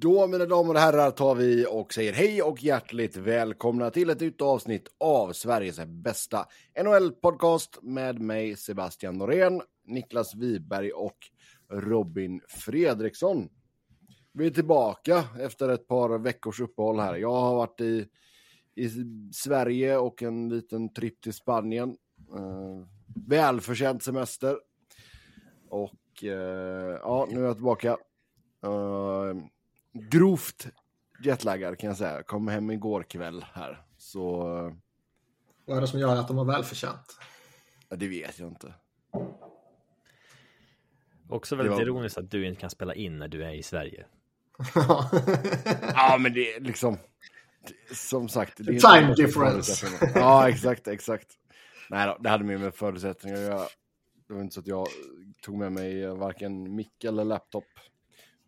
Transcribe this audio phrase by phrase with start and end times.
[0.00, 4.20] Då, mina damer och herrar, tar vi och säger hej och hjärtligt välkomna till ett
[4.20, 6.46] nytt avsnitt av Sveriges bästa
[6.84, 11.16] NHL-podcast med mig, Sebastian Norén, Niklas Wiberg och
[11.72, 13.48] Robin Fredriksson.
[14.32, 17.16] Vi är tillbaka efter ett par veckors uppehåll här.
[17.16, 18.08] Jag har varit i,
[18.74, 18.88] i
[19.32, 21.96] Sverige och en liten tripp till Spanien.
[22.34, 22.86] Uh,
[23.28, 24.58] välförtjänt semester.
[25.68, 26.30] Och uh,
[27.02, 27.96] ja, nu är jag tillbaka.
[28.66, 29.48] Uh,
[29.98, 30.66] grovt
[31.24, 32.22] jetlaggad kan jag säga.
[32.22, 33.82] Kom hem igår kväll här.
[33.96, 34.42] Så...
[35.64, 37.18] Vad är det som gör att de var välförtjänt?
[37.88, 38.74] Ja, det vet jag inte.
[41.28, 41.82] Också väldigt var...
[41.82, 44.06] ironiskt att du inte kan spela in när du är i Sverige.
[45.94, 46.96] ja, men det är liksom...
[47.92, 48.54] Som sagt.
[48.56, 49.86] Det är Time difference.
[50.14, 51.28] Ja, exakt, exakt.
[51.90, 53.66] Nej då, det hade mer med förutsättningar att göra.
[54.28, 54.86] Det var inte så att jag
[55.42, 57.64] tog med mig varken mick eller laptop.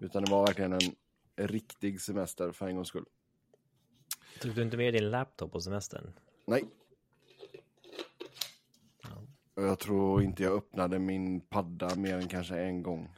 [0.01, 0.95] Utan det var verkligen en
[1.47, 3.05] riktig semester för en gångs skull.
[4.41, 6.13] Tog du inte med din laptop på semestern?
[6.47, 6.65] Nej.
[9.03, 9.63] Ja.
[9.63, 13.09] Jag tror inte jag öppnade min padda mer än kanske en gång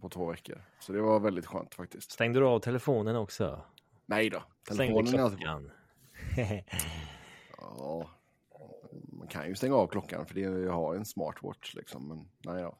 [0.00, 0.64] på två veckor.
[0.80, 2.10] Så det var väldigt skönt faktiskt.
[2.10, 3.64] Stängde du av telefonen också?
[4.06, 4.42] Nej då.
[4.68, 5.70] Telefonen Stängde klockan?
[7.58, 8.10] ja,
[9.12, 12.08] man kan ju stänga av klockan för det, jag har en smartwatch liksom.
[12.08, 12.78] Men nej då.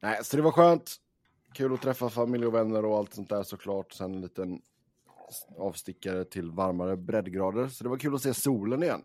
[0.00, 0.96] Nej, så det var skönt.
[1.56, 3.92] Kul att träffa familj och vänner och allt sånt där såklart.
[3.92, 4.62] Sen en liten
[5.56, 7.68] avstickare till varmare breddgrader.
[7.68, 9.04] Så det var kul att se solen igen.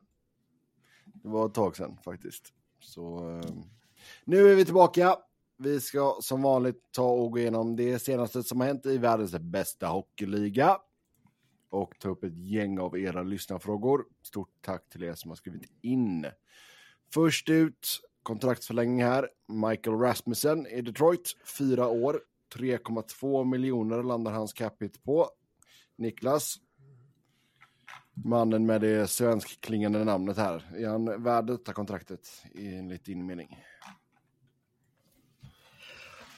[1.06, 2.54] Det var ett tag sedan faktiskt.
[2.80, 3.52] Så eh,
[4.26, 5.16] nu är vi tillbaka.
[5.58, 9.40] Vi ska som vanligt ta och gå igenom det senaste som har hänt i världens
[9.40, 10.78] bästa hockeyliga.
[11.70, 14.06] Och ta upp ett gäng av era lyssnarfrågor.
[14.24, 16.26] Stort tack till er som har skrivit in.
[17.14, 17.88] Först ut,
[18.24, 19.30] kontraktsförlängning här.
[19.48, 22.22] Michael Rasmussen i Detroit, fyra år,
[22.56, 25.30] 3,2 miljoner landar hans capita på.
[25.98, 26.56] Niklas?
[28.14, 30.72] Mannen med det svenskklingande namnet här.
[30.78, 33.58] Är han värd detta kontraktet enligt din mening?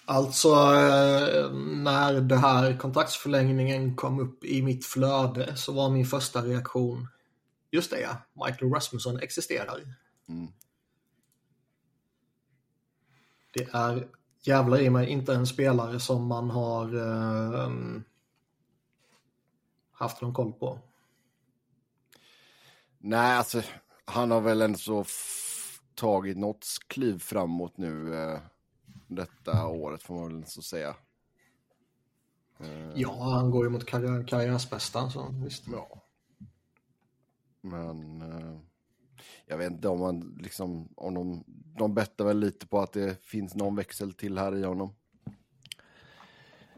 [0.05, 6.41] Alltså, eh, när det här kontraktsförlängningen kom upp i mitt flöde så var min första
[6.41, 7.07] reaktion
[7.73, 9.81] Just det ja, Michael Rasmussen existerar.
[10.29, 10.47] Mm.
[13.53, 14.07] Det är
[14.43, 17.71] jävlar i mig inte en spelare som man har eh,
[19.91, 20.79] haft någon koll på.
[22.97, 23.61] Nej, alltså
[24.05, 25.05] han har väl ändå
[25.95, 28.39] tagit något kliv framåt nu eh,
[29.07, 30.95] detta året får man väl så säga.
[32.59, 35.63] Eh, ja, han går ju mot karriär, karriärsbästa så visst.
[35.71, 36.03] Ja.
[37.61, 38.59] Men eh,
[39.45, 41.43] jag vet inte om man liksom, om de,
[41.77, 44.95] de bettar väl lite på att det finns någon växel till här i honom.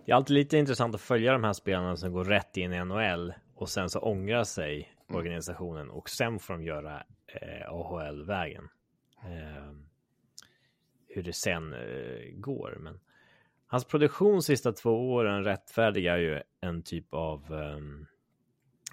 [0.05, 2.85] Det är alltid lite intressant att följa de här spelarna som går rätt in i
[2.85, 5.17] NHL och sen så ångrar sig mm.
[5.17, 8.69] organisationen och sen får de göra eh, AHL-vägen.
[9.23, 9.71] Eh,
[11.07, 12.99] hur det sen eh, går, men
[13.67, 18.05] hans produktion sista två åren rättfärdigar ju en typ av ehm,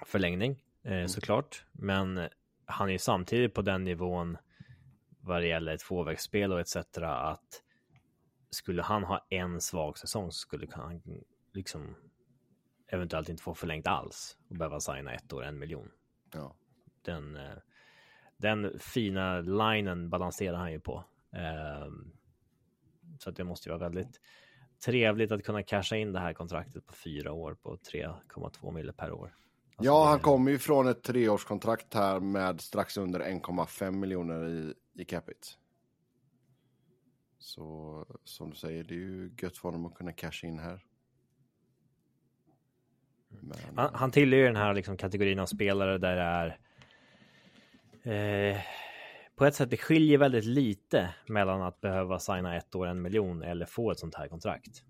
[0.06, 1.08] förlängning mm.
[1.08, 2.28] såklart, men
[2.64, 4.38] han är samtidigt på den nivån
[5.20, 6.76] vad det gäller tvåvägsspel och etc.
[7.02, 7.62] att
[8.50, 11.02] skulle han ha en svag säsong så skulle han
[11.52, 11.96] liksom
[12.86, 15.90] eventuellt inte få förlängt alls och behöva signa ett år, en miljon.
[16.32, 16.54] Ja.
[17.02, 17.56] Den, eh,
[18.36, 21.04] den fina linen balanserar han ju på.
[21.32, 22.12] Ehm,
[23.18, 24.20] så att det måste ju vara väldigt
[24.84, 29.12] trevligt att kunna casha in det här kontraktet på fyra år på 3,2 mille per
[29.12, 29.34] år.
[29.76, 34.74] Alltså ja, han kommer ju från ett treårskontrakt här med strax under 1,5 miljoner i,
[34.94, 35.48] i capita.
[37.38, 40.84] Så som du säger, det är ju gött för honom att kunna casha in här.
[43.28, 43.58] Men...
[43.76, 46.22] Han, han tillhör den här liksom kategorin av spelare där det
[48.04, 48.60] är eh,
[49.36, 53.42] på ett sätt det skiljer väldigt lite mellan att behöva signa ett år, en miljon
[53.42, 54.82] eller få ett sånt här kontrakt.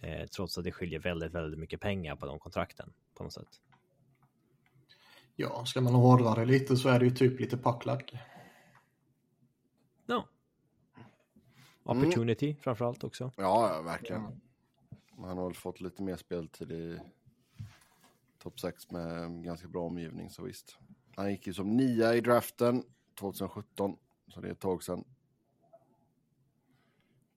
[0.00, 3.60] Eh, trots att det skiljer väldigt, väldigt mycket pengar på de kontrakten på något sätt.
[5.40, 8.14] Ja, ska man hårdra det lite så är det ju typ lite packlack.
[10.06, 10.28] Ja.
[11.82, 12.56] Opportunity mm.
[12.62, 13.32] framförallt också.
[13.36, 14.40] Ja, ja, verkligen.
[15.16, 17.00] Han har väl fått lite mer speltid i
[18.42, 20.78] topp 6 med ganska bra omgivning, så visst.
[21.16, 22.84] Han gick ju som nia i draften
[23.18, 23.96] 2017,
[24.28, 25.04] så det är ett tag sedan.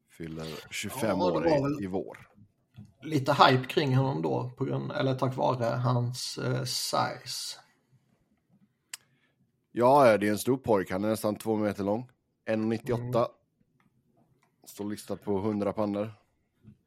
[0.10, 2.30] Fyller 25 ja, år i, i vår.
[3.02, 7.62] Lite hype kring honom då, på grund, eller tack vare hans eh, size.
[9.72, 10.92] Ja, det är en stor pojk.
[10.92, 12.10] Han är nästan två meter lång.
[12.50, 12.98] 1,98.
[12.98, 13.28] Mm.
[14.66, 16.14] Står listad på 100 pannor.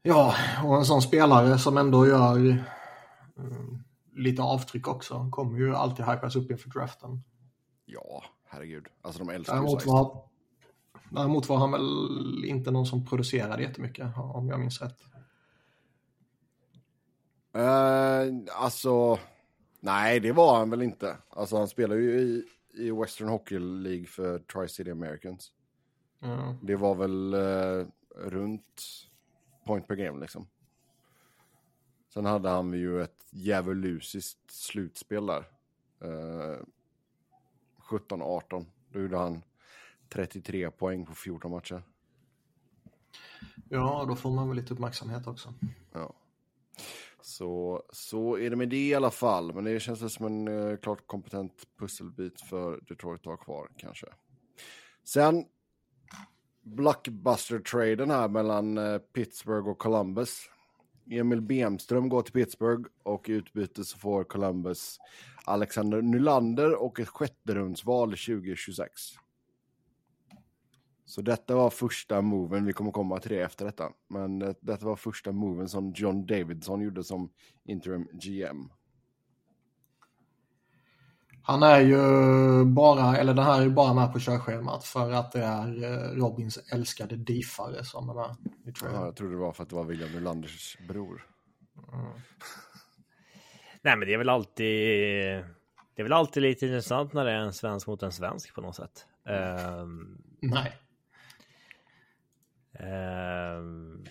[0.01, 2.37] Ja, och en sån spelare som ändå gör
[3.37, 3.83] mm,
[4.15, 7.23] lite avtryck också kommer ju alltid hypas upp inför draften.
[7.85, 8.87] Ja, herregud.
[9.01, 9.91] Alltså de älskar ju Däremot Seister.
[9.91, 10.23] var,
[11.09, 14.99] däremot var han väl inte någon som producerade jättemycket om jag minns rätt.
[17.53, 19.19] Eh, alltså,
[19.79, 21.17] nej det var han väl inte.
[21.29, 22.43] Alltså han spelar ju i,
[22.75, 25.51] i Western Hockey League för Tri-City Americans.
[26.21, 26.55] Mm.
[26.61, 28.81] Det var väl eh, runt
[29.65, 30.47] point per game liksom.
[32.13, 35.45] Sen hade han ju ett djävulusiskt slutspel där.
[35.99, 36.59] Eh,
[37.89, 38.65] 17-18.
[38.89, 39.41] Då gjorde han
[40.09, 41.83] 33 poäng på 14 matcher.
[43.69, 45.53] Ja, då får man väl lite uppmärksamhet också.
[45.93, 46.13] Ja.
[47.25, 49.53] Så, så är det med det i alla fall.
[49.53, 54.07] Men det känns som en eh, klart kompetent pusselbit för Detroit att ha kvar kanske.
[55.03, 55.45] Sen
[56.63, 60.49] blockbuster-traden här mellan eh, Pittsburgh och Columbus.
[61.11, 64.97] Emil Bemström går till Pittsburgh och i utbyte så får Columbus
[65.45, 68.91] Alexander Nylander och ett sjätterumsval 2026.
[71.05, 73.91] Så detta var första moven, vi kommer komma till det efter detta.
[74.09, 77.29] Men det, detta var första moven som John Davidson gjorde som
[77.63, 78.69] interim GM.
[81.47, 85.31] Han är ju bara, eller den här är ju bara med på körschemat för att
[85.31, 88.35] det är eh, Robins älskade diffare som är med.
[88.81, 91.27] Ja, jag trodde det var för att det var William Nylanders bror.
[93.81, 94.65] Nej, men det är väl alltid.
[95.95, 98.61] Det är väl alltid lite intressant när det är en svensk mot en svensk på
[98.61, 99.05] något sätt.
[99.29, 100.77] Ehm, Nej.
[102.79, 104.05] Ehm,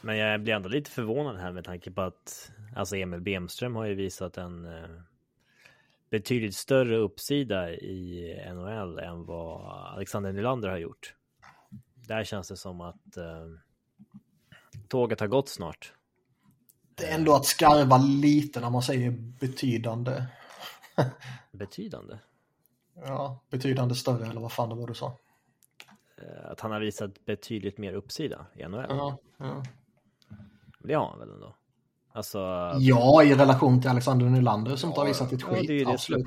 [0.00, 3.84] men jag blir ändå lite förvånad här med tanke på att alltså Emil Bemström har
[3.84, 5.00] ju visat en eh,
[6.10, 11.14] betydligt större uppsida i NHL än vad Alexander Nylander har gjort.
[11.94, 13.46] Där känns det som att eh,
[14.88, 15.92] tåget har gått snart.
[16.94, 20.24] Det är ändå att skarva lite när man säger betydande.
[21.52, 22.18] Betydande.
[22.94, 25.18] Ja, betydande större eller vad fan det var du sa.
[26.24, 28.86] Eh, Att han har visat betydligt mer uppsida i NHL.
[28.88, 29.62] Ja, ja.
[30.78, 31.56] Det har han väl ändå?
[32.12, 32.38] Alltså,
[32.78, 35.60] ja i relation till Alexander Nylander som inte har Ja, visat ett ja, det är
[35.60, 35.70] skit.
[35.70, 36.26] ju det är absolut.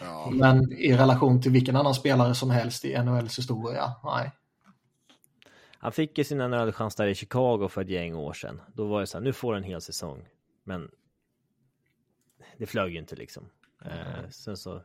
[0.00, 4.30] Ja, Men i relation till vilken annan spelare som helst i NHLs historia, nej.
[5.78, 8.60] Han fick ju sin NHL-chans där i Chicago för ett gäng år sedan.
[8.74, 10.28] Då var det så här, nu får du en hel säsong.
[10.64, 10.90] Men
[12.56, 13.48] det flög ju inte liksom.
[13.84, 14.82] Eh, sen så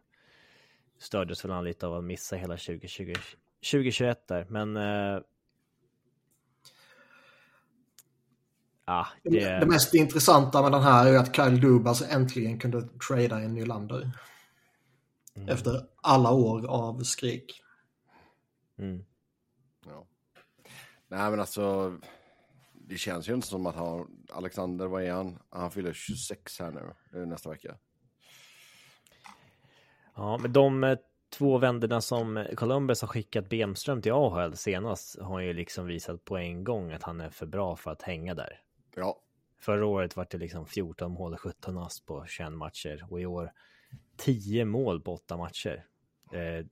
[0.99, 3.13] stördes väl han lite av att missa hela 2020,
[3.71, 4.45] 2021 där.
[4.49, 5.21] Men eh,
[8.89, 9.29] Ja, Det...
[9.29, 13.53] det, det mest intressanta med den här är att Kyle Dubas äntligen kunde trada en
[13.53, 14.11] Nylander.
[15.35, 15.49] Mm.
[15.49, 17.61] Efter alla år av skrik.
[18.77, 19.05] mm.
[19.85, 20.07] ja.
[21.07, 21.97] Nej men alltså,
[22.73, 25.39] det känns ju inte som att han, Alexander, vad är han?
[25.49, 27.77] Han fyller 26 här nu, nästa vecka.
[30.15, 30.97] Ja, men de eh,
[31.29, 36.37] två vänderna som Columbus har skickat Bemström till AHL senast har ju liksom visat på
[36.37, 38.61] en gång att han är för bra för att hänga där.
[38.95, 39.21] Ja,
[39.59, 43.25] Förra året var det liksom 14 mål och 17 ass på 21 matcher och i
[43.25, 43.51] år
[44.17, 45.85] 10 mål på 8 matcher.
[46.31, 46.65] Eh,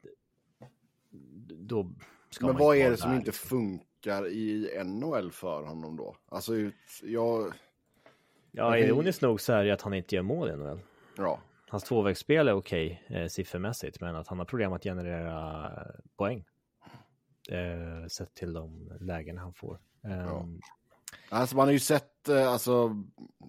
[1.49, 1.91] då
[2.29, 3.49] ska men man vad är det som där, inte liksom.
[3.49, 6.15] funkar i NHL för honom då?
[6.29, 7.53] Alltså, ut, jag,
[8.51, 10.79] Ja, ironiskt nog så är det att han inte gör mål i NHL.
[11.17, 16.01] ja, Hans tvåvägsspel är okej eh, siffermässigt, men att han har problem att generera eh,
[16.17, 16.45] poäng.
[17.49, 19.79] Eh, sett till de lägen han får.
[20.03, 20.61] Ehm,
[21.29, 23.03] Alltså man har ju sett, eh, alltså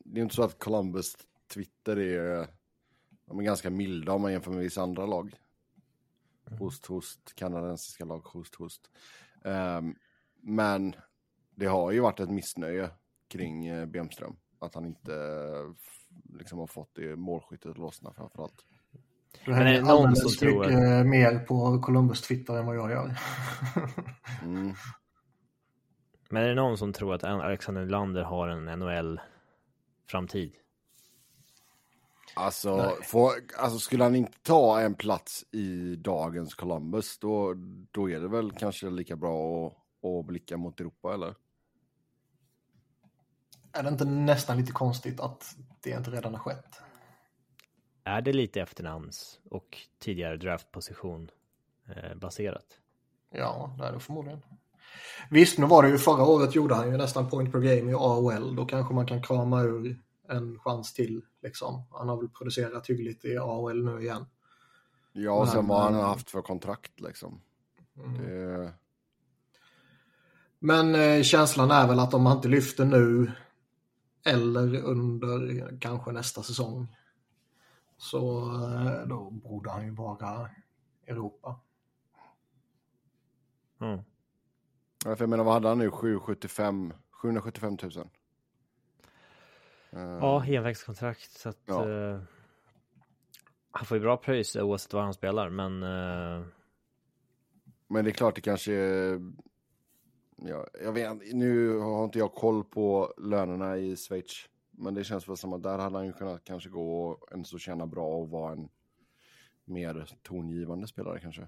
[0.05, 1.17] det är inte så att Columbus
[1.55, 2.47] Twitter är,
[3.27, 5.35] de är ganska milda om man jämför med vissa andra lag.
[6.59, 8.91] Host, host, kanadensiska lag, host, host.
[9.45, 9.95] Ehm,
[10.41, 10.97] men
[11.55, 12.91] det har ju varit ett missnöje
[13.29, 14.37] kring uh, Bemström.
[14.59, 15.75] Att han inte eh,
[16.39, 18.65] liksom har fått det målskyttet att lossna framförallt.
[19.45, 22.67] Du Men är det hänger någon alldeles som tror mycket mer på Columbus Twitter än
[22.67, 23.19] vad jag gör.
[24.43, 24.75] Mm.
[26.29, 30.53] Men är det någon som tror att Alexander Nylander har en NHL-framtid?
[32.35, 37.55] Alltså, får, alltså skulle han inte ta en plats i dagens Columbus då,
[37.91, 41.35] då är det väl kanske lika bra att, att blicka mot Europa eller?
[43.79, 46.81] Är det inte nästan lite konstigt att det inte redan har skett?
[48.05, 51.31] Är det lite efternamns och tidigare draftposition
[51.89, 52.67] eh, baserat?
[53.31, 54.43] Ja, det är det förmodligen.
[55.31, 57.95] Visst, nu var det ju förra året gjorde han ju nästan point per game i
[57.95, 58.57] AHL.
[58.57, 61.23] Då kanske man kan krama ur en chans till.
[61.43, 61.85] Liksom.
[61.91, 64.27] Han har väl producerat hyggligt i AHL nu igen.
[65.13, 67.41] Ja, och sen vad han har haft för kontrakt liksom.
[67.95, 68.73] Det,
[70.59, 73.33] Men eh, känslan är väl att om han inte lyfter nu
[74.27, 76.97] eller under kanske nästa säsong.
[77.97, 80.51] Så eh, då borde han ju vara
[81.07, 81.61] Europa.
[83.81, 84.01] Mm.
[85.05, 85.91] Ja, för jag menar, vad hade han nu?
[85.91, 87.91] 775, 775 000?
[89.91, 91.31] Eh, Ja, envägskontrakt.
[91.31, 91.89] Så att, Ja.
[91.91, 92.21] eh,
[93.71, 96.47] han får ju bra pröjs oavsett var han spelar, men eh,
[97.89, 99.21] Men det är klart det kanske är...
[100.37, 104.49] Ja, jag vet, nu har inte jag koll på lönerna i Schweiz.
[104.71, 107.45] Men det känns väl som att där hade han ju kunnat kanske gå och ändå
[107.45, 108.69] så tjäna bra och vara en
[109.65, 111.47] mer tongivande spelare kanske.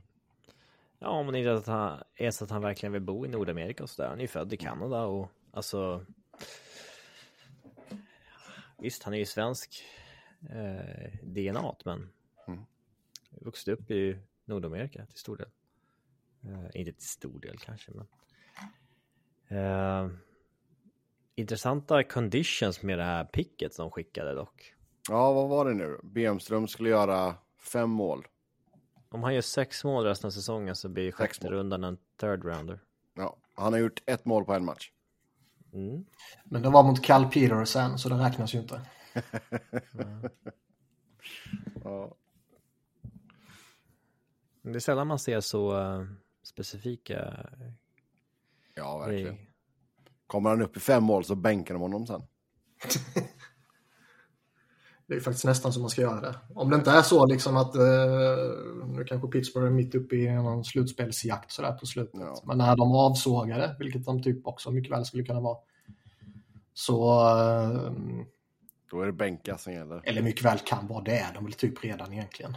[0.99, 3.83] ja, om det inte att han, är så att han verkligen vill bo i Nordamerika
[3.83, 4.09] och sådär.
[4.09, 6.07] Han är ju född i Kanada och alltså.
[8.78, 9.85] Visst, han är ju svensk
[10.50, 12.11] eh, DNA, men
[12.49, 12.61] Mm.
[13.30, 15.49] vuxit upp i Nordamerika till stor del.
[16.42, 18.07] Eh, inte till stor del kanske, men.
[19.49, 20.09] Eh,
[21.35, 24.75] intressanta conditions med det här picket som skickade dock.
[25.09, 26.00] Ja, vad var det nu?
[26.02, 27.35] Bemström skulle göra
[27.73, 28.26] fem mål.
[29.09, 32.81] Om han gör sex mål resten av säsongen så blir sjätte rundan en third rounder.
[33.14, 34.90] Ja, han har gjort ett mål på en match.
[35.73, 36.05] Mm.
[36.45, 38.81] Men det var mot Cal Petersen så det räknas ju inte.
[41.85, 42.17] Ja,
[44.62, 46.05] Men Det är sällan man ser så eh,
[46.43, 47.47] specifika
[48.78, 49.23] ja verkligen.
[49.25, 49.49] grejer.
[50.26, 52.23] Kommer han upp i fem mål så bänkar de honom sen.
[55.06, 56.35] Det är faktiskt nästan som man ska göra det.
[56.54, 57.82] Om det inte är så liksom att eh,
[58.87, 62.20] nu kanske Pittsburgh är mitt uppe i någon slutspelsjakt sådär på slutet.
[62.20, 62.42] Ja.
[62.47, 65.58] Men när de avsågade, vilket de typ också mycket väl skulle kunna vara.
[66.75, 67.92] Så, eh,
[68.90, 70.00] Då är det bänka som gäller.
[70.04, 72.56] eller mycket väl kan vara det, är de väl typ redan egentligen.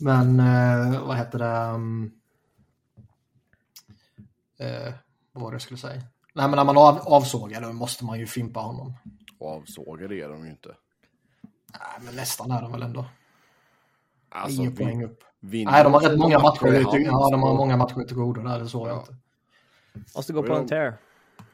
[0.00, 1.78] Men eh, vad heter det?
[4.58, 4.92] Eh,
[5.32, 6.02] vad var det jag skulle säga?
[6.34, 8.94] Nej men när man av, avsågar då måste man ju fimpa honom.
[9.38, 10.76] Och avsågade är de ju inte.
[11.72, 13.04] Nej men nästan är de väl ändå.
[14.28, 15.24] Alltså, Nio vi- poäng upp.
[15.40, 16.64] Nej, de har rätt många matcher.
[16.64, 19.00] hand, Ja, de har så- många matcher till godo där, det såg jag Ja.
[19.00, 19.16] inte.
[20.16, 20.96] Måste gå på en tear.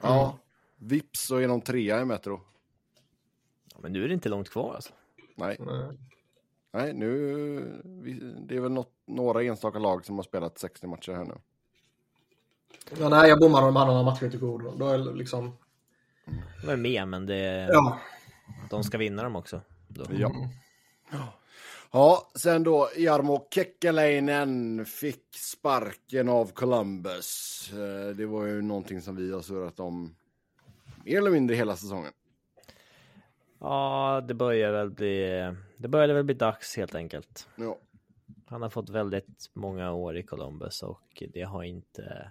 [0.00, 0.38] Ja,
[0.76, 2.40] vips så är de trea i Metro.
[3.74, 4.92] Ja, Men nu är det inte långt kvar alltså.
[5.36, 5.98] Nej, Nej.
[6.72, 7.82] nej nu...
[8.48, 11.34] Det är väl något, några enstaka lag som har spelat 60 matcher här nu.
[13.00, 14.76] Ja, nej, jag bommade de hade några matcher till godo.
[14.76, 15.56] Då är det liksom...
[16.62, 17.98] De är med, men det, Ja.
[18.70, 19.60] de ska vinna dem också.
[19.88, 20.04] Då.
[20.18, 20.30] Ja.
[20.30, 20.48] Mm.
[21.92, 27.70] Ja, sen då Jarmo Kekkeläinen fick sparken av Columbus.
[27.72, 30.16] Eh, Det var ju någonting som vi har surrat om
[31.04, 32.12] mer eller mindre hela säsongen.
[33.60, 35.26] Ja, det börjar väl bli,
[35.76, 37.48] det började väl bli dags helt enkelt.
[37.56, 37.78] Ja,
[38.46, 42.30] Han har fått väldigt många år i Columbus och det har inte.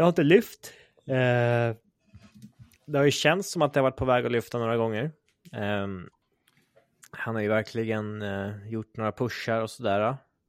[0.00, 0.72] Det har inte lyft.
[1.06, 1.76] Eh,
[2.86, 5.04] det har ju känts som att det har varit på väg att lyfta några gånger.
[5.52, 5.86] Eh,
[7.10, 10.00] han har ju verkligen eh, gjort några pushar och sådär.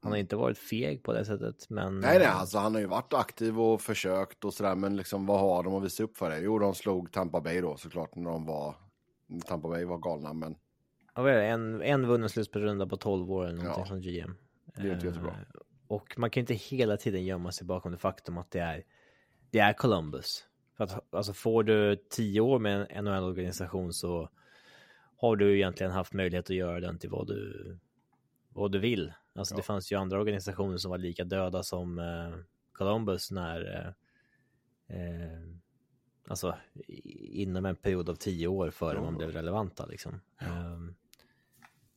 [0.04, 2.00] Han har inte varit feg på det sättet, men.
[2.00, 5.40] nej, nej, alltså han har ju varit aktiv och försökt och sådär, men liksom vad
[5.40, 6.40] har de att visa upp för det?
[6.40, 8.76] Jo, de slog Tampa Bay då såklart när de var,
[9.46, 10.56] Tampa Bay var galna, men
[11.16, 11.30] Ja?
[11.30, 13.88] En, en vunnen slutspelsrunda på 12 år eller någonting Ja.
[13.88, 14.36] från GM.
[14.76, 15.32] Det är inte jättebra.
[15.32, 18.84] Eh, Och man kan inte hela tiden gömma sig bakom det faktum att det är,
[19.52, 20.46] det är Columbus.
[20.78, 24.30] För att alltså får du 10 år med en NHL-organisation så
[25.18, 27.78] har du egentligen haft möjlighet att göra den till vad du,
[28.50, 29.14] vad du vill.
[29.36, 29.64] Alltså det Ja.
[29.64, 32.34] fanns ju andra organisationer som var lika döda som eh,
[32.74, 33.94] Columbus när
[34.88, 35.42] eh, eh,
[36.28, 36.56] Alltså
[37.30, 39.02] inom en period av tio år före Ja.
[39.04, 40.22] man blev relevanta liksom.
[40.40, 40.96] Ehm,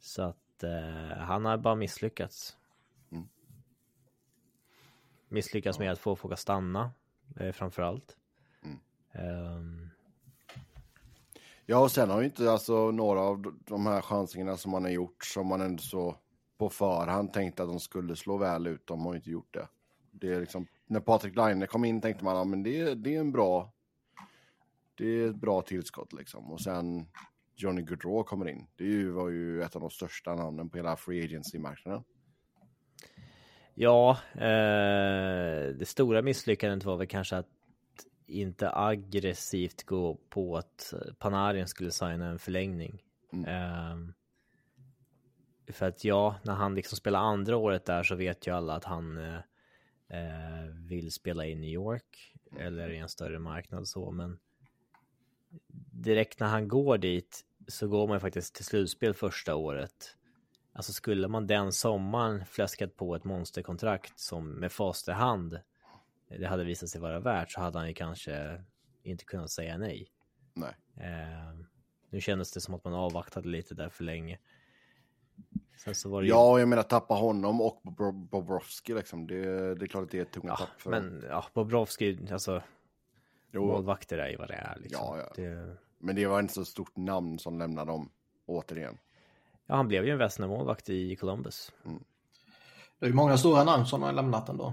[0.00, 2.56] så att eh, han har bara misslyckats.
[3.12, 3.28] Mm.
[5.28, 6.90] Misslyckats med att få folk att stanna,
[7.40, 8.16] eh, framför allt.
[8.62, 8.78] Mm.
[9.12, 9.90] Ehm,
[11.66, 14.90] Ja, och sen har ju inte alltså några av de här chansningarna som man har
[14.90, 16.16] gjort som man ändå så
[16.59, 19.69] på förhand tänkte att de skulle slå väl ut, de har ju inte gjort det.
[20.11, 23.21] Det är liksom, när Patrik Laine kom in tänkte man, ja men det, det är
[23.21, 23.73] en bra,
[24.95, 26.52] det är ett bra tillskott liksom.
[26.52, 27.07] Och sen
[27.57, 30.76] Johnny Gaudreau kommer in, det är ju, var ju ett av de största namnen på
[30.76, 32.04] hela free agency-marknaden.
[33.75, 37.49] Ja, eh, det stora misslyckandet var väl kanske att
[38.26, 43.02] inte aggressivt gå på att Panarin skulle signa en förlängning.
[43.33, 43.45] Mm.
[43.49, 44.12] Ehm,
[45.69, 48.85] för att ja, när han liksom spelar andra året där så vet ju alla att
[48.85, 49.40] han eh,
[50.09, 54.38] eh, vill spela i New York eller i en större marknad så, men
[55.93, 60.16] direkt när han går dit så går man ju faktiskt till slutspel första året.
[60.76, 65.61] Alltså skulle man den sommaren fläskat på ett monsterkontrakt som med fast hand
[66.28, 68.64] det hade visat sig vara värt så hade han ju kanske
[69.02, 70.09] inte kunnat säga nej.
[70.54, 70.76] Nej.
[70.97, 71.54] Eh,
[72.11, 74.38] nu kändes det som att man avvaktade lite där för länge.
[76.25, 76.31] Ju...
[76.31, 79.26] Ja, jag menar tappa honom och Bob- Bobrovski liksom.
[79.26, 82.28] Det, det är klart att det är ett tungt Ja, tapp för men ja, Bobrovski,
[82.33, 82.62] alltså
[83.52, 84.78] Jo, målvakter är ju vad det är.
[84.81, 85.00] Liksom.
[85.02, 85.33] Ja, ja.
[85.43, 88.11] Det, men det var inte så stort namn som lämnade dem
[88.47, 88.99] återigen.
[89.66, 91.73] Ja, han blev ju en Vesna-målvakt i Columbus.
[92.99, 94.73] Det är ju många stora namn som har lämnat ändå.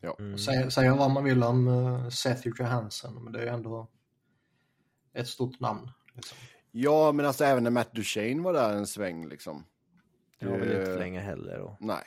[0.00, 0.16] Ja.
[0.18, 0.38] Mm.
[0.38, 3.88] Säga, säga vad man vill om uh, Seth Johansson, men det är ju ändå
[5.12, 5.90] ett stort namn.
[6.14, 6.38] Liksom.
[6.70, 9.64] Ja, men alltså även när Matt Duchene var där en sväng liksom.
[10.38, 11.60] Det var väl inte för länge heller.
[11.60, 12.04] Och Nej.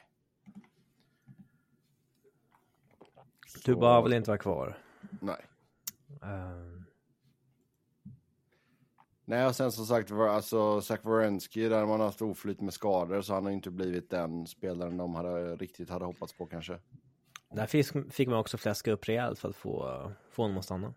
[3.66, 4.78] Tuba vill inte vara kvar.
[5.22, 5.46] Nej.
[6.24, 6.71] Ehm,
[9.32, 13.22] Nej, och sen som sagt, alltså Zach Wierenski, där man har haft oflyt med skador,
[13.22, 16.80] så han har inte blivit den spelaren de hade, riktigt hade hoppats på kanske.
[17.52, 20.94] där fick, fick man också fläska upp rejält för att få, få honom att stanna.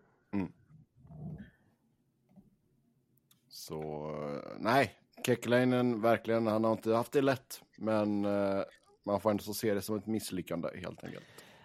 [3.49, 4.95] Så eh, nej,
[5.27, 8.63] Kekkelainen verkligen, han har inte haft det lätt, men eh,
[9.05, 11.25] man får ändå så se det som ett misslyckande helt enkelt.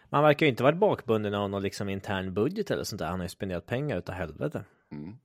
[0.10, 3.08] Man verkar ju inte varit bakbunden av någon liksom intern budget eller sånt där.
[3.08, 4.64] Han har ju spenderat pengar utav helvete.
[4.92, 5.18] Mm.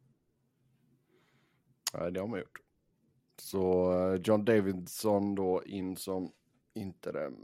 [1.98, 2.58] Nej, det har man gjort.
[3.42, 6.30] Så eh, John Davidson då in som
[6.74, 7.36] interim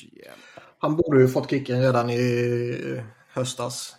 [0.00, 0.62] GM.
[0.78, 3.96] Han borde ju fått kicken redan i höstas.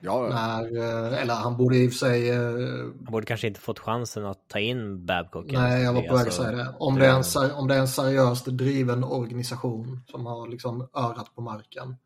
[0.00, 2.30] Ja, När, eh, eller han borde i och för sig...
[2.30, 5.46] eh, Han borde kanske inte fått chansen att ta in Babcock.
[5.52, 6.74] Nej, jag var på väg att Alltså, säga det.
[6.78, 11.34] Om det är en, om det är en seriöst driven organisation som har liksom örat
[11.34, 11.96] på marken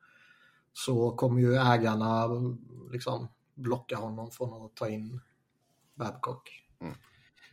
[0.73, 2.29] så kommer ju ägarna
[2.93, 5.21] liksom blocka honom från att ta in
[5.95, 6.51] Babcock.
[6.81, 6.95] Mm.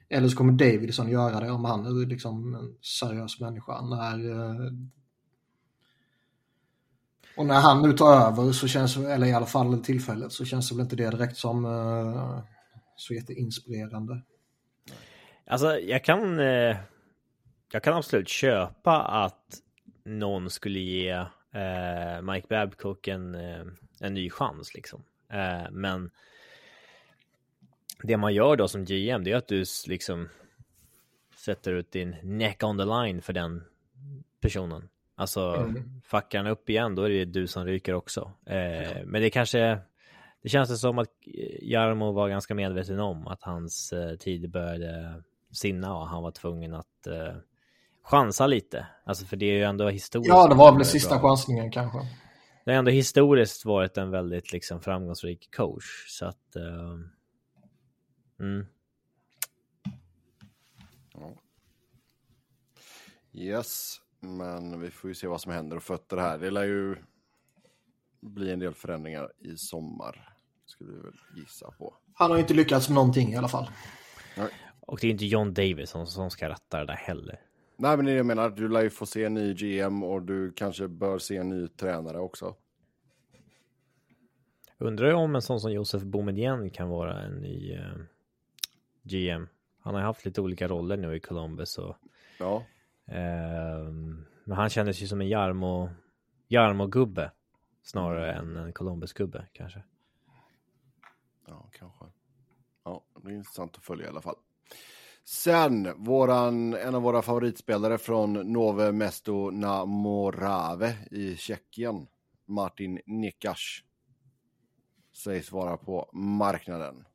[0.10, 3.82] Eller så kommer Davidson göra det om han är liksom en seriös människa.
[3.82, 4.72] När, eh,
[7.38, 10.70] och när han nu tar över så känns, eller i alla fall tillfället, så känns
[10.70, 12.44] det väl inte det direkt som eh,
[12.96, 14.22] så jätteinspirerande.
[15.48, 16.40] Alltså, jag kan...
[16.40, 16.78] Eh,
[17.72, 19.60] jag kan absolut köpa att
[20.06, 21.26] någon skulle ge
[22.22, 23.36] Mike Babcock en,
[24.00, 25.04] en ny chans liksom.
[25.72, 26.10] Men
[28.04, 30.30] det man gör då som GM, det är att du liksom
[31.36, 33.64] sätter ut din neck on the line för den
[34.42, 34.90] personen.
[35.16, 36.02] Alltså, Mm.
[36.06, 38.32] fuckar han upp igen, då är det du som ryker också.
[38.46, 39.80] Eh, Men det kanske,
[40.44, 41.10] det känns det som att
[41.62, 46.74] Jarmo var ganska medveten om att hans eh, tid började sinna och han var tvungen
[46.74, 47.36] att eh,
[48.04, 48.88] chansa lite.
[49.06, 50.30] Alltså för det är ju ändå historiskt.
[50.30, 51.30] Ja, det var väl sista bra.
[51.30, 51.98] chansningen kanske.
[52.66, 55.86] Det har ändå historiskt varit en väldigt liksom framgångsrik coach.
[56.08, 56.56] Så att...
[56.56, 56.64] eh,
[58.40, 58.66] mm.
[63.34, 66.38] Yes, men vi får ju se vad som händer och fötter här.
[66.38, 66.96] Det lär ju
[68.22, 71.94] bli en del förändringar i sommar, skulle vi väl gissa på.
[72.14, 73.70] Han har ju inte lyckats med någonting i alla fall.
[74.80, 77.42] Och det är inte John Davidson som ska ratta det där heller.
[77.78, 78.50] Nej, men det jag menar.
[78.50, 81.68] Du lär ju få se en ny GM och du kanske bör se en ny
[81.68, 82.56] tränare också.
[84.78, 87.96] Undrar om en sån som Josef Boumedienne kan vara en ny eh,
[89.08, 89.48] GM.
[89.80, 91.96] Han har haft lite olika roller nu i Columbus och
[92.40, 92.64] Ja,
[93.08, 95.90] Ehm, men han kändes ju som en Jarmo,
[96.48, 97.32] Jarmo-gubbe
[97.84, 99.84] snarare än en Columbus-gubbe kanske.
[101.48, 102.06] ja kanske.
[102.84, 104.36] Ja, det är intressant att följa i alla fall.
[105.24, 112.08] Sen, våran, en av våra favoritspelare från Nove Mesto na Morave i Tjeckien,
[112.46, 113.60] Martin Nikas,
[115.14, 117.06] sägs vara på marknaden.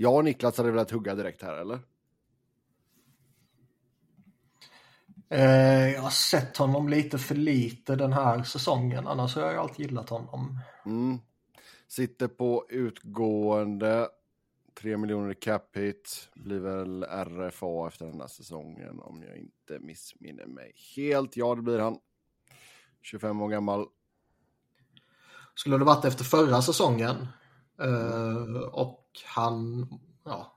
[0.00, 1.78] Jag och Niklas hade velat hugga direkt här, eller?
[5.30, 9.06] Eh, jag har sett honom lite för lite den här säsongen.
[9.06, 10.58] Annars har jag ju alltid gillat honom.
[10.86, 11.18] Mm.
[11.88, 14.08] Sitter på utgående.
[14.80, 16.28] 3 miljoner i cap hit.
[16.34, 21.36] Blir väl RFA efter den här säsongen om jag inte missminner mig helt.
[21.36, 21.98] Ja, det blir han.
[23.02, 23.86] 25 år gammal.
[25.54, 27.26] Skulle det varit efter förra säsongen
[27.80, 29.86] eh, och han,
[30.24, 30.54] ja,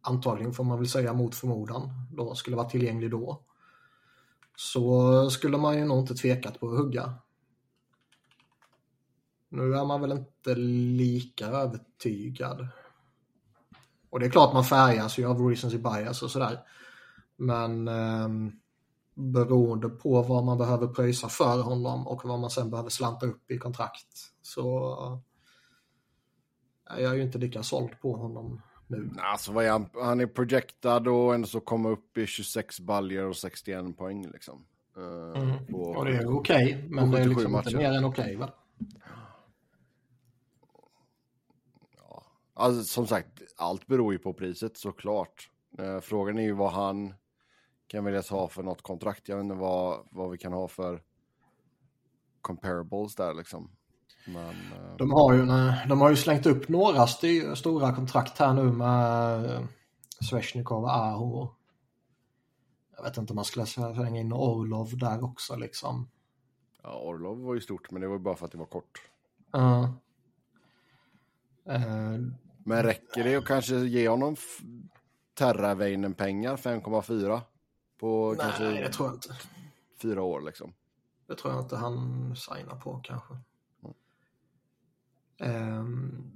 [0.00, 3.42] antagligen får man väl säga mot förmodan, då skulle vara tillgänglig då.
[4.56, 7.14] Så skulle man ju nog inte tvekat på att hugga.
[9.48, 12.68] Nu är man väl inte lika övertygad.
[14.10, 16.60] Och det är klart man färgas ju av recency bias och sådär.
[17.36, 18.28] Men eh,
[19.14, 23.50] beroende på vad man behöver pröjsa för honom och vad man sen behöver slanta upp
[23.50, 25.22] i kontrakt så
[26.98, 29.10] är jag ju inte lika såld på honom nu.
[29.18, 29.90] Alltså, vad är han?
[29.94, 34.66] han är projectad och ändå så komma upp i 26 baljor och 61 poäng liksom.
[34.96, 38.04] Eh, på- Och det är okej, men på det är 77 liksom inte mer än
[38.04, 38.50] okej va?
[42.54, 45.50] Alltså, som sagt, allt beror ju på priset såklart.
[45.78, 47.14] Eh, frågan är ju vad han
[47.86, 49.28] kan väljas ha för något kontrakt.
[49.28, 51.02] Jag vet inte vad, vad vi kan ha för
[52.40, 53.70] comparables där liksom.
[54.24, 58.38] Men, eh, De har ju, nej, de har ju slängt upp några st stora kontrakt
[58.38, 59.64] här nu med eh,
[60.30, 61.48] Svesjnikov och Aho.
[62.96, 66.08] Jag vet inte om man skulle slänga in Orlov där också liksom.
[66.82, 69.00] ja, Orlov var ju stort, men det var ju bara för att det var kort.
[69.56, 69.82] Uh,
[71.68, 72.20] uh,
[72.64, 74.36] Men räcker det att kanske ge honom
[75.34, 77.40] Terraveinen pengar, 5,4
[77.98, 79.34] på nej, kanske det tror jag inte.
[80.02, 80.74] fyra år liksom?
[81.26, 83.34] Det tror jag inte han signar på kanske.
[85.42, 86.32] Ehm,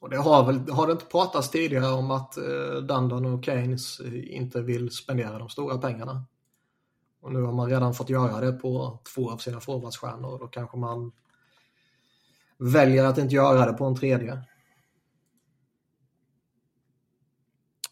[0.00, 3.44] och det har väl, har det inte pratats tidigare om att eh, uh, Dundon och
[3.44, 6.24] Keynes eh, inte vill spendera de stora pengarna?
[7.20, 10.46] Och nu har man redan fått göra det på två av sina forwardsstjärnor och då
[10.46, 11.12] kanske man
[12.58, 14.42] väljer att inte göra det på en tredje.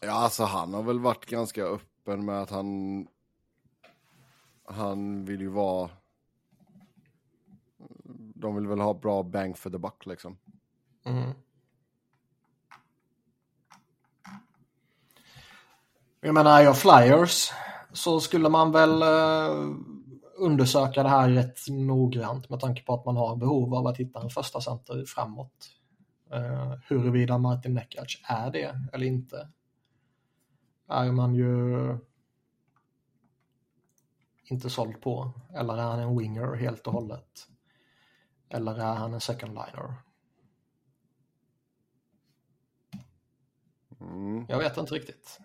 [0.01, 3.07] Ja, alltså han har väl varit ganska öppen med att han
[4.65, 5.89] han vill ju vara
[8.39, 10.37] de vill väl ha bra bang for the buck liksom.
[11.05, 11.31] Mm.
[16.21, 17.51] Jag menar, är jag Flyers
[17.93, 19.75] så skulle man väl eh,
[20.37, 24.21] undersöka det här rätt noggrant med tanke på att man har behov av att hitta
[24.21, 25.69] en första center framåt.
[26.31, 29.47] Eh, huruvida Martin Neckarc är det eller inte
[30.87, 31.97] är man ju
[34.43, 35.31] inte såld på.
[35.53, 37.47] Eller är han en winger helt och hållet?
[38.49, 39.93] Eller är han en second liner?
[43.99, 44.45] Mm.
[44.49, 45.39] Jag vet inte riktigt.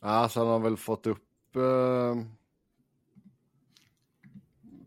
[0.00, 2.16] Alltså han har väl fått upp eh,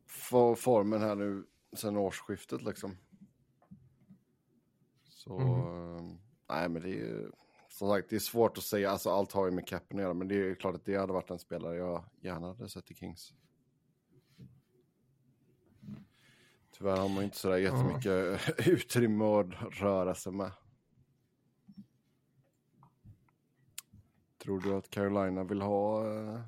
[0.08, 2.98] for, formen här nu sen årsskiftet liksom.
[5.10, 6.02] Så, eh,
[6.50, 7.32] nej men det är ju,
[7.70, 10.14] som sagt det är svårt att säga, alltså allt har ju med capen att göra,
[10.14, 12.96] men det är klart att det hade varit en spelare jag gärna hade sett i
[12.96, 13.34] Kings.
[16.78, 20.52] Tyvärr har man inte sådär jättemycket utrymme att röra sig med.
[24.38, 26.42] Tror du att Carolina vill ha eh,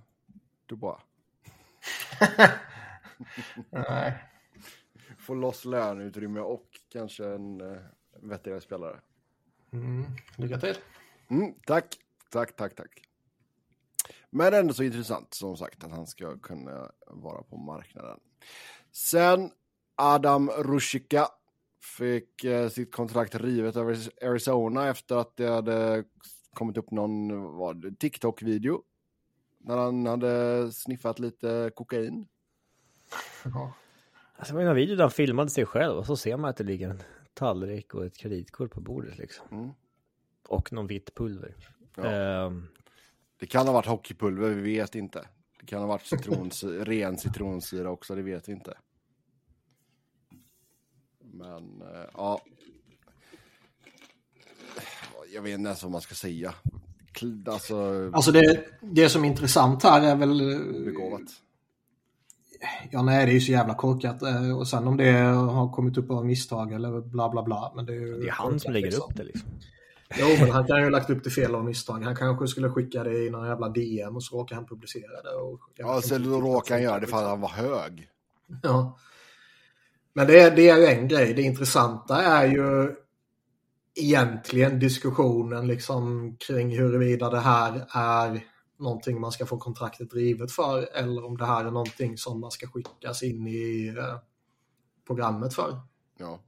[0.65, 1.01] Dubois?
[3.69, 4.23] Nej.
[5.17, 7.81] Få loss löneutrymme och kanske en eh,
[8.21, 8.99] vettigare spelare.
[9.71, 10.05] Mm.
[10.37, 10.75] Lycka till.
[11.29, 11.97] Mm, tack,
[12.31, 13.01] tack, tack, tack.
[14.29, 18.19] Men ändå så intressant som sagt att han ska kunna vara på marknaden.
[18.91, 19.51] Sen
[20.01, 21.27] Adam Rushika
[21.97, 26.03] fick eh, sitt kontrakt rivet över Arizona efter att det hade
[26.53, 28.81] kommit upp någon TikTok-video.
[29.57, 32.27] När han hade sniffat lite kokain.
[33.43, 33.73] Ja.
[34.35, 36.57] Alltså, det var någon video där han filmade sig själv och så ser man att
[36.57, 39.45] det ligger en tallrik och ett kreditkort på bordet liksom.
[39.51, 39.69] Mm.
[40.47, 41.55] Och någon vitt pulver.
[41.95, 42.03] Ja.
[42.05, 42.67] Ehm,
[43.39, 45.27] Det kan ha varit hockeypulver, vi vet inte.
[45.59, 48.77] Det kan ha varit citronsyra, ren citronsyra också, det vet vi inte.
[51.39, 52.41] Men, eh, ja.
[55.33, 56.53] Jag vet inte ens vad man ska säga.
[57.47, 60.37] Alltså, Alltså det, det som är intressant här är väl...
[60.85, 61.21] begåvat.
[62.91, 64.21] Ja, nej, det är ju så jävla korkat.
[64.21, 67.71] eh, Och sen om det har kommit upp av misstag eller bla bla bla.
[67.75, 69.03] Men det är ju det är han korkat, som lägger liksom.
[69.09, 69.49] upp det liksom.
[70.19, 72.03] Jo, men han kan ju ha lagt upp det fel av misstag.
[72.03, 75.35] Han kanske skulle skicka det i någon jävla DM och så råkar han publicera det.
[75.35, 78.07] Och Ja, så då råkar han göra det för att han var hög.
[78.63, 78.97] Ja.
[80.19, 81.33] Men det, är- det är ju en grej.
[81.33, 82.95] Det intressanta är ju
[83.95, 88.43] egentligen diskussionen liksom kring huruvida det här är
[88.79, 92.51] någonting man ska få kontraktet drivet för eller om det här är någonting som man
[92.51, 94.17] ska skickas in i eh,
[95.07, 95.79] programmet för.
[96.17, 96.39] Ja.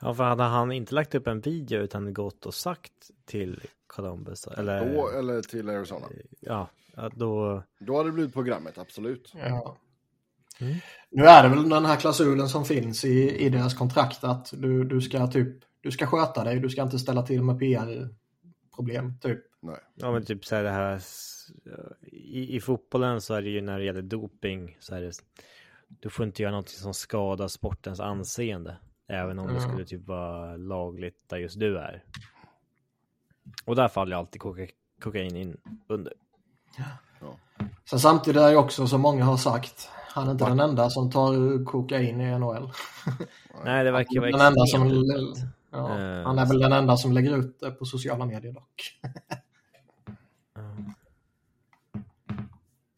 [0.00, 4.46] Ja, för hade han inte lagt upp en video utan gått och sagt till Columbus
[4.46, 6.06] eller Då, eller till Arizona.
[6.40, 9.32] ja, ja, då Då hade det blivit programmet, absolut.
[9.36, 9.76] Ja.
[10.60, 10.74] Mm.
[11.10, 14.84] Nu är det väl den här klausulen som finns i, i deras kontrakt att du,
[14.84, 19.14] du ska typ du ska sköta dig, du ska inte ställa till med PR-problem.
[19.22, 19.38] Typ.
[19.60, 19.76] Nej.
[19.94, 21.00] Ja men typ så här det här
[22.12, 25.12] i, i fotbollen så är det ju när det gäller doping så är det
[25.88, 28.76] du får inte göra någonting som skadar sportens anseende.
[29.08, 29.68] Även om det Mm.
[29.68, 32.04] skulle typ vara lagligt där just du är.
[33.64, 34.66] Och där faller alltid koka,
[35.02, 36.12] kokain in under.
[37.90, 41.10] Sen samtidigt är det också som många har sagt, han är inte den enda som
[41.10, 42.72] tar kokain i NHL.
[43.64, 44.88] Nej det verkar vara Den enda som,
[45.70, 49.00] ja, Eh, han är väl den enda som lägger ut det på sociala medier dock.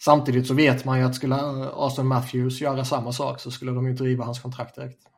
[0.04, 3.84] Samtidigt så vet man ju att skulle Austin Matthews göra samma sak så skulle de
[3.84, 5.08] ju inte riva hans kontrakt direkt.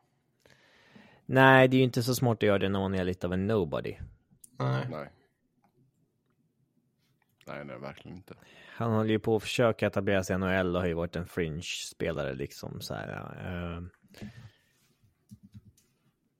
[1.25, 3.33] Nej, det är ju inte så smart att göra det när man är lite av
[3.33, 3.95] en nobody.
[4.59, 4.87] Nej.
[4.89, 5.09] Nej.
[7.47, 8.33] Nej, nej, verkligen inte.
[8.77, 11.25] Han håller ju på att försöka etablera sig i NHL och har ju varit en
[11.25, 13.09] fringe-spelare liksom så här.
[13.45, 13.83] Eh.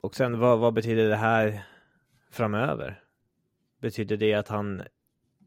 [0.01, 1.65] Och sen vad, vad betyder det här
[2.31, 3.03] framöver?
[3.81, 4.83] Betyder det att han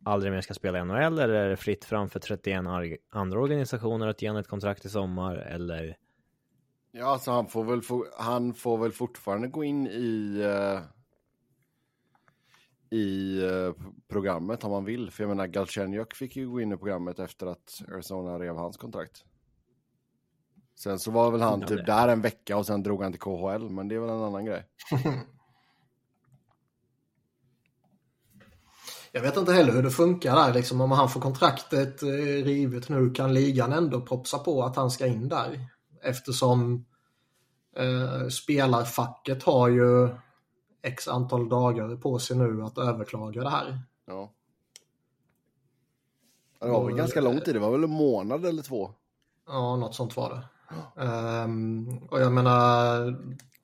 [0.04, 3.40] aldrig mer ska spela i NHL eller är det fritt fram för 31 ar- andra
[3.40, 5.96] organisationer att ge honom ett kontrakt i sommar eller?
[6.92, 10.80] Ja, alltså han får väl, få, han får väl fortfarande gå in i, eh,
[12.90, 13.72] i eh,
[14.08, 15.10] programmet om han vill.
[15.10, 18.76] För jag menar, Galchenyuk fick ju gå in i programmet efter att Arizona rev hans
[18.76, 19.24] kontrakt.
[20.78, 23.70] Sen så var väl han typ där en vecka och sen drog han till KHL,
[23.70, 24.64] men det är väl en annan grej.
[29.12, 30.54] Jag vet inte heller hur det funkar där.
[30.54, 32.08] Liksom, om han får kontraktet eh,
[32.44, 35.60] rivet nu kan ligan ändå propsa på att han ska in där.
[36.02, 36.84] Eftersom
[37.76, 40.08] eh, spelarfacket har ju
[40.82, 43.80] x antal dagar på sig nu att överklaga det här.
[44.06, 44.32] Ja.
[46.60, 48.90] Det var väl ganska lång tid, det var väl en månad eller två.
[49.46, 50.42] Ja, något sånt var det.
[51.02, 53.16] Ehm, och jag menar,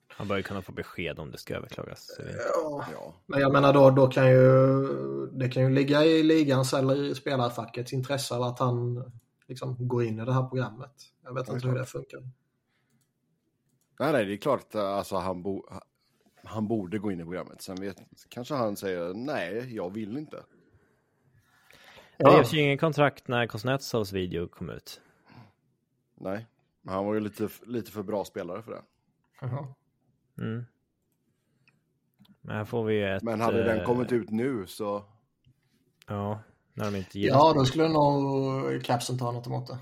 [0.08, 2.10] Han bör ju kunna få besked om det ska överklagas.
[2.18, 4.86] Ja, Ja, men jag menar då, då kan ju
[5.32, 9.04] det kan ju ligga i ligans eller i spelarfackets intresse av att han
[9.48, 10.92] liksom går in i det här programmet.
[11.24, 12.20] Jag vet Ja, inte hur det funkar.
[14.00, 15.64] nej, nej, det är klart att alltså, han, bo,
[16.44, 17.62] han borde gå in i programmet.
[17.62, 20.36] Sen vet, kanske han säger nej, jag vill inte.
[20.36, 25.00] Det Ja, revs ju ingen kontrakt när Kuznetsovs video kom ut.
[26.14, 26.46] Nej,
[26.82, 28.82] men han var ju lite, lite för bra spelare för det.
[29.40, 29.74] Jaha.
[30.38, 30.64] Mm.
[32.40, 33.22] Men här får vi ett...
[33.22, 35.04] Men hade den eh, kommit ut nu så...
[36.06, 36.42] Ja,
[36.74, 39.78] när de inte ger ja, då skulle nog Capsen ta något emot det.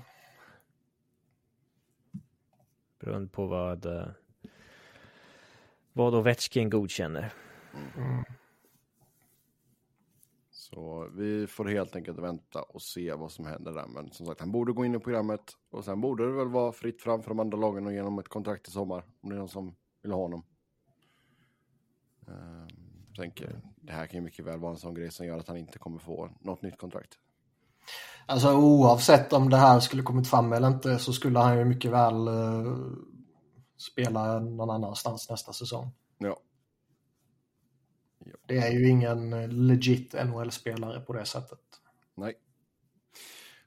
[2.99, 4.07] Beroende på vad, eh,
[5.93, 7.33] vad Ovechkin godkänner.
[10.51, 13.87] Så vi får helt enkelt vänta och se vad som händer där.
[13.87, 15.41] Men som sagt, han borde gå in i programmet.
[15.71, 18.27] Och sen borde det väl vara fritt fram för de andra lagen och genom ett
[18.27, 19.03] kontrakt i sommar.
[19.21, 20.43] Om det är någon som vill ha honom.
[22.27, 22.67] Ehm,
[23.17, 25.57] tänker, det här kan ju mycket väl vara en sån grej som gör att han
[25.57, 27.17] inte kommer få något nytt kontrakt.
[28.25, 31.91] Alltså oavsett om det här skulle kommit fram eller inte så skulle han ju mycket
[31.91, 32.77] väl eh,
[33.83, 35.91] spela någon annanstans nästa säsong.
[36.17, 36.39] Ja,
[38.47, 41.59] Det är ju ingen eh, legit NHL-spelare på det sättet.
[42.15, 42.33] nej.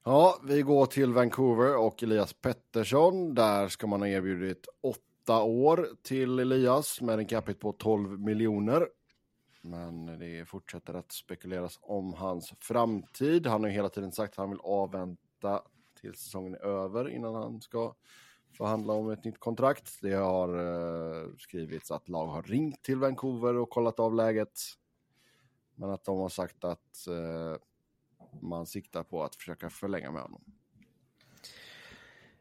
[0.05, 3.35] Ja, vi går till Vancouver och Elias Pettersson.
[3.35, 8.89] Där ska man ha erbjudit åtta år till Elias med en capita på 12 miljoner.
[9.61, 13.47] Men det fortsätter att spekuleras om hans framtid.
[13.47, 15.63] Han har ju hela tiden sagt att han vill avvänta
[16.01, 17.95] till säsongen är över innan han ska
[18.57, 19.99] förhandla om ett nytt kontrakt.
[20.03, 24.61] Det har eh, skrivits att lag har ringt till Vancouver och kollat av läget.
[25.75, 27.61] Men att de har sagt att eh,
[28.41, 30.41] man siktar på att försöka förlänga med honom.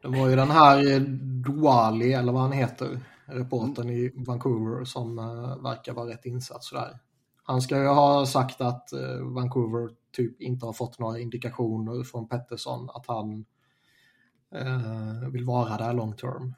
[0.02, 1.00] Det var ju den här eh,
[1.46, 6.98] Douali, eller vad han heter, reportern i Vancouver som eh, verkar vara rätt insatt sådär.
[7.42, 12.28] Han ska ju ha sagt att eh, Vancouver typ inte har fått några indikationer från
[12.28, 13.44] Pettersson att han
[14.54, 16.54] eh, vill vara där long term.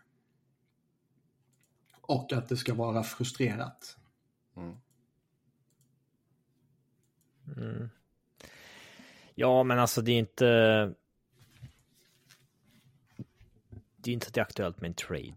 [2.00, 3.96] Och att det ska vara frustrerat.
[4.56, 4.76] Mm.
[7.56, 7.88] Mm.
[9.34, 10.44] Ja, men alltså det är inte...
[13.96, 15.34] Det är inte att det är aktuellt med en trade.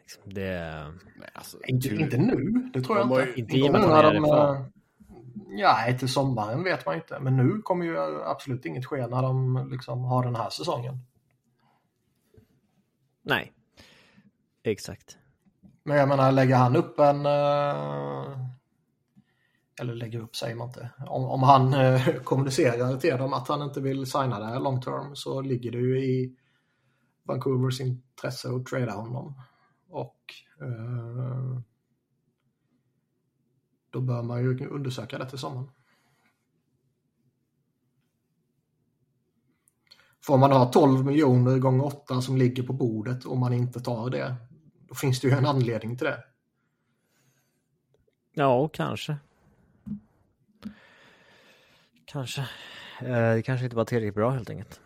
[0.00, 0.84] Liksom, Det...
[1.16, 3.30] Nej, alltså, Inte, tur- inte nu, det tror jag De inte.
[3.30, 4.66] ju- Inte i och med att de, eh,
[5.48, 7.20] Ja, till sommaren vet man inte.
[7.20, 10.98] Men nu kommer ju absolut inget ske när de liksom har den här säsongen.
[13.22, 13.52] Nej.
[14.62, 15.18] Exakt.
[15.84, 17.26] Men jag menar, lägger han upp en...
[17.26, 18.50] Eh,
[19.80, 20.90] eller lägger upp säger man inte.
[21.06, 24.80] Om, om han eh, kommunicerar till dem att han inte vill signa det här long
[24.80, 26.36] term så ligger det ju i
[27.22, 29.42] Vancouvers intresse att trada honom.
[29.88, 31.60] Och eh,
[33.90, 35.70] då bör man ju undersöka det till sommaren.
[40.30, 44.10] Får man ha 12 miljoner gånger 8 som ligger på bordet och man inte tar
[44.10, 44.34] det,
[44.88, 46.24] då finns det ju en anledning till det.
[48.34, 49.16] Ja, kanske.
[52.04, 52.40] Kanske.
[53.00, 54.80] Eh, Det kanske inte var tillräckligt bra helt enkelt.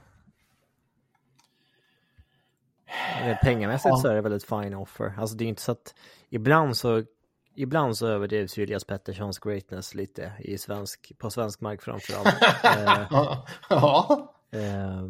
[3.23, 3.97] Eh, Pengamässigt Ja.
[3.97, 5.15] så är det väldigt fine offer.
[5.19, 5.95] Alltså det är inte så att
[6.31, 7.03] ibland så
[7.57, 12.43] Ibland så överdrivs ju Elias Petterssons greatness lite i svensk, på svensk mark framförallt.
[12.65, 13.47] eh, Ja.
[13.69, 14.35] ja.
[14.51, 15.03] eh,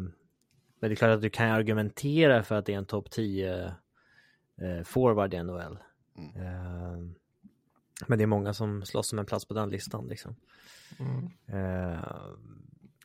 [0.79, 3.73] men det är klart att du kan argumentera för att det är en topp 10
[4.61, 5.79] eh, forward i NHL.
[6.17, 6.35] Mm.
[6.35, 7.11] Eh,
[8.07, 10.35] Men det är många som slåss om en plats på den listan liksom.
[10.99, 11.31] Mm.
[11.47, 11.99] Eh,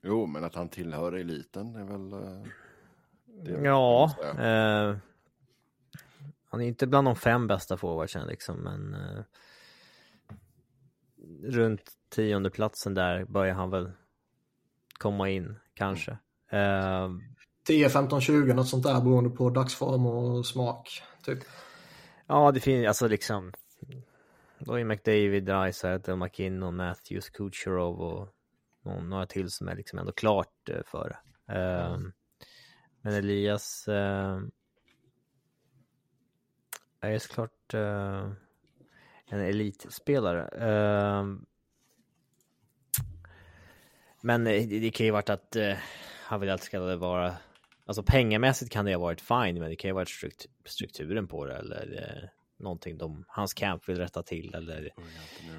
[0.03, 2.13] Jo, men att han tillhör eliten är väl...
[2.13, 2.43] eh,
[3.45, 4.97] det är ja, eh,
[6.51, 9.23] han är inte bland de fem bästa forwardsen liksom, men eh,
[11.43, 13.93] runt tionde platsen där börjar han väl
[14.99, 16.19] komma in kanske.
[16.49, 17.09] Eh,
[17.67, 21.03] 10, 15, 20 något sånt där beroende på dagsform och smak.
[21.25, 21.39] Typ.
[22.27, 23.53] Ja, det finns alltså liksom.
[24.59, 28.29] Då är McDavid, Dreisaitl, McKinnon, Matthews, Kucherov och
[28.83, 31.17] någon, några till som är liksom ändå klart eh, före.
[31.49, 32.13] Ehm,
[33.01, 34.51] men Elias ehm,
[37.01, 38.31] är såklart eh,
[39.27, 40.49] en elitspelare.
[40.49, 41.47] Ehm,
[44.21, 45.57] men eh, det, det kan ju varit att
[46.25, 47.37] han vill att det ska vara
[47.91, 51.29] Alltså pengamässigt kan det ha varit fine, men det kan ju ha varit strukt strukturen
[51.29, 52.29] på det eller eh,
[52.65, 54.93] någonting de, hans camp vill rätta till eller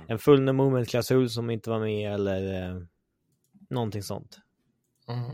[0.08, 2.82] en full no movement klausul som inte var med eller eh,
[3.70, 4.38] någonting sånt.
[5.08, 5.32] Mm.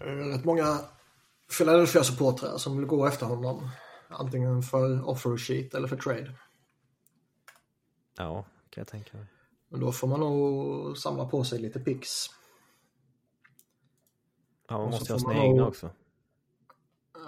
[0.00, 0.80] Eh, Rätt många
[1.58, 3.70] Philadelphia-supportrar som vill gå efter honom.
[4.08, 6.34] Antingen för offer sheet eller för trade.
[8.16, 9.26] Ja, kan jag tänka mig.
[9.68, 12.08] Men då får man nog samla på sig lite pix.
[14.70, 15.90] Ja, man måste ha sina man egna också.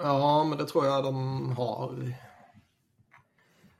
[0.03, 2.15] Ja, men det tror jag de har.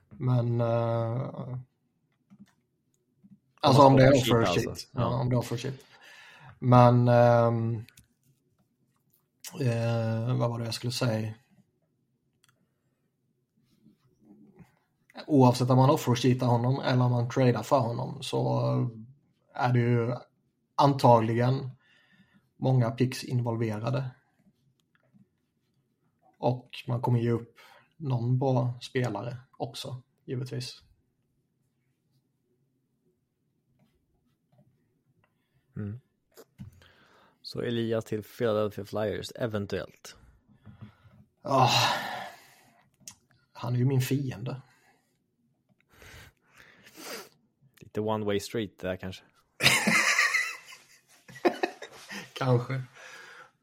[0.09, 0.61] Men...
[0.61, 1.57] eh,
[3.59, 4.67] alltså om det är offer sheet.
[4.67, 4.87] alltså.
[4.91, 5.01] Ja.
[5.01, 5.19] Ja.
[5.19, 5.83] om det är offer sheet.
[6.59, 7.07] Men...
[7.07, 7.85] ehm,
[9.61, 11.33] eh, vad var det jag skulle säga?
[15.27, 18.61] Oavsett om man offer sheetar honom eller om man tradar för honom så
[19.53, 20.15] är det ju
[20.75, 21.69] antagligen
[22.63, 24.11] många picks involverade.
[26.37, 27.59] Och man kommer ge upp
[27.97, 30.83] någon bra spelare också, givetvis.
[37.41, 40.15] Så Elias till Philadelphia Flyers, eventuellt.
[41.41, 41.69] Ah,
[43.53, 44.61] han är ju min fiende.
[47.79, 49.23] Lite one way street där kanske.
[52.33, 52.81] Kanske.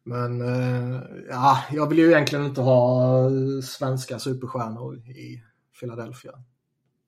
[0.03, 3.29] Men eh, ja, jag vill ju egentligen inte ha
[3.63, 5.43] svenska superstjärnor i
[5.81, 6.33] Philadelphia.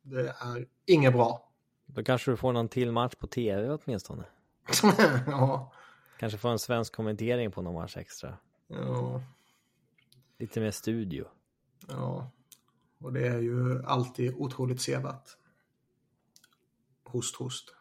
[0.02, 1.48] Det är inget bra.
[1.86, 4.24] Då kanske du får någon till match på tv åtminstone.
[5.26, 5.72] ja,
[6.18, 8.38] Kanske får en svensk kommentering på någon match extra.
[8.68, 9.22] ja,
[10.38, 11.24] Lite mer studio.
[11.88, 12.30] ja.
[13.00, 15.28] Och det är ju alltid otroligt sevärt.
[17.04, 17.74] Host, host.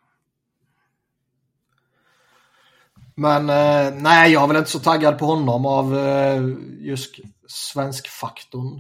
[3.22, 6.44] Men eh, nej, jag är väl inte så taggad på honom av eh,
[6.80, 7.16] just
[7.48, 8.78] svenskfaktorn.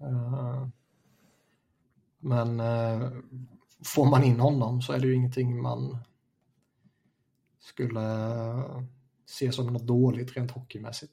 [0.00, 0.66] Eh,
[2.18, 3.10] men eh,
[3.84, 5.98] får man in honom så är det ju ingenting man
[7.60, 8.82] skulle eh,
[9.26, 11.12] se som något dåligt rent hockeymässigt.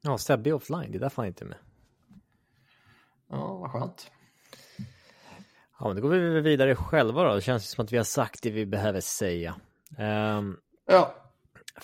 [0.00, 1.58] Ja, Sebbe offline, det är därför han inte är med.
[3.28, 4.10] Ja, vad skönt.
[5.78, 7.34] Ja, men då går vi vidare själva då.
[7.34, 9.60] Det känns som att vi har sagt det vi behöver säga.
[9.98, 10.56] Ehm,
[10.90, 11.14] Ja,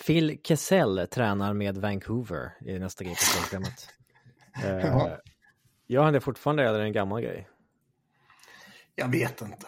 [0.05, 3.89] Phil Kessel tränar med Vancouver i nästa grej på programmet.
[4.83, 5.17] Ja.
[5.87, 7.47] Gör han det fortfarande eller är det en gammal grej?
[8.95, 9.67] jag vet inte.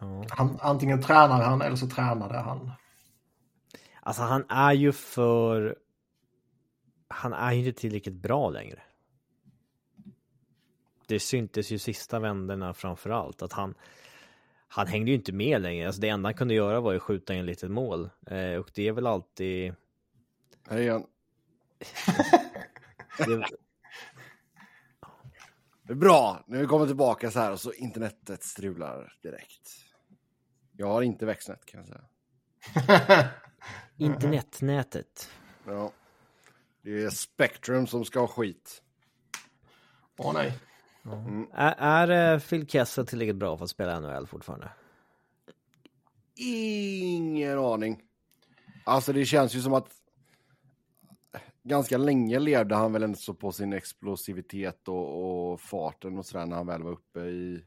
[0.00, 0.24] Ja.
[0.28, 2.70] Han, antingen tränar han eller så tränade han.
[4.00, 5.78] Alltså han är ju för...
[7.08, 8.82] Han är ju inte tillräckligt bra längre.
[11.06, 13.74] Det syntes ju sista vänderna framför allt att han...
[14.74, 15.86] Han hängde ju inte med längre.
[15.86, 18.10] Alltså det enda han kunde göra var ju skjuta in litet mål.
[18.26, 19.74] Eh, och det är väl alltid...
[20.68, 21.06] Hej igen.
[23.18, 23.46] Det,
[25.82, 29.70] Det är bra, nu kommer tillbaka så här och så internetet strular direkt.
[30.72, 33.28] Jag har inte växtnät kan jag säga.
[33.96, 35.30] internetnätet.
[35.66, 35.92] Ja.
[36.82, 38.82] Det är Spectrum som ska ha skit.
[40.16, 40.58] Åh nej.
[41.52, 44.68] Är, är eh, Phil Kessel tillräckligt bra för att spela NHL fortfarande?
[46.36, 48.02] Ingen aning.
[48.84, 49.88] Alltså det känns ju som att
[51.62, 56.46] ganska länge levde han väl ändå så på sin explosivitet och, och farten och sådär
[56.46, 57.64] när han väl var uppe i...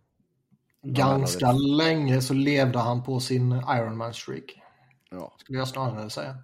[0.82, 4.62] Ganska länge så levde han på sin Ironman streak.
[5.10, 6.38] Ja, Skulle jag snarare säga.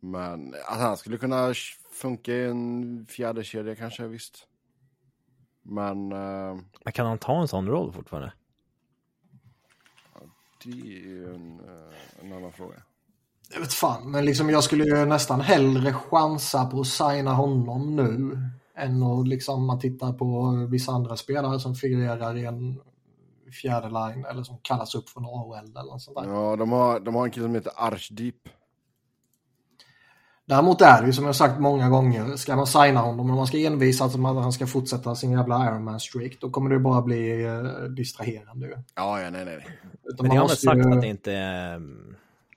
[0.00, 1.54] men alltså, han skulle kunna
[1.92, 4.48] funka i en fjärde kedja kanske visst.
[5.62, 8.32] Men eh, Men kan han ta en sån roll fortfarande?
[10.64, 12.74] det är ju en, eh, en annan fråga.
[13.52, 17.96] Jag vet fan, men liksom jag skulle ju nästan hellre chansa på att signa honom
[17.96, 18.38] nu
[18.76, 22.80] än att liksom man tittar på vissa andra spelare som figurerar i en
[23.62, 26.28] fjärde line eller som kallas upp från AHL eller något sånt där.
[26.28, 28.48] Ja, de har, de har en kille som heter Archdeep.
[30.44, 33.46] Däremot är det ju som jag sagt många gånger, ska man signa honom och man
[33.46, 37.44] ska envisas om att han ska fortsätta sin jävla Ironman-streak, då kommer det bara bli
[37.44, 38.76] eh, distraherande ju.
[38.94, 39.66] Ja, ja, nej, nej.
[40.04, 41.80] Utan Men det har måste sagt ju- att det inte är...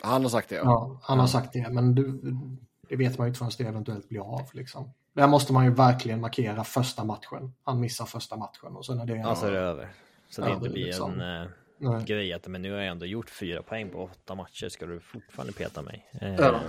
[0.02, 0.62] Han har sagt det, ja.
[0.64, 2.20] Ja, han har sagt det, men du,
[2.90, 4.42] det vet man ju inte förrän det eventuellt blir av.
[4.54, 4.90] Liksom.
[5.14, 7.54] Där måste man ju verkligen markera första matchen.
[7.64, 9.22] Han missar första matchen och sen är det...
[9.24, 9.90] Alltså är det över.
[10.30, 11.20] Så det Ja, inte blir liksom.
[11.22, 12.04] en eh, Nej.
[12.06, 14.70] grej att men nu har jag ändå gjort fyra poäng på åtta matcher.
[14.70, 16.06] Ska du fortfarande peta mig?
[16.22, 16.60] Eh, Ja.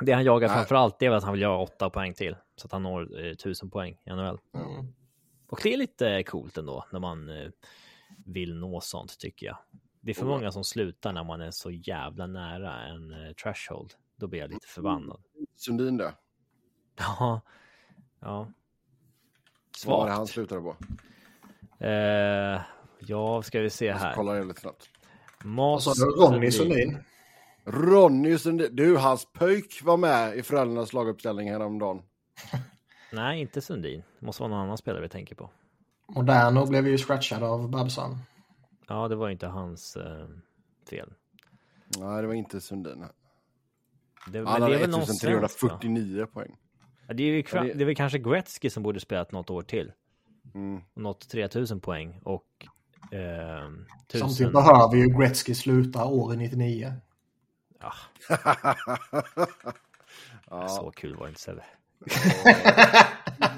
[0.00, 2.36] Det han jagar framför allt är väl att han vill göra åtta poäng till.
[2.56, 4.38] Så att han når eh, tusen poäng i NHL.
[4.54, 4.94] Mm.
[5.48, 7.50] Och det är lite coolt ändå när man eh,
[8.24, 9.56] vill nå sånt tycker jag.
[10.00, 13.32] Det är för Oh, många som slutar när man är så jävla nära en eh,
[13.32, 13.94] threshold.
[14.16, 15.22] Då blir jag lite förbannad.
[15.56, 16.14] Sundin det.
[16.98, 17.40] Ja.
[18.20, 18.48] Ja.
[19.86, 20.16] Vad var det Svagt.
[20.16, 20.76] han slutade på?
[21.84, 22.60] Eh,
[22.98, 24.14] ja, ska vi se här.
[24.14, 24.88] kolla det lite snabbt.
[25.44, 26.04] Vad sa Mas du?
[26.04, 26.98] Ronny Sundin?
[27.66, 28.68] Ronny Sundin.
[28.76, 32.02] Du, hans pöjk var med i Frölundas laguppställning häromdagen.
[33.12, 34.02] Nej, inte Sundin.
[34.20, 35.50] Det måste vara någon annan spelare vi tänker på.
[36.08, 38.18] Moderno blev ju scratchad av Babsan.
[38.88, 40.26] Ja, det var inte hans eh,
[40.90, 41.12] fel.
[41.98, 43.04] Nej, det var inte Sundin.
[44.32, 45.30] Det, Han hade väl någon svensk, va?
[45.30, 46.56] 1349 poäng.
[47.08, 49.62] Ja, det, är ju, det- det är väl kanske Gretzky som borde spelat något år
[49.62, 49.92] till.
[50.54, 50.80] Mm.
[50.94, 52.44] Nått 3000 poäng och
[53.12, 53.18] eh,
[54.08, 54.20] 1000.
[54.20, 56.92] Samtidigt behöver ju Gretzky sluta år 99.
[57.80, 57.92] Ja,
[60.50, 61.64] ja, så kul var det inte Sebbe.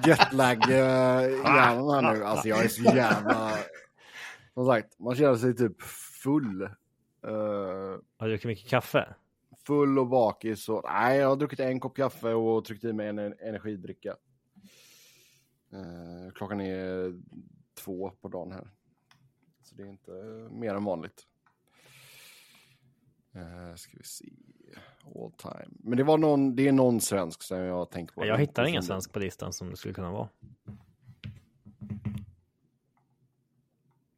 [0.04, 2.24] jetlag-hjärnan här nu.
[2.24, 3.52] Alltså jag är så jävla...
[4.54, 5.82] Som sagt, man känner sig typ
[6.22, 6.62] full.
[6.62, 6.68] Eh,
[8.18, 9.14] Har du druckit mycket kaffe?
[9.66, 10.68] full och bakis.
[10.68, 14.16] Och, nej, jag har druckit en kopp kaffe och tryckt i mig en energidricka.
[15.72, 17.14] Eh, klockan är
[17.74, 18.70] två på dagen här.
[19.62, 20.10] Så det är inte
[20.50, 21.22] mer än vanligt.
[23.39, 24.26] Eh, ska vi se.
[25.05, 25.68] All time.
[25.68, 28.26] Men det var någon, det är någon svensk som jag tänker på.
[28.26, 30.28] Jag hittar ingen svensk på listan som det skulle kunna vara.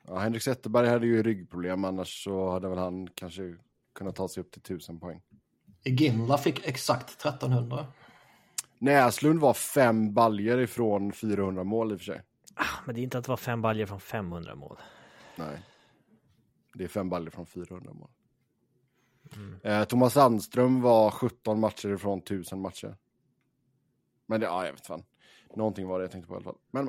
[0.06, 3.56] Ja, Henrik Zetterberg hade ju ryggproblem, annars så hade väl han kanske
[3.94, 5.22] kunnat ta sig upp till 1000 poäng.
[5.84, 7.86] Ginla fick exakt 1300.
[8.78, 12.22] Näslund var fem baljer ifrån 400 mål i och för sig.
[12.54, 14.76] Ah, men det är inte att det var fem baljer från 500 mål.
[15.36, 15.58] Nej.
[16.74, 18.10] Det är fem baljer från 400 mål.
[19.36, 19.60] Mm.
[19.62, 22.96] Eh, Thomas Sandström var 17 matcher ifrån 1000 matcher.
[24.26, 25.02] Men det, ja, jag vet fan.
[25.56, 26.58] Någonting var det jag tänkte på i alla fall.
[26.70, 26.88] Men,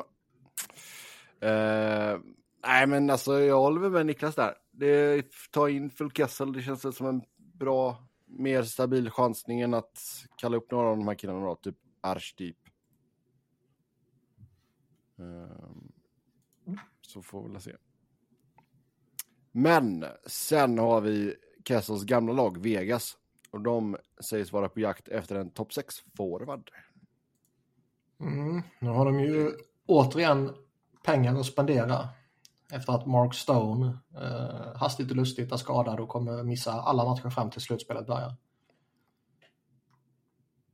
[1.39, 2.19] eh,
[2.63, 4.55] nej, men alltså jag håller väl med Niklas där.
[4.71, 10.25] Det, ta in full Kessel, det känns som en bra, mer stabil chansning än att
[10.37, 12.57] kalla upp några av de här killarna då, typ Archdeep.
[15.19, 15.71] Eh,
[17.01, 17.75] så får vi väl se.
[19.51, 21.35] Men sen har vi
[21.65, 23.17] Kessels gamla lag Vegas
[23.51, 26.71] och de sägs vara på jakt efter en topp 6 forward.
[28.19, 28.61] Mm.
[28.79, 29.51] Nu har de ju
[29.85, 30.55] återigen
[31.03, 32.09] pengar att spendera.
[32.73, 37.29] Efter att Mark Stone eh, hastigt och lustigt är skadad och kommer missa alla matcher
[37.29, 38.35] fram till slutspelet börjar.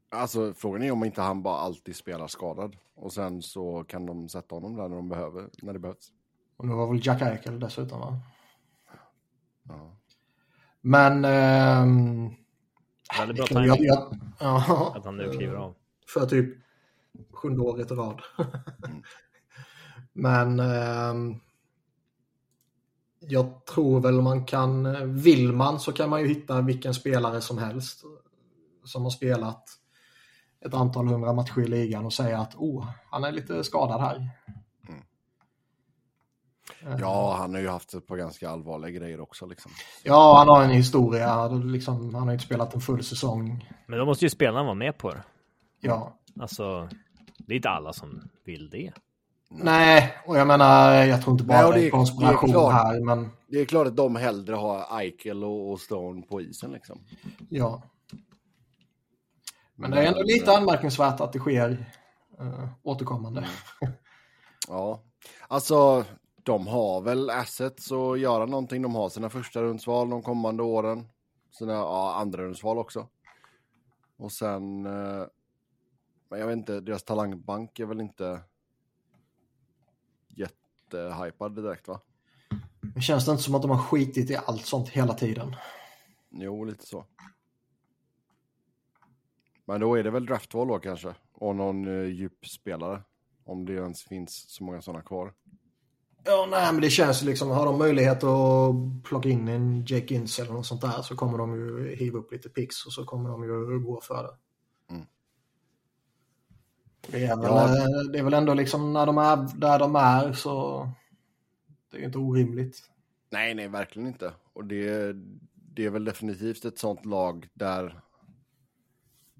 [0.09, 4.29] Alltså frågan är om inte han bara alltid spelar skadad och sen så kan de
[4.29, 6.11] sätta honom där när de behöver, när det behövs.
[6.57, 8.19] Och nu var väl Jack Eichel dessutom va?
[9.63, 9.97] Ja.
[10.82, 11.25] Men...
[11.25, 12.30] ehm,
[13.19, 15.75] Väldigt bra jag, timing jag, ja, att han nu kliver av.
[16.13, 16.57] för typ
[17.32, 18.21] sjunde året i rad.
[20.13, 21.36] Men ehm,
[23.19, 27.57] jag tror väl man kan, vill man så kan man ju hitta vilken spelare som
[27.57, 28.03] helst
[28.84, 29.63] som har spelat
[30.65, 34.30] ett antal hundra matcher i ligan och säga att oh, han är lite skadad här.
[36.86, 39.71] Eh, ja, han har ju haft ett par ganska allvarliga grejer också liksom.
[40.03, 41.47] Ja, han har en historia.
[41.47, 43.69] Liksom, han har inte spelat en full säsong.
[43.88, 45.23] Men då måste ju spelarna vara med på det.
[45.82, 46.13] Ja.
[46.39, 46.89] Alltså,
[47.38, 48.93] det är inte alla som vill det.
[49.49, 52.59] Nej, och jag menar, jag tror inte bara Nej, det det är konspiration det är
[52.59, 52.73] klart.
[52.73, 56.71] här, men Det är klart att de hellre har Eichel och, och Stone på isen
[56.71, 56.99] liksom.
[57.49, 57.84] ja.
[59.75, 61.91] Men det är ändå lite anmärkningsvärt att det sker
[62.41, 63.47] uh, återkommande.
[64.67, 65.01] Ja,
[65.47, 66.05] alltså
[66.48, 68.82] de har väl assets att göra någonting.
[68.82, 71.08] De har sina första rundsval de kommande åren.
[71.52, 73.08] Sina ja, andra rundsval också.
[74.18, 75.26] Och sen, eh,
[76.30, 78.41] men jag vet inte, deras talangbank är väl inte
[80.28, 82.02] jättehypad direkt va?
[82.82, 85.56] Det känns det inte som att de har skitit i allt sånt hela tiden.
[86.30, 87.06] Jo, lite så.
[89.66, 91.16] Men då är det väl draftval då kanske.
[91.32, 93.04] Och någon uh, djupspelare.
[93.43, 95.34] Om det ens finns så många sådana kvar.
[96.28, 100.41] Ja, nej, men det känns liksom, har de möjlighet att plocka in en Jake Ince
[100.41, 103.30] eller något sånt där så kommer de ju hiva upp lite pix och så kommer
[103.30, 104.36] de ju gå för det.
[104.93, 105.05] Mm.
[107.07, 107.67] Det, är väl, ja.
[108.11, 110.89] Det är väl ändå liksom när de är där de är så
[111.91, 112.78] det är inte orimligt.
[113.30, 114.34] Nej, nej, verkligen inte.
[114.53, 115.13] Och det,
[115.53, 118.01] det är väl definitivt ett sånt lag där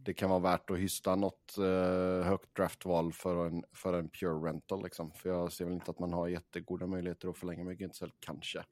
[0.08, 4.50] det kan vara värt att hysta något uh, högt draftval för en, för en pure
[4.50, 4.84] rental.
[4.84, 5.12] Liksom.
[5.12, 8.64] För jag ser väl inte att man har jättegoda möjligheter att förlänga med Güntzel, kanske.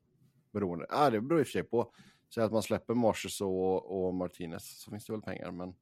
[0.51, 0.85] Beroende.
[0.89, 1.93] Ah, det beror i och för sig på.
[2.33, 5.75] Säg att man släpper Marshus och, och Martinez så finns det väl pengar, men...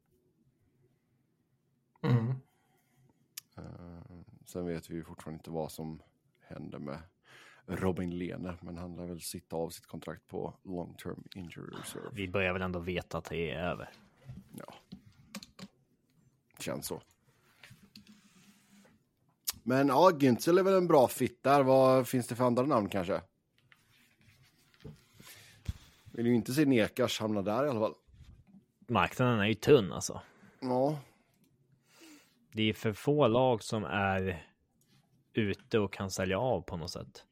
[2.02, 2.28] Mm.
[3.58, 6.02] Uh, sen vet vi ju fortfarande inte vad som
[6.40, 7.00] händer med
[7.66, 12.10] Robin Lehner, men han lär väl sitta av sitt kontrakt på long term injury reserve.
[12.12, 13.90] Vi börjar väl ändå veta att det är över.
[14.58, 14.74] Ja.
[16.64, 17.02] Känns så.
[19.64, 21.64] Men ja, Güntzel är väl en bra fit där.
[21.64, 23.22] Vad finns det för andra namn kanske?
[26.12, 27.96] Vill ju inte se Nekas hamna där i alla fall.
[28.88, 30.22] Marknaden är ju tunn alltså.
[30.60, 31.00] Ja.
[32.52, 34.48] Det är för få lag som är
[35.34, 37.24] ute och kan sälja av på något sätt.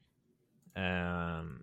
[0.74, 1.62] Um...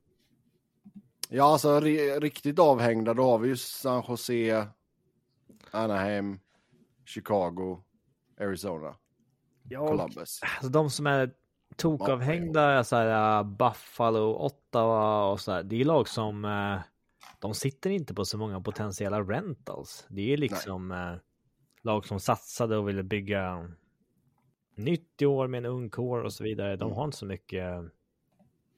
[1.31, 4.67] Ja, alltså riktigt avhängda, då har vi ju San Jose,
[5.71, 6.39] Anaheim,
[7.09, 7.83] Chicago,
[8.39, 8.95] Arizona,
[9.63, 10.39] ja, Columbus.
[10.41, 11.33] Alltså de som är
[11.75, 15.63] tokavhängda så här, uh, Buffalo, Ottawa och så här.
[15.63, 16.79] Det är lag som uh,
[17.39, 20.05] de sitter inte på så många potentiella rentals.
[20.09, 21.15] Det är liksom uh,
[21.81, 23.71] lag som satsade och ville bygga
[24.75, 26.75] nytt i år med en ung kår och så vidare.
[26.75, 26.95] De mm.
[26.95, 27.83] har inte så mycket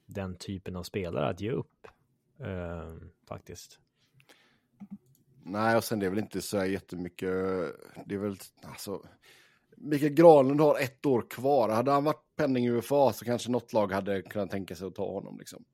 [0.06, 1.86] den typen av spelare att ge upp
[3.28, 3.78] faktiskt.
[5.44, 7.28] Nej, och sen det är väl inte så jättemycket.
[8.06, 9.00] Det är väl alltså.
[9.76, 11.68] Mikael Granlund har ett år kvar.
[11.68, 14.94] Hade han varit penning i UFA så kanske något lag hade kunnat tänka sig att
[14.94, 15.38] ta honom.
[15.38, 15.64] Liksom.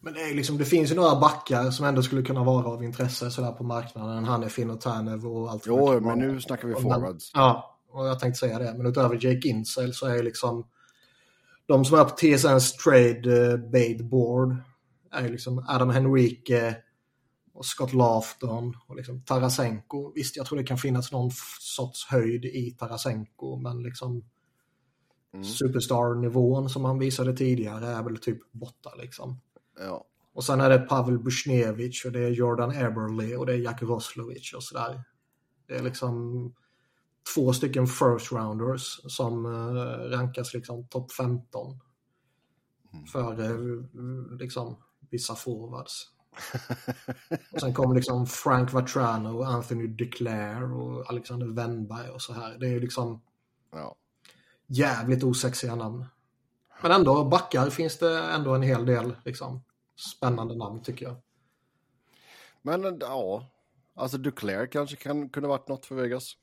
[0.00, 2.84] Men det, är liksom, det finns ju några backar som ändå skulle kunna vara av
[2.84, 4.24] intresse sådär på marknaden.
[4.24, 5.64] Han är Finn och Tanev och allt.
[5.66, 7.30] Jo, men nu snackar vi forwards.
[7.34, 8.74] ja, och jag tänkte säga det.
[8.76, 10.66] Men utöver Jake Insel så är liksom
[11.66, 14.56] de som är på TSNs trade uh, bait board
[15.12, 16.76] är liksom Adam Henrique,
[17.60, 20.12] och Scott Laughton och liksom Tarasenko.
[20.14, 21.30] Visst, jag tror det kan finnas någon
[21.60, 24.24] sorts höjd i Tarasenko, men liksom
[25.32, 25.44] mm.
[25.44, 29.40] superstar-nivån som han visade tidigare är väl typ borta liksom.
[29.78, 30.04] Ja.
[30.32, 33.82] Och sen är det Pavel Bushnevich och det är Jordan Eberle och det är Jack
[33.82, 35.04] Roslovic och sådär.
[35.66, 36.54] Det är liksom
[37.34, 41.80] två stycken first rounders som uh, rankas liksom topp 15.
[42.92, 43.06] Mm.
[43.06, 43.84] För uh,
[44.38, 44.76] liksom
[45.10, 46.10] vissa forwards
[47.52, 52.58] och sen kommer liksom Frank Vatrano och Anthony DeClaire och Alexander Wennberg och så här.
[52.58, 53.22] Det är liksom
[53.72, 53.96] ja.
[54.66, 56.04] jävligt osexiga namn.
[56.82, 59.64] Men ändå, backar finns det ändå en hel del liksom,
[59.96, 61.16] spännande namn tycker jag.
[62.62, 63.46] Men ja,
[63.94, 66.36] alltså DeClaire kanske kan kunna varit något för Vegas.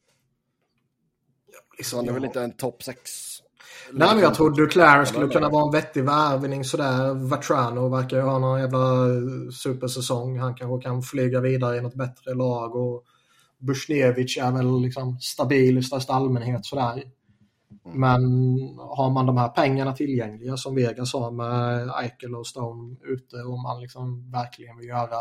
[1.46, 3.42] Ja, liksom, han är väl inte en topp 6
[3.92, 7.14] Nej, men jag tror Duclair skulle kunna vara en vettig värvning sådär.
[7.14, 9.08] Vatrano verkar ju ha någon jävla
[9.52, 10.40] supersäsong.
[10.40, 12.76] Han kanske kan flyga vidare i något bättre lag.
[12.76, 13.04] Och
[13.60, 17.04] Bushnevich är väl liksom stabil i största allmänhet sådär.
[17.86, 18.00] Mm.
[18.00, 18.22] Men
[18.80, 23.60] har man de här pengarna tillgängliga som Vegas har med Eichel och Stone ute och
[23.60, 25.18] man liksom verkligen vill göra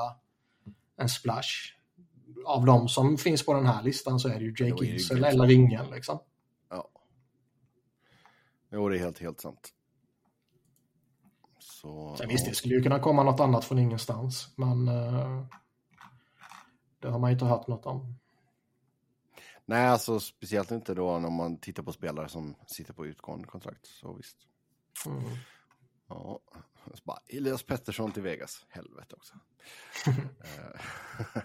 [0.98, 1.72] en splash.
[2.46, 5.50] Av de som finns på den här listan så är det ju Jake Insel eller
[5.50, 6.18] ingen liksom.
[8.70, 9.72] Jo, det är helt, helt sant.
[11.58, 15.46] Så, Sen visst, det skulle ju kunna komma något annat från ingenstans, men uh,
[16.98, 18.18] det har man ju inte hört något om.
[19.64, 23.86] Nej, alltså speciellt inte då när man tittar på spelare som sitter på utgående kontrakt,
[23.86, 24.36] så visst.
[25.06, 25.22] Mm.
[26.08, 26.40] Ja,
[26.94, 29.34] så bara Elias Pettersson till Vegas, helvete också.
[30.44, 30.80] Eh,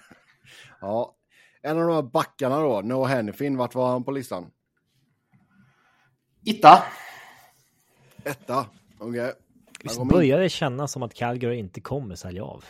[0.81, 1.15] ja,
[1.61, 4.51] en av de här backarna då, Noah Hennifin, vart var han på listan?
[6.45, 6.83] Itta.
[8.23, 8.65] Etta,
[8.97, 9.09] okej.
[9.09, 9.33] Okay.
[9.83, 12.65] Visst börjar det kännas som att Calgary inte kommer sälja av.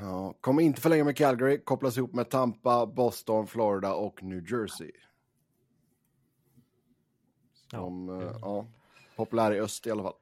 [0.00, 4.90] Ja, kommer inte förlänga med Calgary, kopplas ihop med Tampa, Boston, Florida och New Jersey.
[7.70, 8.14] Som, ja.
[8.14, 8.66] Uh, ja,
[9.16, 10.14] populär i öst i alla fall.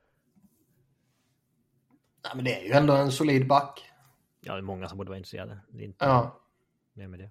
[2.24, 3.90] Nej, men det är ju ändå en solid back.
[4.40, 5.58] Ja, det är många som borde vara intresserade.
[5.68, 6.40] Det är inte ja.
[6.92, 7.30] mer med det.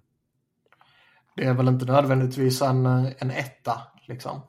[1.36, 4.40] Det är väl inte nödvändigtvis en, en etta, liksom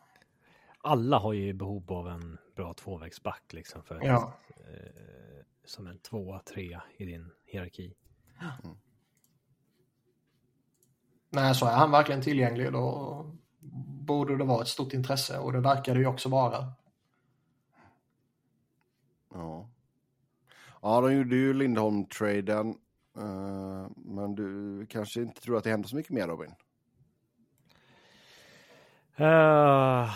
[0.85, 4.33] alla har ju behov av en bra tvåvägsback liksom för ja.
[4.57, 7.95] eh, som en tvåa, trea i din hierarki.
[8.63, 8.77] Mm.
[11.29, 13.35] Nej, så är han verkligen tillgänglig då
[14.05, 16.73] borde det vara ett stort intresse och det verkar det ju också vara.
[19.33, 19.69] Ja.
[20.81, 22.77] Ja, de gjorde ju Lindholm-traden.
[23.17, 26.51] Uh, men du kanske inte tror att det händer så mycket mer Robin?
[29.19, 30.09] Uh,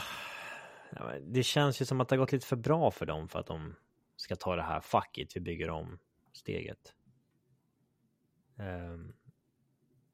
[1.22, 3.48] det känns ju som att det har gått lite för bra för dem för att
[3.48, 3.76] de
[4.16, 6.00] ska ta det här fuck it, vi bygger om
[6.34, 6.94] steget.
[8.60, 9.10] Uh,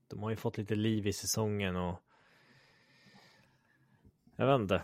[0.08, 2.02] de har ju fått lite liv i säsongen och
[4.36, 4.84] jag vet inte.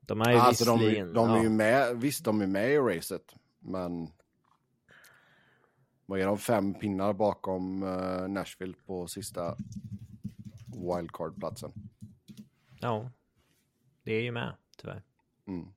[0.00, 1.12] De är ju alltså visserligen...
[1.12, 1.42] De, de är ja.
[1.42, 4.08] ju med, visst de är med i racet, men
[6.06, 9.56] vad är de fem pinnar bakom uh, Nashville på sista
[10.66, 11.72] wildcard-platsen?
[12.80, 13.10] Ja,
[14.02, 15.02] det är ju med tyvärr.
[15.46, 15.68] Mm.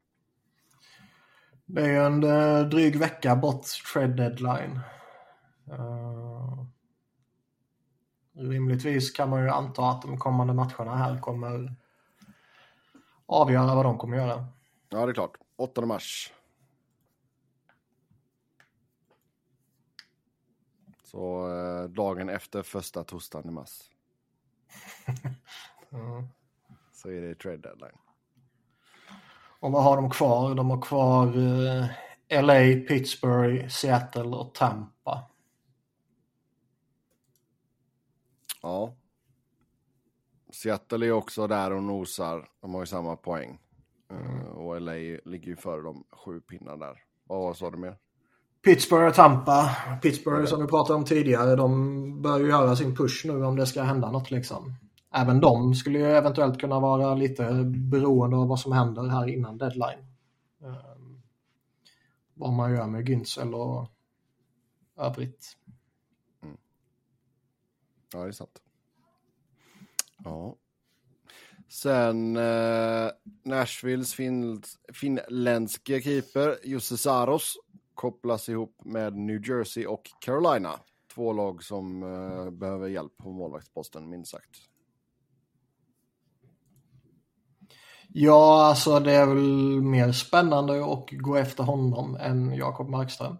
[1.65, 4.79] Det är ju en uh, dryg vecka bort trade deadline.
[5.71, 6.65] Uh,
[8.33, 11.75] rimligtvis kan man ju anta att de kommande matcherna här kommer
[13.29, 14.45] avgöra vad de kommer göra.
[14.89, 15.37] Ja, det är klart.
[15.55, 16.33] 8 mars.
[21.03, 23.89] Så eh, dagen efter första torsdagen i mars.
[25.91, 26.27] mm.
[26.91, 27.97] Så är det trade deadline.
[29.59, 30.55] Och vad har de kvar?
[30.55, 35.23] De har kvar eh, LA, Pittsburgh, Seattle och Tampa.
[38.61, 38.95] Ja.
[40.53, 42.47] Seattle är också där och nosar.
[42.61, 43.59] De har ju samma poäng.
[44.11, 44.47] Mm.
[44.47, 44.93] Och LA
[45.25, 47.03] ligger ju före de sju pinnar där.
[47.27, 47.97] Vad sa du mer?
[48.63, 49.75] Pittsburgh och Tampa.
[50.01, 53.65] Pittsburgh som vi pratade om tidigare, de bör ju göra sin push nu om det
[53.65, 54.75] ska hända något liksom.
[55.11, 59.57] Även de skulle ju eventuellt kunna vara lite beroende av vad som händer här innan
[59.57, 60.05] deadline.
[60.59, 61.21] Um,
[62.33, 63.91] vad man gör med Günzel och
[64.97, 65.57] övrigt.
[66.43, 66.57] Mm.
[68.13, 68.61] Ja, det är sant.
[70.23, 70.55] Ja.
[71.67, 73.09] Sen eh,
[73.43, 77.57] Nashvilles fin finländske keeper Jussi Saros
[77.93, 80.79] kopplas ihop med New Jersey och Carolina.
[81.13, 84.68] Två lag som eh, behöver hjälp på målvaktsposten, minst sagt.
[88.13, 93.37] Ja, alltså det är väl mer spännande att gå efter honom än Jakob Markström.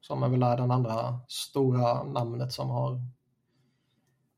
[0.00, 2.92] Som är väl är den andra stora namnet som har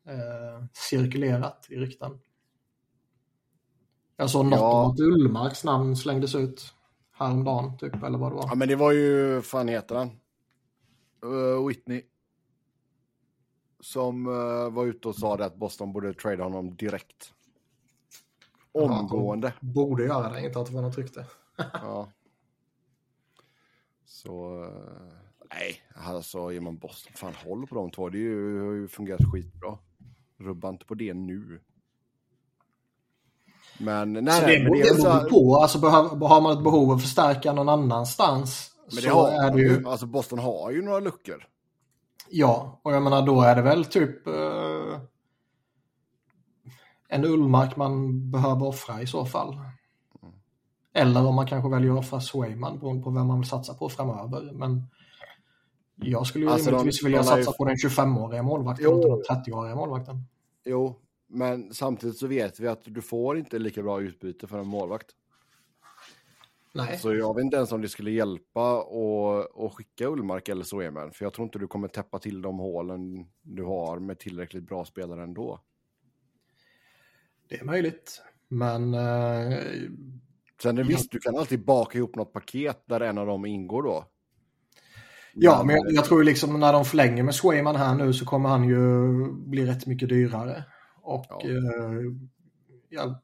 [0.08, 2.20] eh, cirkulerat i rykten.
[4.16, 4.84] Jag såg något ja.
[4.84, 6.74] om att Ullmarks namn slängdes ut
[7.12, 8.46] häromdagen, typ, eller vad det var.
[8.48, 10.10] Ja, men det var ju, fan heter han?
[11.24, 12.02] Uh, Whitney.
[13.80, 17.34] Som uh, var ute och sa det att Boston borde trade honom direkt.
[18.74, 19.52] Omgående.
[19.60, 21.26] Ja, borde göra det, inte att det var något rykte.
[21.72, 22.08] ja.
[24.04, 24.68] Så, uh,
[25.50, 28.08] nej, alltså ger man Boston, fan håll på de två.
[28.08, 29.78] Det har ju fungerat skitbra.
[30.38, 31.60] Rubba inte på det nu.
[33.78, 35.56] Men nej, så nej, det, det, det beror på.
[35.56, 39.50] Alltså, behöver, har man ett behov av att förstärka någon annanstans men det har, är
[39.50, 39.88] det ju...
[39.88, 41.46] Alltså Boston har ju några luckor.
[42.30, 44.98] Ja, och jag menar då är det väl typ uh,
[47.14, 49.58] en Ullmark man behöver offra i så fall.
[50.92, 53.88] Eller om man kanske väljer att offra Swayman beroende på vem man vill satsa på
[53.88, 54.52] framöver.
[54.52, 54.82] Men
[55.96, 57.56] jag skulle ju alltså rimligtvis de, vilja de satsa ju...
[57.56, 60.24] på den 25-åriga målvakten, inte den 30-åriga målvakten.
[60.64, 64.66] Jo, men samtidigt så vet vi att du får inte lika bra utbyte för en
[64.66, 65.06] målvakt.
[66.72, 66.98] Nej.
[66.98, 68.78] Så jag vet inte ens om det skulle hjälpa
[69.56, 71.10] att skicka Ullmark eller Emil.
[71.12, 74.84] För jag tror inte du kommer täppa till de hålen du har med tillräckligt bra
[74.84, 75.60] spelare ändå.
[77.48, 78.94] Det är möjligt, men...
[78.94, 79.90] Uh...
[80.62, 83.82] Sen är visst, du kan alltid baka ihop något paket där en av dem ingår
[83.82, 84.08] då.
[85.34, 88.48] Ja, men jag, jag tror liksom när de förlänger med Swayman här nu så kommer
[88.48, 90.64] han ju bli rätt mycket dyrare.
[91.02, 91.42] Och ja.
[91.44, 92.12] eh,
[92.88, 93.14] jag,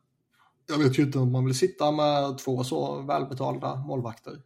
[0.68, 4.42] jag vet ju inte om man vill sitta med två så välbetalda målvakter.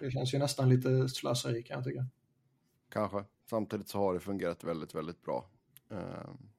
[0.00, 2.06] Det känns ju nästan lite slöseri kan jag tycka.
[2.92, 3.24] Kanske.
[3.50, 5.46] Samtidigt så har det fungerat väldigt, väldigt bra.
[5.90, 6.49] Ehm,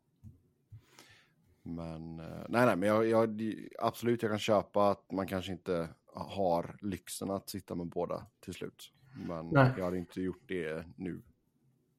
[1.63, 3.41] men eh, nej, nej, men jag, jag,
[3.79, 8.53] absolut, jag kan köpa att man kanske inte har lyxen att sitta med båda till
[8.53, 8.91] slut.
[9.27, 9.71] Men nej.
[9.77, 11.21] jag hade inte gjort det nu.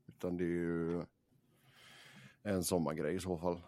[0.09, 1.05] Utan det är ju
[2.43, 3.63] en sommargrej i så fall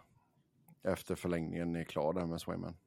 [0.83, 2.77] efter förlängningen är klar där med Swayman?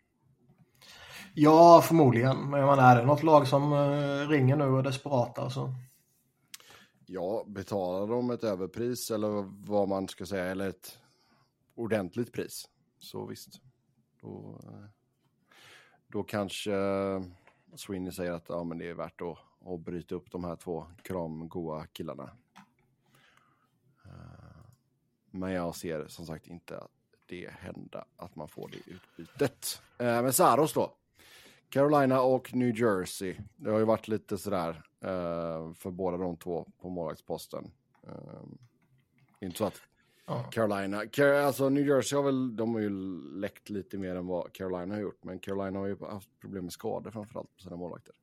[1.34, 2.50] Ja, förmodligen.
[2.50, 5.42] Men man är det något lag som uh, ringer nu och är desperata?
[5.42, 5.74] Alltså?
[7.06, 9.28] Ja, betalar de ett överpris eller
[9.66, 10.98] vad man ska säga, eller ett
[11.74, 12.68] ordentligt pris,
[12.99, 13.61] så visst.
[14.20, 14.84] Då, eh,
[16.09, 16.72] då kanske
[17.74, 19.38] Sweeney säger att ja, men det är värt att,
[19.68, 22.36] att bryta upp de här två kramgoa killarna.
[24.05, 24.70] Eh,
[25.30, 26.82] men jag ser som sagt inte
[27.26, 29.82] det hända att man får det utbytet.
[29.99, 30.94] Eh, men Saros då.
[31.68, 33.36] Carolina och New Jersey.
[33.57, 34.82] Det har ju varit lite sådär
[35.74, 37.70] för båda de två på målvaktsposten.
[39.40, 39.82] Inte så att
[40.29, 40.43] Ja.
[40.43, 42.91] Carolina, Car alltså New Jersey har väl, de har ju
[43.41, 45.24] läckt lite mer än vad Carolina har gjort.
[45.24, 48.14] Men Carolina har ju haft problem med skador framförallt på sina målvakter.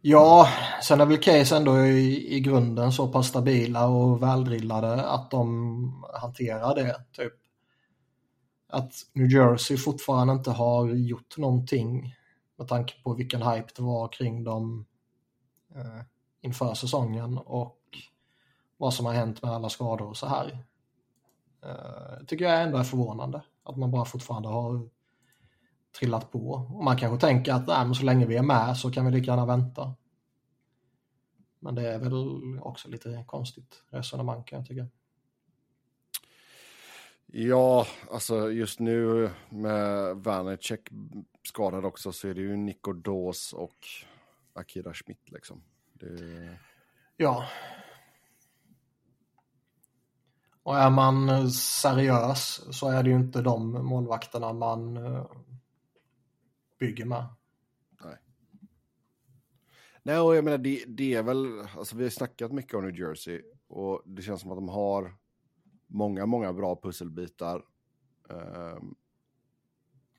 [0.00, 0.48] Ja,
[0.82, 6.04] sen är väl Case ändå i, i grunden så pass stabila och väldrillade att de
[6.14, 7.04] hanterar det.
[7.12, 7.32] Typ.
[8.68, 12.14] Att New Jersey fortfarande inte har gjort någonting
[12.58, 14.86] med tanke på vilken hype det var kring dem
[15.74, 16.02] eh,
[16.40, 17.79] inför säsongen och
[18.80, 20.58] vad som har hänt med alla skador och så här.
[21.62, 24.88] Eh, tycker jag ändå är förvånande att man bara fortfarande har
[25.98, 26.50] trillat på.
[26.50, 29.12] Och man kanske tänker att nej, men så länge vi är med så kan vi
[29.12, 29.94] lika gärna vänta.
[31.58, 34.86] Men det är väl också lite konstigt resonemang kan jag tycka.
[37.26, 40.88] Ja, alltså just nu med Vanecek
[41.48, 43.78] skadad också så är det ju Nico Dawes och
[44.52, 45.62] Akira Schmidt liksom.
[45.92, 46.58] Det...
[47.16, 47.44] Ja.
[50.70, 55.26] Och är man seriös så är det ju inte de målvakterna man eh,
[56.78, 57.24] bygger med.
[60.02, 62.98] Nej, och jag menar det, det är väl, alltså vi har snackat mycket om New
[63.00, 65.14] Jersey och det känns som att de har
[65.86, 67.62] många, många bra pusselbitar.
[68.30, 68.94] Ehm,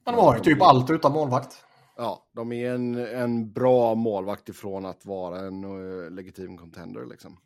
[0.06, 1.66] Men de har ju typ allt utan målvakt.
[1.98, 7.38] ja, de är en, en bra målvakt ifrån att vara en uh, legitim contender liksom.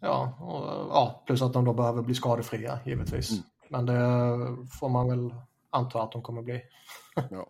[0.00, 3.30] Ja, och, ja, plus att de då behöver bli skadefria givetvis.
[3.30, 3.42] Mm.
[3.68, 5.34] Men det får man väl
[5.70, 6.62] anta att de kommer bli.
[7.30, 7.46] Ja.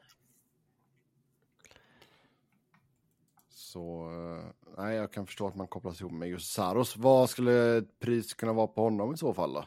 [3.48, 6.96] Så, eh, nej, jag kan förstå att man kopplas ihop med just Saros.
[6.96, 9.64] Vad skulle pris kunna vara på honom i så fall då?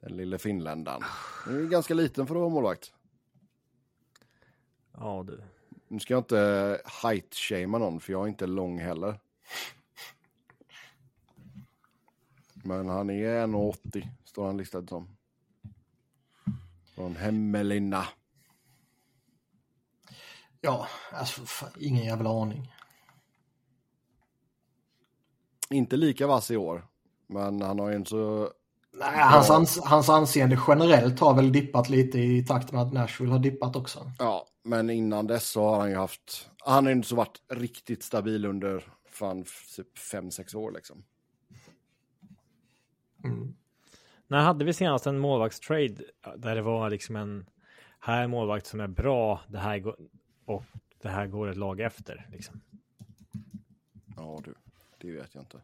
[0.00, 1.02] Den lille finländaren.
[1.44, 2.92] Han är ganska liten för att vara målvakt.
[4.92, 5.42] Ja, du.
[5.88, 9.20] Nu ska jag inte height-shamea någon, för jag är inte lång heller.
[12.64, 15.16] Men han är 1,80 står han listad som.
[16.94, 18.04] Från Hemmelina.
[20.60, 22.72] Ja, alltså fan, ingen jävla aning.
[25.70, 26.86] Inte lika vass i år.
[27.26, 28.52] Men han har ju en så...
[28.92, 33.32] Nej, hans, ans hans anseende generellt har väl dippat lite i takt med att Nashville
[33.32, 34.12] har dippat också.
[34.18, 36.50] Ja, men innan dess så har han ju haft...
[36.58, 39.44] Han har ju inte så varit riktigt stabil under fan
[39.76, 41.04] typ 5-6 år liksom.
[43.24, 43.54] Mm.
[44.26, 45.94] När hade vi senast en målvaktstrade
[46.36, 47.46] där det var liksom en
[48.00, 49.96] här är en målvakt som är bra, det här går,
[50.44, 50.64] och
[51.02, 52.60] det här går ett lag efter liksom.
[54.16, 54.54] Ja du,
[54.98, 55.60] det vet jag inte.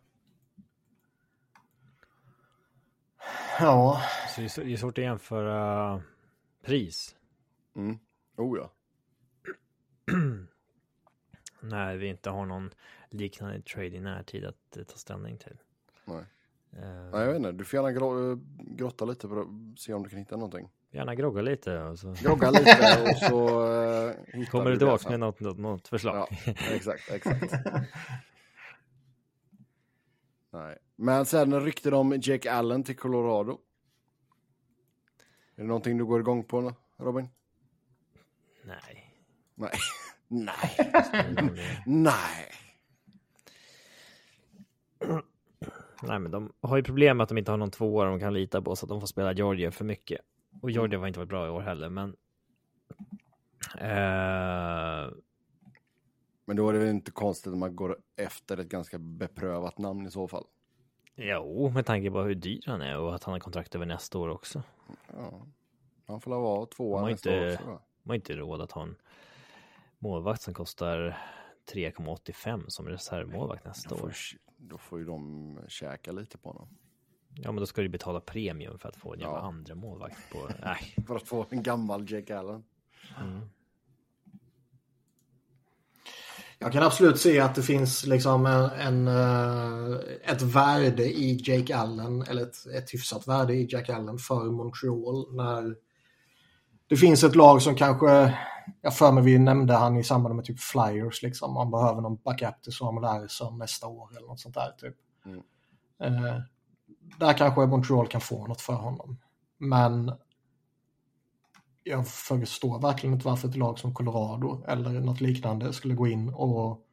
[3.61, 6.03] Ja, Så det är, så- det är svårt att jämföra
[6.63, 7.17] pris
[7.77, 7.99] Mm.
[8.37, 8.71] Oh ja.
[11.61, 12.71] när vi inte har någon
[13.11, 15.57] liknande trade i närtid att eh, ta ställning till.
[16.05, 16.25] Nej.
[16.83, 17.53] Eh, Nej, jag vet inte.
[17.53, 20.69] Du får gärna grå, eh, grotta lite för att se om du kan hitta någonting.
[20.91, 23.65] Gärna grogga lite och så Grogga lite och så
[24.37, 26.17] uh, kommer du tillbaka med något, något, något förslag.
[26.17, 27.53] Ja, exakt, exakt.
[30.51, 30.79] Nej.
[30.97, 33.59] Men sen rykten om Jake Allen till Colorado.
[35.57, 37.29] Är det någonting du går igång på Robin?
[38.65, 39.13] Nej.
[39.55, 39.79] Nej.
[40.29, 40.77] Nej.
[41.87, 42.51] Nej.
[46.03, 48.35] Nej, men de har ju problem med att de inte har någon tvåa de kan
[48.35, 50.21] lita på så att de får spela Georgia för mycket.
[50.63, 52.17] Och Georgia har inte varit bra i år heller, men.
[53.79, 55.13] Eh,
[56.45, 60.07] Men då är det väl inte konstigt att man går efter ett ganska beprövat namn
[60.07, 60.45] i så fall.
[61.15, 64.19] jo, med tanke på hur dyr han är och att han har kontrakt över nästa
[64.19, 64.63] år också.
[65.13, 65.47] Ja.
[66.07, 67.81] Han får vara tvåa nästa inte- år också.
[68.03, 68.97] De har inte råd att ha en
[69.99, 71.19] målvakt som kostar
[71.73, 74.13] 3,85 som reservmålvakt nästa år.
[74.69, 76.69] Då får ju de käka lite på honom.
[77.35, 79.41] Ja, men då ska du betala premium för att få en jävla Ja.
[79.43, 80.49] andra målvakt på.
[80.65, 80.95] Nej.
[81.07, 82.65] För att få en gammal Jake Allen.
[83.21, 83.41] Mm.
[86.59, 91.77] jag kan absolut se att det finns liksom en, en, eh, ett värde i Jake
[91.77, 95.77] Allen, eller ett, ett hyfsat värde i Jack Allen för Montreal när
[96.89, 98.39] det finns ett lag som kanske,
[98.81, 102.17] jag för mig vi nämnde han i samband med typ Flyers liksom, man behöver någon
[102.17, 104.95] backup till Samuel Larsson nästa år eller något sånt där typ.
[105.27, 105.43] Mm.
[106.03, 106.41] Eh,
[107.19, 109.19] där kanske Montreal kan få något för honom.
[109.59, 110.13] Men
[111.83, 116.29] jag förstår verkligen inte varför ett lag som Colorado eller något liknande skulle gå in
[116.29, 116.87] och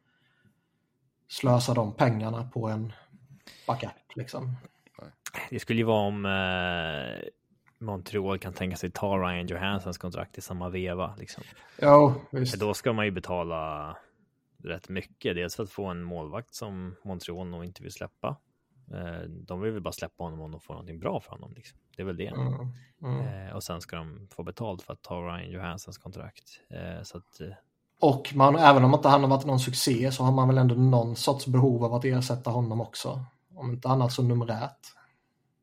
[1.28, 2.92] slösa de pengarna på en
[3.66, 4.56] backup liksom.
[5.50, 7.28] Det skulle ju vara om eh,
[7.84, 11.14] Montreal kan tänka sig ta Ryan Johanssons kontrakt i samma veva.
[11.18, 11.44] Liksom.
[11.80, 12.60] Ja, visst.
[12.60, 13.96] Då ska man ju betala
[14.64, 15.36] rätt mycket.
[15.36, 18.36] Dels för att få en målvakt som Montreal nog inte vill släppa.
[18.92, 21.54] Eh, de vill väl bara släppa honom om de får någonting bra för honom.
[21.54, 21.78] Liksom.
[21.96, 22.26] Det är väl det.
[22.26, 22.72] Mm,
[23.02, 23.54] mm.
[23.54, 26.60] Och sen ska de få betalt för att ta Ryan Johanssons kontrakt.
[26.70, 27.40] Eh, så att,
[28.00, 30.74] och man, även om inte han har varit någon succé så har man väl ändå
[30.74, 33.24] någon sorts behov av att ersätta honom också.
[33.54, 34.78] Om inte annat så numerärt.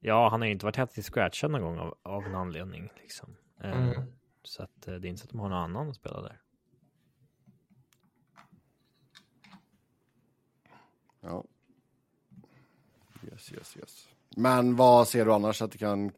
[0.03, 2.89] Ja, han har ju inte varit helt i scratchen någon gång av, av en anledning.
[3.01, 3.35] Liksom.
[3.59, 3.93] Mm.
[4.43, 6.41] Så att det är inte så att de har någon annan att spela där.
[11.21, 11.45] Ja.
[13.31, 14.07] Yes, yes, yes.
[14.35, 16.11] Men vad ser du annars att det kan,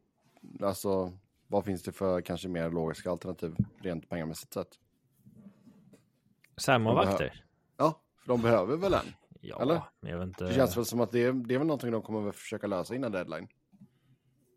[0.62, 1.18] alltså
[1.48, 4.80] vad finns det för kanske mer logiska alternativ rent pengamässigt sett?
[6.58, 7.44] Sammanvakter?
[7.78, 9.14] Ja, för de behöver väl en?
[9.42, 9.82] Ja, Eller?
[10.00, 10.46] jag vet inte.
[10.46, 12.68] Det känns väl som att det är, det är väl någonting de kommer att försöka
[12.68, 13.48] lösa innan deadline.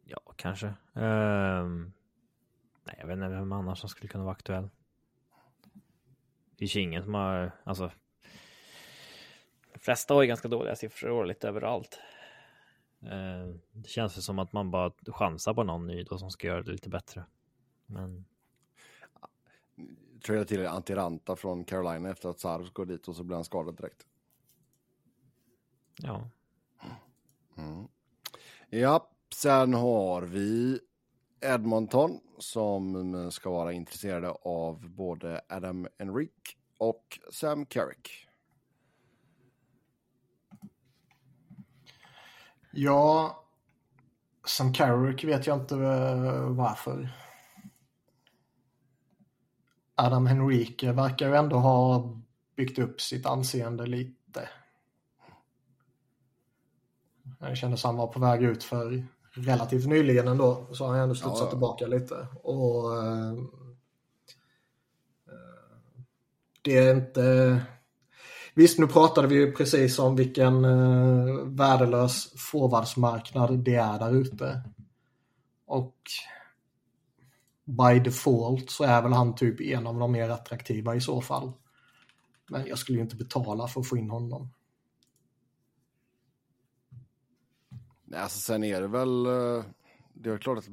[0.08, 0.66] Ja, kanske.
[0.92, 1.92] Um...
[2.84, 4.70] Nej, jag vet inte vem annars som skulle kunna vara aktuell.
[6.50, 7.90] Det finns ju ingen som har, alltså.
[9.72, 12.00] De flesta har ju ganska dåliga siffror lite överallt.
[13.02, 16.46] Uh, det känns ju som att man bara chansar på någon ny då som ska
[16.46, 17.24] göra det lite bättre.
[17.86, 18.24] Men
[20.26, 23.76] trada till Antiranta från Carolina efter att Sarves går dit och så blir han skadad
[23.76, 24.06] direkt.
[25.96, 26.30] Ja.
[27.56, 27.88] Mm.
[28.68, 30.80] Ja, sen har vi
[31.40, 38.26] Edmonton som ska vara intresserade av både Adam Enrique och Sam Carrick.
[42.70, 43.36] Ja,
[44.46, 47.08] Sam Carrick vet jag inte eh, varför.
[49.94, 52.10] Adam Henrique verkar ju ändå ha
[52.56, 54.48] byggt upp sitt anseende lite.
[57.38, 59.06] Det kändes att han var på väg ut för
[59.36, 60.66] relativt nyligen ändå.
[60.72, 62.26] Så har han ändå studsat ja, tillbaka lite.
[62.42, 63.34] Och eh,
[66.66, 67.60] Det är inte...
[68.54, 74.62] Visst, nu pratade vi ju precis om vilken eh, värdelös forwardsmarknad det är där ute.
[75.66, 75.96] Och
[77.64, 81.52] by default så är väl han typ en av de mer attraktiva i så fall.
[82.50, 84.50] Men jag skulle ju inte betala för att få in honom.
[88.14, 89.64] Alltså sen är det väl, eh,
[90.14, 90.68] det är klart att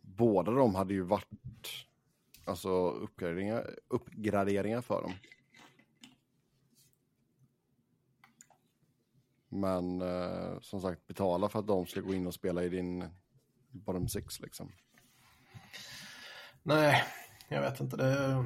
[0.00, 1.28] båda de hade ju varit
[2.44, 5.12] alltså uppgraderingar, uppgraderingar för dem.
[9.48, 13.04] Men eh, som sagt, betala för att de ska gå in och spela i din
[13.70, 14.72] bottom six liksom.
[16.62, 17.02] Nej,
[17.48, 17.96] jag vet inte.
[17.96, 18.44] Det...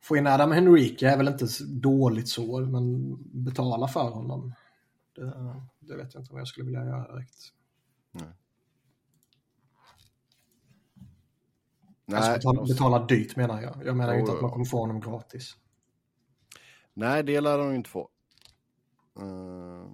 [0.00, 4.54] Få in Adam Henrique är väl inte dåligt så, men betala för honom.
[5.24, 7.52] Det, det vet jag inte om jag skulle vilja göra direkt.
[8.10, 8.32] Nej.
[12.12, 13.86] Alltså betala, betala dyrt menar jag.
[13.86, 15.56] Jag menar ju inte att man kommer få honom gratis.
[16.94, 18.10] Nej, det lär de inte få.
[19.20, 19.88] Uh...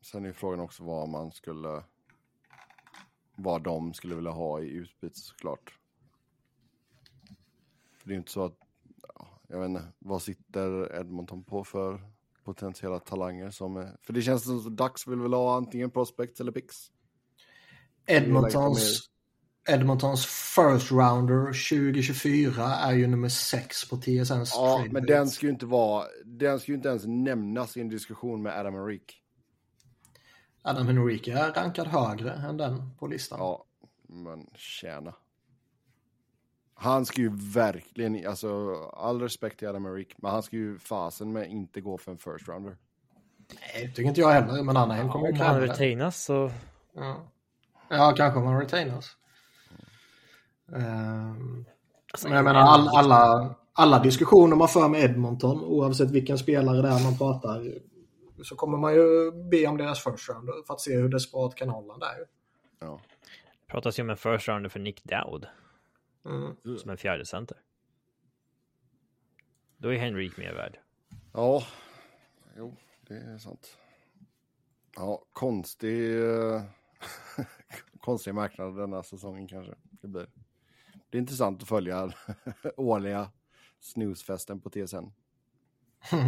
[0.00, 1.84] Sen är frågan också vad man skulle
[3.36, 5.78] vad de skulle vilja ha i utbyte såklart.
[7.98, 8.58] För det är inte så att,
[9.48, 12.13] jag vet inte, vad sitter Edmonton på för
[12.44, 16.52] potentiella talanger som för det känns som att Dax vill väl ha antingen prospects eller
[16.52, 16.76] picks.
[18.06, 19.10] Edmontons,
[19.68, 25.52] Edmontons first rounder 2024 är ju nummer 6 på TSNs Ja, men den ska ju
[25.52, 29.16] inte vara, den ska ju inte ens nämnas i en diskussion med Adam Enrique.
[30.62, 33.38] Adam Henrique är rankad högre än den på listan.
[33.38, 33.64] Ja,
[34.08, 35.14] men tjäna.
[36.74, 41.32] Han ska ju verkligen, alltså all respekt till Adam Henrique, men han ska ju fasen
[41.32, 42.76] med inte gå för en first rounder.
[43.54, 45.40] Nej, tycker inte jag heller, men Anaheim kommer ju det.
[45.40, 46.50] Om han retainas så...
[46.94, 47.16] Ja.
[47.88, 49.16] ja, kanske om han retainas.
[50.66, 51.64] Um,
[52.12, 56.82] alltså, men jag menar all, alla, alla diskussioner man för med Edmonton, oavsett vilken spelare
[56.82, 57.62] det är man pratar
[58.42, 61.68] så kommer man ju be om deras first rounder för att se hur desperat kan
[61.68, 62.26] Holland är.
[62.80, 63.00] Ja.
[63.66, 65.46] Det pratas ju om en first rounder för Nick Dowd.
[66.24, 66.78] Mm.
[66.78, 67.56] Som en fjärde center.
[69.76, 70.78] Då är Henrik mer värd.
[71.32, 71.66] Ja,
[72.56, 73.78] jo, det är sant.
[74.96, 76.10] Ja, konstig,
[78.00, 80.26] konstig marknad denna säsongen kanske det blir.
[81.10, 82.12] Det är intressant att följa
[82.76, 83.30] årliga
[83.80, 84.96] snusfesten på TSN.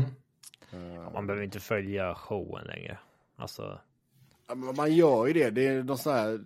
[0.70, 2.98] Ja, man behöver inte följa showen längre.
[3.36, 3.80] Alltså.
[4.76, 5.50] Man gör ju det.
[5.50, 6.44] Det är någon sån här...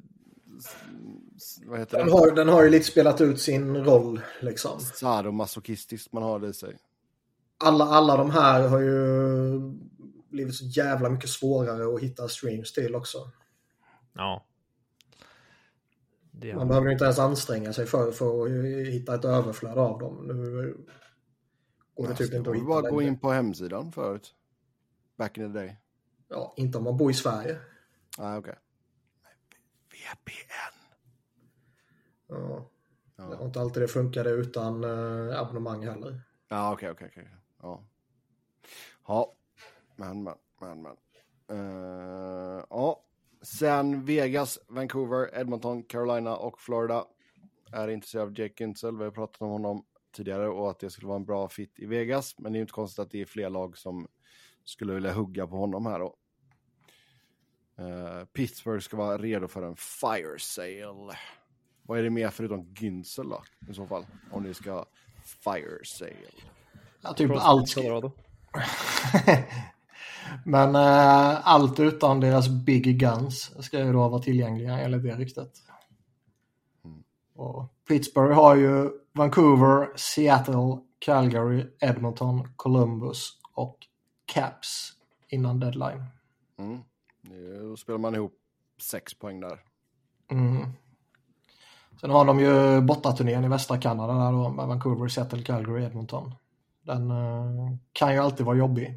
[1.66, 2.12] Vad heter den det?
[2.12, 4.80] Har, den har ju lite spelat ut sin roll liksom.
[4.80, 6.76] Sadomasochistiskt man har det i sig.
[7.64, 9.60] Alla, alla de här har ju
[10.30, 13.30] blivit så jävla mycket svårare att hitta streams till också.
[14.12, 14.44] Ja.
[16.30, 19.98] Det Man behöver ju inte ens anstränga sig för, för att hitta ett överflöd av
[19.98, 20.26] dem.
[20.26, 20.76] Nu
[21.94, 23.12] går det typ inte att vi hitta bara gå längre.
[23.12, 24.34] in på hemsidan förut?
[25.16, 25.76] Back in the day.
[26.28, 27.58] Ja, inte om man bor i Sverige.
[28.18, 28.54] Nej, okej.
[30.00, 30.76] VPN.
[32.28, 32.70] Ja.
[33.16, 36.20] Det Ja, har inte alltid det funkade utan eh, abonnemang heller.
[36.48, 37.28] ja okej, okej, okej.
[37.62, 37.84] Ja.
[39.06, 39.34] Ja,
[39.96, 40.96] men, men, men, men.
[41.50, 43.04] Eh, ja,
[43.42, 47.04] sen Vegas, Vancouver, Edmonton, Carolina och Florida
[47.72, 48.96] är intresserade av Jake Gintzel.
[48.98, 49.84] Vi har pratat om honom
[50.16, 52.38] tidigare och att det skulle vara en bra fit i Vegas.
[52.38, 54.08] Men det är inte konstigt att det är fler lag som
[54.64, 56.16] skulle vilja hugga på honom här då.
[57.80, 61.16] Eh, Pittsburgh ska vara redo för en fire sale.
[61.82, 64.06] Vad är det mer förutom Gintzel då i så fall?
[64.30, 64.84] Om ni ska
[65.44, 66.14] fire sale.
[67.00, 67.74] Ja, typ allt.
[70.44, 75.52] Men eh, allt utan deras Big Guns ska ju då vara tillgängliga enligt det ryktet.
[77.34, 83.78] Och Pittsburgh har ju Vancouver, Seattle, Calgary, Edmonton, Columbus och
[84.26, 84.92] Caps
[85.28, 86.04] innan deadline.
[86.58, 86.80] Mm.
[87.20, 88.34] Nu spelar man ihop
[88.80, 89.64] sex poäng där.
[90.30, 90.66] Mm.
[92.00, 96.34] Sen har de ju bortaturnén i västra Kanada där då med Vancouver, Seattle, Calgary, Edmonton.
[96.82, 98.94] Den eh, kan ju alltid vara jobbig.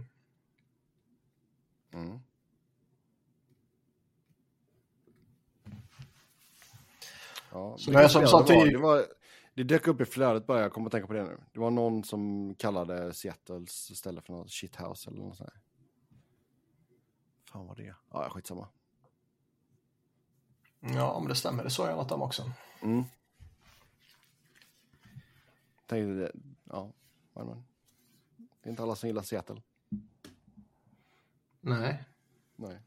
[1.94, 2.20] Mm.
[7.52, 8.66] Ja, Så det är som spelare sa det var?
[8.66, 9.06] det, var,
[9.54, 11.38] det dök upp i flödet bara, jag kommer att tänka på det nu.
[11.54, 15.50] Det var någon som kallade Seattles ställe för något shithouse eller något sånt.
[15.54, 15.63] här.
[17.54, 17.96] Fan vad det.
[18.12, 18.68] Ja, skitsamma.
[20.80, 21.64] Ja, om det stämmer.
[21.64, 22.52] Det såg jag något om också.
[22.82, 23.04] Mm.
[25.86, 26.32] Tänkte det,
[26.64, 26.92] ja,
[27.34, 27.64] men, men.
[28.38, 29.62] Det är inte alla som gillar Seattle.
[31.62, 32.04] Nej.
[32.56, 32.80] Nej.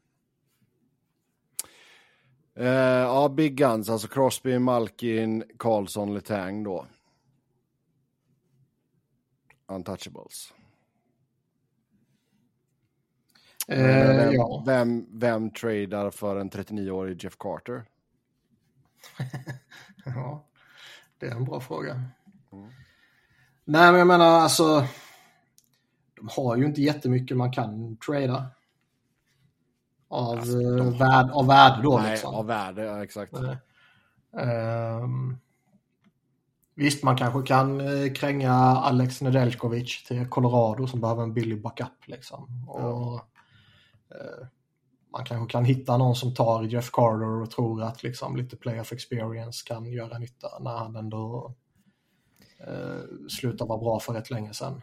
[2.53, 6.87] Eh, ja, Big Guns, alltså Crosby, Malkin, Karlsson, Letang då.
[9.67, 10.53] Untouchables.
[13.67, 14.63] Eh, vem, ja.
[14.65, 17.85] vem, vem tradar för en 39-årig Jeff Carter?
[20.05, 20.45] ja,
[21.19, 22.01] det är en bra fråga.
[23.65, 24.85] Nej, men jag menar alltså.
[26.15, 28.45] De har ju inte jättemycket man kan trada.
[30.09, 32.35] Av, Alltså, eh, de har- värde, av värde då Nej, liksom.
[32.35, 33.33] av värde, ja, exakt.
[33.33, 33.57] Nej.
[34.45, 35.37] Ehm,
[36.75, 42.05] visst, man kanske kan eh, kränga Alex Nedeljkovic till Colorado som behöver en billig backup.
[42.05, 42.65] Liksom.
[42.69, 42.79] Och,
[43.15, 43.21] eh,
[45.11, 48.91] man kanske kan hitta någon som tar Jeff Carter och tror att liksom, lite playoff
[48.91, 51.55] experience kan göra nytta när han ändå
[52.59, 54.81] eh, slutar vara bra för rätt länge sedan.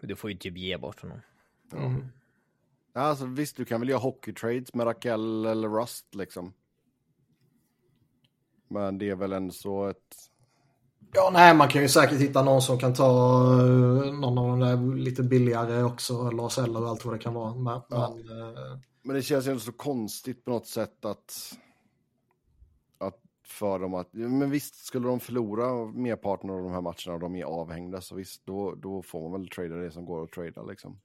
[0.00, 1.20] Du får ju typ ge bort honom.
[1.72, 2.08] Mm.
[2.92, 6.52] Ja, Alltså, visst, du kan väl göra hockey trades med Raquel eller Rust liksom.
[8.68, 10.31] Men det är väl ändå så ett...
[11.14, 13.04] Ja, nej, man kan ju säkert hitta någon som kan ta
[13.60, 17.34] eh, någon av de där lite billigare också, Lars Eller och allt vad det kan
[17.34, 17.54] vara.
[17.54, 18.16] Men, Ja.
[19.02, 21.54] men, eh, det känns ju inte så konstigt på något sätt att...
[22.98, 24.08] Att för dem att...
[24.12, 28.14] Men visst, skulle de förlora merparten av de här matcherna och de är avhängda så
[28.14, 31.00] visst, då, då får man väl trada det som går att trada liksom.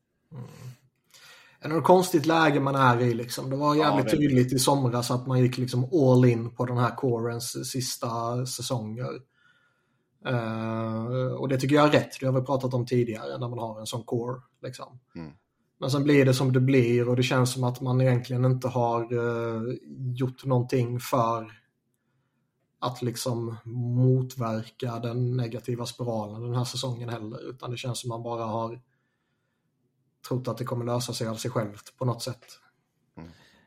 [1.59, 3.49] En något konstigt läge man är i liksom.
[3.49, 4.19] Det var jävligt väldigt.
[4.19, 9.36] tydligt i somras att man gick liksom all in på den här corens sista säsonger.
[10.27, 12.19] Eh, och det tycker jag är rätt.
[12.19, 14.41] Det har vi pratat om tidigare när man har en sån core.
[14.61, 14.99] Liksom.
[15.15, 15.31] Mm.
[15.79, 18.67] Men sen blir det som det blir och det känns som att man egentligen inte
[18.67, 19.75] har eh,
[20.15, 21.51] gjort någonting för
[22.79, 27.49] att liksom motverka den negativa spiralen den här säsongen heller.
[27.49, 28.81] Utan det känns som man bara har
[30.27, 32.45] trott att det kommer lösa sig av sig självt på något sätt.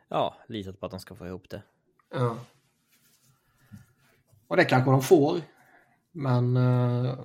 [0.09, 1.63] Ja, litat på att de ska få ihop det.
[2.11, 2.37] Ja.
[4.49, 5.41] Och det kanske de får.
[6.13, 7.19] Men eh,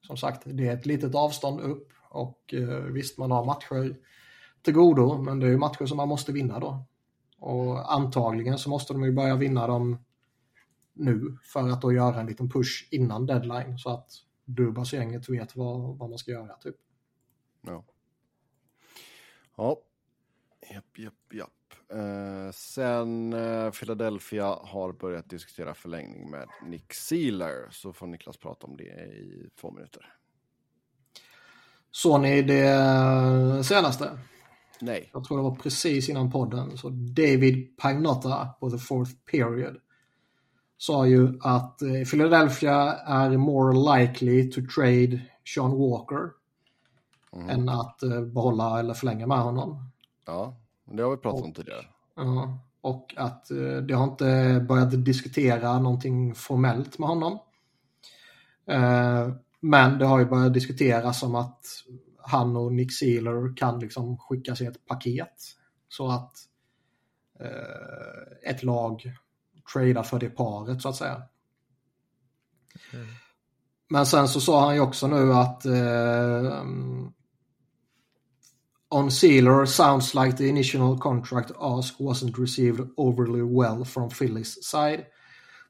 [0.00, 1.92] som sagt, det är ett litet avstånd upp.
[2.10, 3.96] Och eh, visst, man har matcher
[4.62, 6.84] till godo, men det är ju matcher som man måste vinna då.
[7.38, 10.04] Och antagligen så måste de ju börja vinna dem
[10.92, 14.10] nu för att då göra en liten push innan deadline så att
[14.44, 16.56] Dubas-gänget vet vad, vad man ska göra.
[16.56, 16.76] Typ.
[17.60, 17.84] Ja.
[19.56, 19.82] Ja.
[20.70, 21.57] Japp, japp, japp.
[21.90, 28.66] Eh, sen eh, Philadelphia har börjat diskutera förlängning med Nick Sealer så får Niklas prata
[28.66, 30.14] om det i två minuter.
[31.90, 34.18] Såg ni det senaste?
[34.80, 35.10] Nej.
[35.12, 39.76] jag tror det var precis innan podden, så David Pagnotta på the fourth period
[40.76, 45.20] sa ju att eh, Philadelphia är more likely to trade
[45.54, 46.30] Sean Walker
[47.32, 47.50] Mhm.
[47.50, 49.90] än att eh, behålla eller förlänga med honom.
[50.26, 50.56] Ja,
[50.92, 51.84] det har vi pratat om tidigare.
[52.16, 52.58] Ja.
[52.80, 57.38] och att eh, det har inte börjat diskutera någonting formellt med honom.
[58.66, 59.28] Eh,
[59.60, 61.66] men det har ju börjat diskuteras om att
[62.18, 65.34] han och Nick Sealer kan liksom skickas i ett paket.
[65.88, 66.32] Så att
[67.40, 69.02] eh, ett lag
[69.72, 71.22] tradar för det paret så att säga.
[72.92, 73.06] Mm.
[73.88, 76.64] Men sen så sa han ju också nu att eh,
[78.90, 85.06] On Sealer sounds like the initial contract ask wasn't received overly well from Philly's side.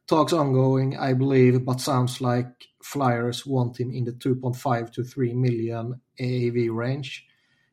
[0.07, 5.35] Talks ongoing, I believe, but sounds like Flyers want him in the 2.5 to 3
[5.35, 7.27] million AAV range.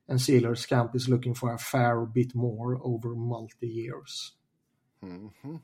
[0.08, 4.34] And Sealers camp is looking for a fair bit more over multi years.
[5.04, 5.60] Mm -hmm.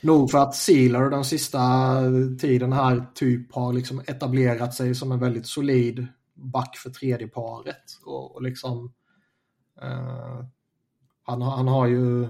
[0.00, 2.00] Nog för att Sealer den sista
[2.38, 6.06] tiden här typ har liksom etablerat sig som en väldigt solid
[6.36, 7.98] back för tredje paret.
[8.04, 8.94] Och, och liksom
[9.82, 10.44] eh,
[11.22, 12.28] han, han har ju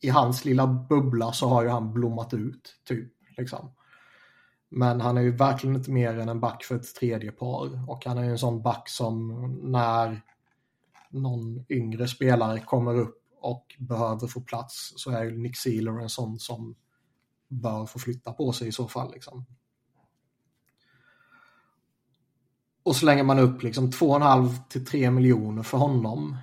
[0.00, 3.70] i hans lilla bubbla så har ju han blommat ut typ liksom.
[4.68, 8.04] Men han är ju verkligen inte mer än en back för ett tredje par och
[8.04, 9.28] han är ju en sån back som
[9.62, 10.20] när
[11.10, 16.08] någon yngre spelare kommer upp och behöver få plats så är ju Nick Sealer en
[16.08, 16.76] sån som
[17.48, 19.12] bör få flytta på sig i så fall.
[19.12, 19.46] Liksom.
[22.82, 26.36] Och slänger man upp liksom 2,5 till 3 miljoner för honom.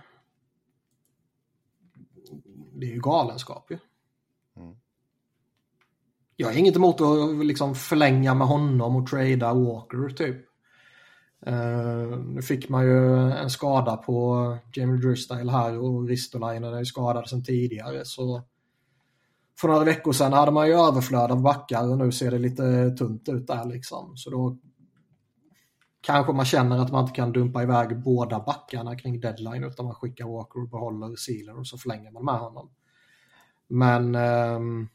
[2.74, 3.78] Det är ju galenskap ju.
[4.58, 4.76] Mm.
[6.36, 10.38] Jag har inget emot att liksom förlänga med honom och trada Walker typ.
[11.48, 16.86] Uh, nu fick man ju en skada på Jamie Drystyle här och Ristolainen är ju
[16.86, 18.06] skadad sedan tidigare.
[18.06, 18.44] Så
[19.60, 22.90] för några veckor sedan hade man ju överflöd av backar och nu ser det lite
[22.92, 24.18] tunt ut där liksom.
[24.18, 24.58] Så då
[26.06, 29.96] kanske man känner att man inte kan dumpa iväg båda backarna kring deadline utan man
[29.96, 32.72] skickar Walker och behåller Sealer och så förlänger man med honom.
[33.68, 34.90] Men um,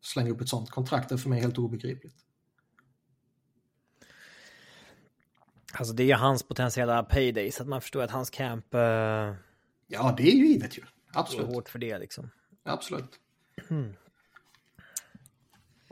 [0.00, 2.16] slänga upp ett sånt kontrakt är för mig helt obegripligt.
[5.72, 8.74] Alltså det är ju hans potentiella payday så att man förstår att hans camp...
[8.74, 8.80] Uh...
[9.86, 10.82] Ja, det är ju givet ju.
[11.12, 11.46] Absolut.
[11.46, 12.30] hårt för det liksom.
[12.62, 13.20] Absolut.
[13.70, 13.94] Mm.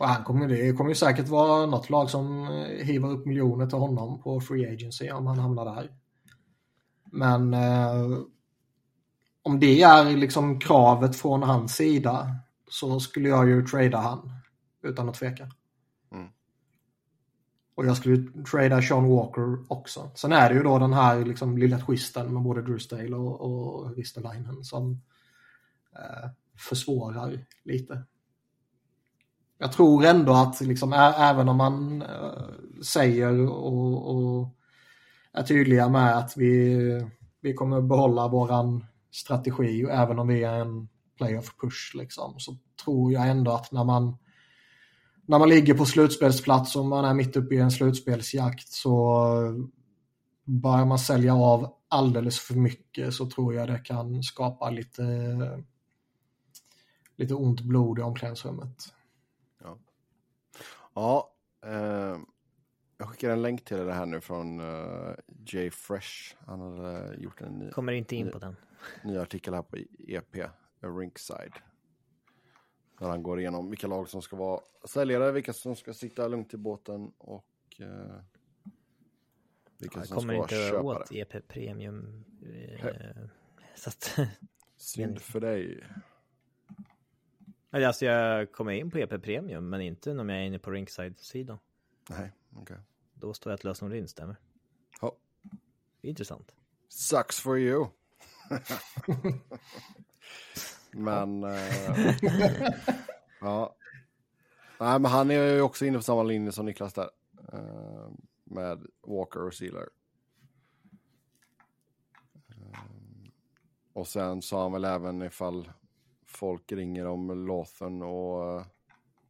[0.01, 3.67] Och han kommer, det kommer ju säkert vara något lag som eh, hivar upp miljoner
[3.67, 5.91] till honom på free agency om han hamnar där.
[7.05, 8.19] Men eh,
[9.43, 12.37] om det är liksom kravet från hans sida
[12.71, 14.33] så skulle jag ju trada han
[14.83, 15.49] utan att tveka.
[16.13, 16.29] Mm.
[17.75, 20.11] Och jag skulle trada Sean Walker också.
[20.15, 23.97] Sen är det ju då den här liksom lilla twisten med både Drewstale och, och
[23.97, 25.03] Ristolainen som
[25.93, 28.05] eh, försvårar lite.
[29.63, 34.49] Jag tror ändå att liksom, även om man äh, säger och, och,
[35.33, 36.77] är tydliga med att vi,
[37.41, 43.13] vi kommer behålla våran strategi även om vi är en playoff push liksom, så tror
[43.13, 44.17] jag ändå att när man
[45.27, 49.25] när man ligger på slutspelsplats och man är mitt uppe i en slutspelsjakt så
[50.45, 55.05] börjar man sälja av alldeles för mycket så tror jag det kan skapa lite
[57.17, 58.93] lite ont blod i omklädningsrummet.
[61.01, 61.35] Ja,
[61.67, 62.19] eh,
[62.99, 65.15] jag skickar en länk till det här nu från uh,
[65.47, 66.37] Jay Fresh.
[66.47, 68.57] Han har gjort en ny, Kommer inte in ny, på den.
[69.05, 70.37] ny artikel här på EP,
[70.81, 71.53] Rinkside.
[72.99, 76.55] Där han går igenom vilka lag som ska vara säljare, vilka som ska sitta lugnt
[76.55, 77.47] i båten och
[77.81, 78.21] uh,
[79.79, 80.83] vilka som ska vara köpare.
[80.83, 82.25] kommer inte åt EP Premium.
[82.43, 83.27] Uh,
[83.75, 84.19] så att,
[84.77, 85.85] Synd för dig.
[87.71, 91.59] Alltså jag kommer in på EP Premium, men inte om jag är inne på Rinkside-sidan.
[92.09, 92.63] Nej, okej.
[92.63, 92.77] Okay.
[93.15, 94.37] Då står jag ett lösenord in, stämmer?
[95.01, 95.17] Ja.
[96.01, 96.55] Intressant.
[96.89, 97.87] Sucks for you.
[100.91, 101.45] men...
[101.45, 102.15] Uh,
[103.41, 103.77] ja.
[104.81, 107.11] Nej, men han är ju också inne på samma linje som Niklas där.
[107.55, 108.11] Uh,
[108.45, 109.89] med Walker och Sealer.
[112.51, 112.79] Uh,
[113.93, 115.71] och sen sa han väl även ifall
[116.31, 118.67] folk ringer om Lawson och uh,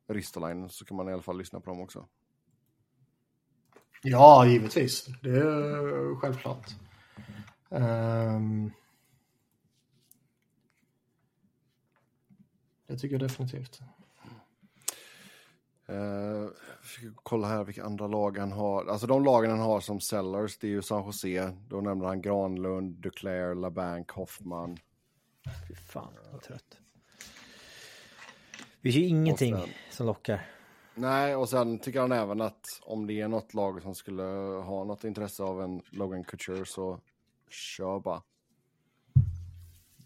[0.08, 2.06] Ristolainen så kan man i alla fall lyssna på dem också.
[4.02, 5.06] Ja, givetvis.
[5.22, 6.66] Det är självklart.
[7.68, 8.72] Um,
[12.86, 13.80] det tycker jag definitivt.
[15.90, 16.48] Uh,
[17.14, 18.86] kolla här vilka andra lag han har.
[18.86, 21.56] Alltså de lagen han har som sellers, det är ju San Jose.
[21.68, 24.78] Då nämner han Granlund, Duclair, LaBanc, Hoffman.
[25.68, 26.79] Fy fan, vad trött.
[28.82, 30.46] Det finns ju ingenting sen, som lockar.
[30.94, 34.22] Nej, och sen tycker han även att om det är något lag som skulle
[34.62, 37.00] ha något intresse av en Logan Couture så
[37.48, 38.22] kör bara.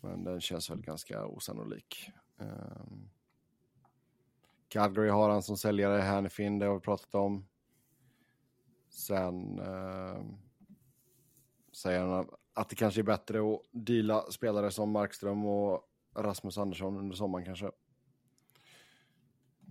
[0.00, 2.10] Men den känns väl ganska osannolik.
[2.38, 3.10] Um,
[4.68, 7.46] Calgary har han som säljare, Hannifin, det har vi pratat om.
[8.88, 10.36] Sen um,
[11.72, 16.96] säger han att det kanske är bättre att deala spelare som Markström och Rasmus Andersson
[16.98, 17.70] under sommaren kanske.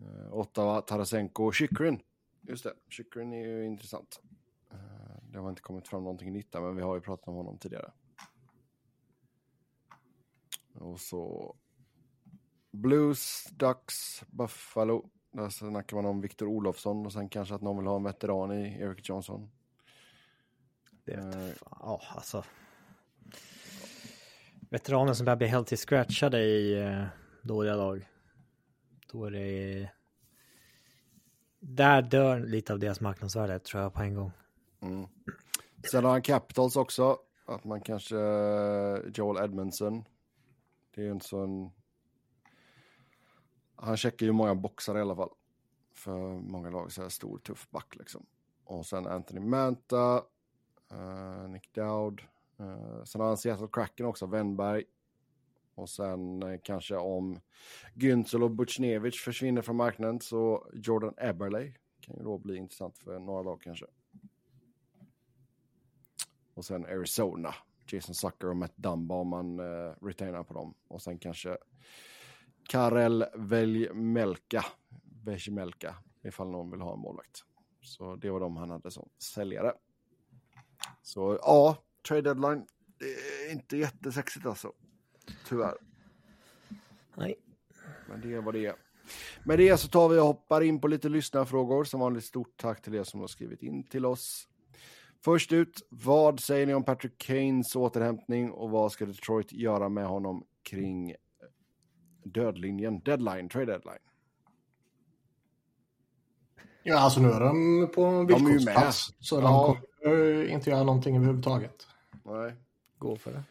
[0.02, 2.00] Uh, Ottawa, Tarasenko och Chychrun.
[2.42, 4.22] Just det, Chychrun är ju intressant.
[4.72, 4.78] Uh,
[5.32, 7.58] det har inte kommit fram någonting nytt där, men vi har ju pratat om honom
[7.58, 7.92] tidigare.
[10.74, 11.56] Och så
[12.72, 15.10] Blues, Ducks, Buffalo.
[15.32, 18.52] Där snackar man om Victor Olofsson och sen kanske att någon vill ha en veteran
[18.52, 19.52] i Eric Johnson.
[21.06, 22.44] Det vet uh, ja, alltså.
[24.70, 27.06] Veteranen som börjar bli helt scratchade i
[27.42, 28.08] dåliga lag.
[29.14, 29.90] Då är det...
[31.60, 34.32] Där dör lite av deras marknadsvärde tror jag på en gång.
[34.82, 35.08] Mm.
[35.92, 37.18] Sen har han Capitals också.
[37.46, 40.06] Att man kanske eh, Joel Edmondson
[40.96, 41.36] det är ju inte.
[43.76, 45.30] Han checkar ju många boxar i alla fall.
[45.94, 48.26] För många lag så här stor, tuff back liksom.
[48.64, 50.24] Och sen Anthony Manta,
[50.94, 52.22] uh, eh, Nick Dowd.
[52.60, 54.84] Uh, sen har han Seattle Kraken också, Wennberg.
[55.76, 57.40] Och sen eh, kanske om
[57.96, 63.20] Günzel och Butchnevich försvinner från marknaden så Jordan Eberle kan ju då bli intressant för
[63.20, 63.86] några lag kanske.
[66.54, 67.56] Och sen Arizona
[67.88, 70.74] Jason Sucker och Matt Dumba om man eh, retainar på dem.
[70.88, 71.58] Och sen kanske
[72.70, 74.66] Karel Veljmelka,
[75.24, 77.44] Veljmelka, ifall någon vill ha en målvakt.
[77.82, 79.74] Så det var de han hade som säljare.
[81.02, 81.78] Så ja,
[82.08, 82.68] trade deadline,
[82.98, 84.74] det är inte jättesexigt alltså.
[85.48, 85.78] Tyvärr.
[87.16, 87.36] Nej.
[88.10, 88.76] Men det är vad det är.
[89.44, 91.84] Med det så tar vi och hoppar in på lite lyssnarfrågor.
[91.84, 94.48] Som vanligt stort tack till er som har skrivit in till oss.
[95.24, 100.06] Först ut, vad säger ni om Patrick Kanes återhämtning och vad ska Detroit göra med
[100.06, 101.16] honom kring
[102.24, 104.00] dödlinjen, deadline, trade deadline?
[106.84, 109.16] Ja, alltså nu är de på villkorspass.
[109.20, 109.78] Så de ja.
[110.02, 111.88] kommer inte göra någonting överhuvudtaget.
[112.24, 112.54] Nej.
[112.98, 113.44] Gå för det.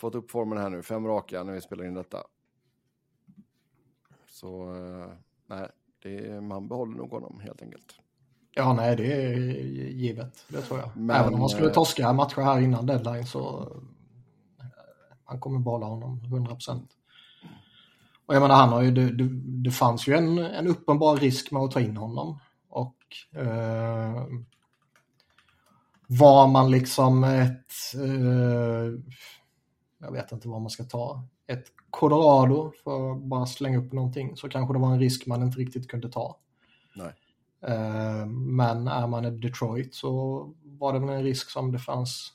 [0.00, 2.22] Fått upp formen här nu, fem raka när vi spelar in detta.
[4.28, 5.12] Så, uh,
[5.46, 5.68] nej,
[6.02, 7.94] det, man behåller nog honom helt enkelt.
[8.54, 9.36] Ja, nej, det är
[9.90, 10.44] givet.
[10.48, 10.96] Det tror jag.
[10.96, 13.60] Men, Även om man skulle eh, torska matcher här innan deadline så
[14.60, 14.66] eh,
[15.28, 16.90] man kommer behålla honom 100 procent.
[18.26, 19.28] Och jag menar, han har ju, det, det,
[19.64, 22.38] det, fanns ju en, en uppenbar risk med att ta in honom.
[22.68, 22.96] Och
[23.40, 24.24] eh,
[26.06, 29.00] var man liksom ett, eh,
[30.00, 34.36] jag vet inte vad man ska ta, ett Colorado för att bara slänga upp någonting
[34.36, 36.36] så kanske det var en risk man inte riktigt kunde ta.
[36.96, 37.12] Nej.
[37.60, 42.32] Eh, men är man i Detroit så var det väl en risk som det fanns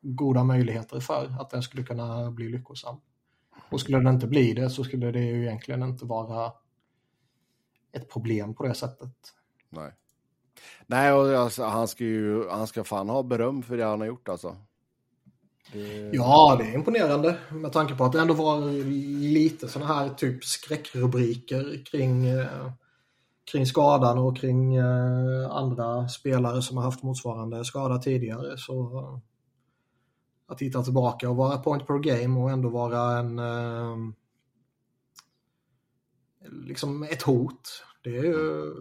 [0.00, 2.96] goda möjligheter för att den skulle kunna bli lyckosam.
[3.70, 6.52] Och skulle den inte bli det så skulle det ju egentligen inte vara
[7.92, 9.14] ett problem på det sättet.
[9.70, 9.92] Nej.
[10.86, 14.06] Nej, och alltså, han ska ju han ska fan ha beröm för det han har
[14.06, 14.56] gjort alltså.
[15.74, 16.10] Det...
[16.12, 18.60] Ja, det är imponerande med tanke på att det ändå var
[19.32, 22.72] lite sådana här typ skräckrubriker kring eh,
[23.52, 28.58] kring skadan och kring eh, andra spelare som har haft motsvarande skada tidigare.
[28.58, 29.18] Så eh,
[30.46, 33.96] att titta tillbaka och vara point per game och ändå vara en eh,
[36.50, 37.82] liksom ett hot.
[38.02, 38.72] Det är ju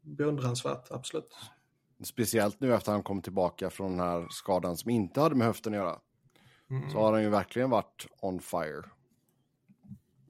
[0.00, 1.36] beundransvärt, absolut.
[2.04, 5.72] Speciellt nu efter han kom tillbaka från den här skadan som inte hade med höften
[5.72, 5.98] att göra.
[6.72, 6.90] Mm.
[6.90, 8.82] Så har han ju verkligen varit on fire.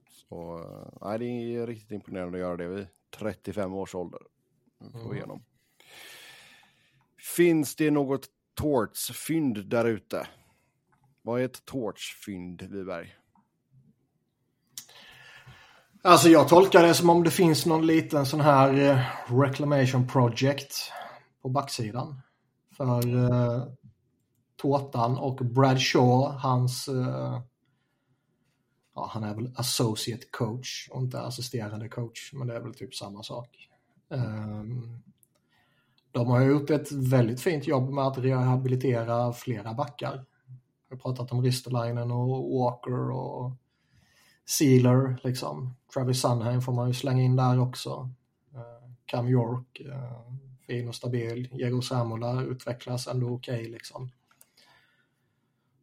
[0.07, 0.61] Så
[1.01, 2.87] nej, det är riktigt imponerande att göra det vid
[3.17, 4.19] 35 års ålder.
[5.03, 5.43] Få igenom.
[7.35, 10.27] Finns det något Torts-fynd där ute?
[11.21, 13.15] Vad är ett Torts-fynd, Wiberg?
[16.01, 18.99] Alltså jag tolkar det som om det finns någon liten sån här uh,
[19.39, 20.91] reclamation project
[21.41, 22.21] på backsidan.
[22.77, 23.63] För uh,
[24.63, 27.39] Tårtan och Brad Shaw, hans uh,
[28.95, 32.95] ja, han är väl associate coach och inte assisterande coach, men det är väl typ
[32.95, 33.69] samma sak.
[34.07, 35.03] Um,
[36.11, 40.25] de har gjort ett väldigt fint jobb med att rehabilitera flera backar.
[40.89, 43.51] Vi har pratat om Ristolainen och Walker och
[44.45, 45.75] Sealer, liksom.
[45.93, 48.09] Travis Sunheim får man ju slänga in där också.
[48.55, 50.33] Uh, Cam York, uh,
[50.67, 51.49] fin och stabil.
[51.51, 54.11] Diego Samola utvecklas ändå okej, okay, liksom.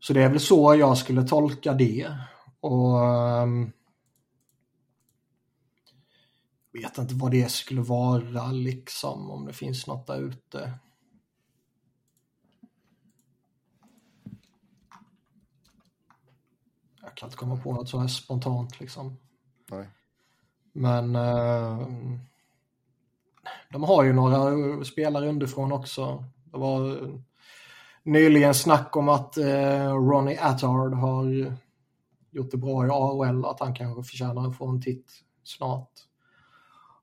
[0.01, 2.17] Så det är väl så jag skulle tolka det.
[2.61, 3.73] Och um,
[6.73, 10.73] vet inte vad det skulle vara liksom, om det finns något där ute.
[17.03, 19.17] Jag kan inte komma på något så här spontant liksom.
[19.71, 19.89] Nej.
[20.73, 21.89] Men eh,
[23.71, 26.25] de har ju några spelare underifrån också.
[26.45, 27.11] Det var
[28.11, 31.57] nyligen snack om att eh, Ronnie Attard har
[32.31, 35.13] gjort det bra i AHL, att han kanske förtjänar att få en titt
[35.45, 35.91] snart.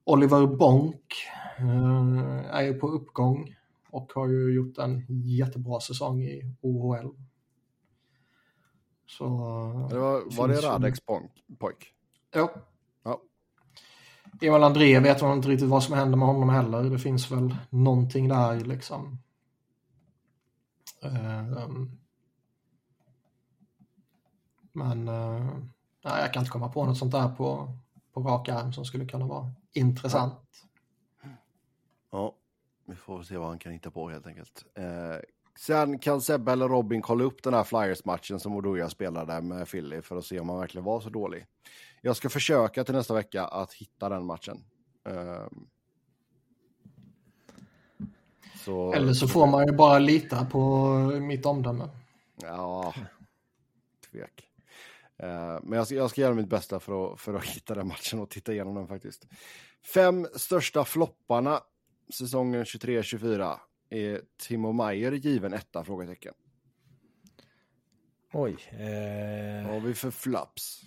[0.04, 1.14] Oliver Bonk
[1.60, 3.56] eh, är ju på uppgång
[3.90, 7.08] och har ju gjort en jättebra säsong i OHL.
[9.06, 9.24] Så,
[9.90, 11.00] Det var, var det Radex
[11.60, 11.94] pojk?
[12.34, 12.52] Ja.
[13.04, 13.22] Ja.
[14.42, 16.84] Emil André vet man inte riktigt vad som händer med honom heller.
[16.84, 19.20] Det finns väl någonting där liksom.
[21.03, 21.99] Eh, um,
[24.72, 25.57] men eh,
[26.03, 27.78] nej, jag kan inte komma på något sånt där på,
[28.14, 30.64] på rak arm som skulle kunna vara intressant.
[32.11, 32.36] Ja,
[32.86, 34.65] vi får se vad han kan hitta på helt enkelt.
[34.76, 35.19] Eh,
[35.60, 40.02] sen kan Sebbe eller Robin kolla upp den här Flyers-matchen som Oduya spelade med Philly
[40.02, 41.45] för att se om han verkligen var så dålig.
[42.02, 44.64] Jag ska försöka till nästa vecka att hitta den matchen.
[45.06, 45.48] Eh,
[48.68, 50.89] så, Eller så får man ju bara lita på
[51.22, 51.89] mitt omdöme.
[52.41, 52.94] Ja,
[54.11, 54.49] tvek.
[55.18, 57.88] Eh, men jag ska, jag ska göra mitt bästa för att, för att hitta den
[57.88, 59.27] matchen och titta igenom den faktiskt.
[59.94, 61.61] Fem största flopparna
[62.14, 63.57] säsongen 23-24
[63.89, 65.84] är Timo Meyer given etta?
[65.84, 66.34] Frågetecken.
[68.34, 68.57] Oj.
[68.69, 70.81] Eh, Vad har vi för flaps?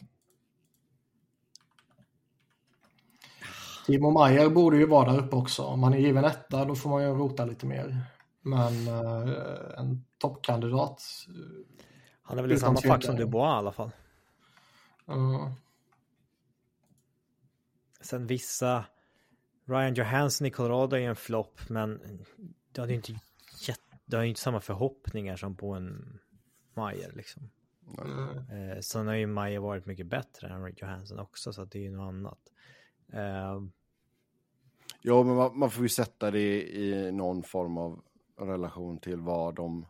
[3.91, 5.63] Timo Meyer borde ju vara där uppe också.
[5.63, 8.03] Om man är given etta då får man ju rota lite mer.
[8.43, 11.03] Men eh, en toppkandidat.
[12.23, 13.91] han är väl i samma fack som Dubois i alla fall.
[15.09, 15.53] eh,
[18.01, 18.85] Sen vissa,
[19.65, 22.01] Ryan Johansson i Colorado är en flopp, men
[22.73, 23.13] det hade ju inte
[23.69, 26.19] gett, det har ju inte samma förhoppningar som på en
[26.75, 27.51] Meyer liksom.
[28.51, 31.83] Eh, sen har ju Meyer varit mycket bättre än Ryan Johansson också, så det är
[31.83, 32.39] ju något annat.
[33.13, 33.61] Eh,
[35.03, 38.05] Ja, men man, man får ju sätta det i någon form av
[38.37, 39.87] relation till vad de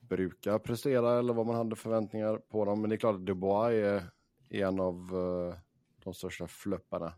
[0.00, 2.80] brukar prestera eller vad man hade förväntningar på dem.
[2.80, 4.10] Men det är klart att Dubois är
[4.48, 5.58] en av eh,
[6.04, 7.12] de största flupparna.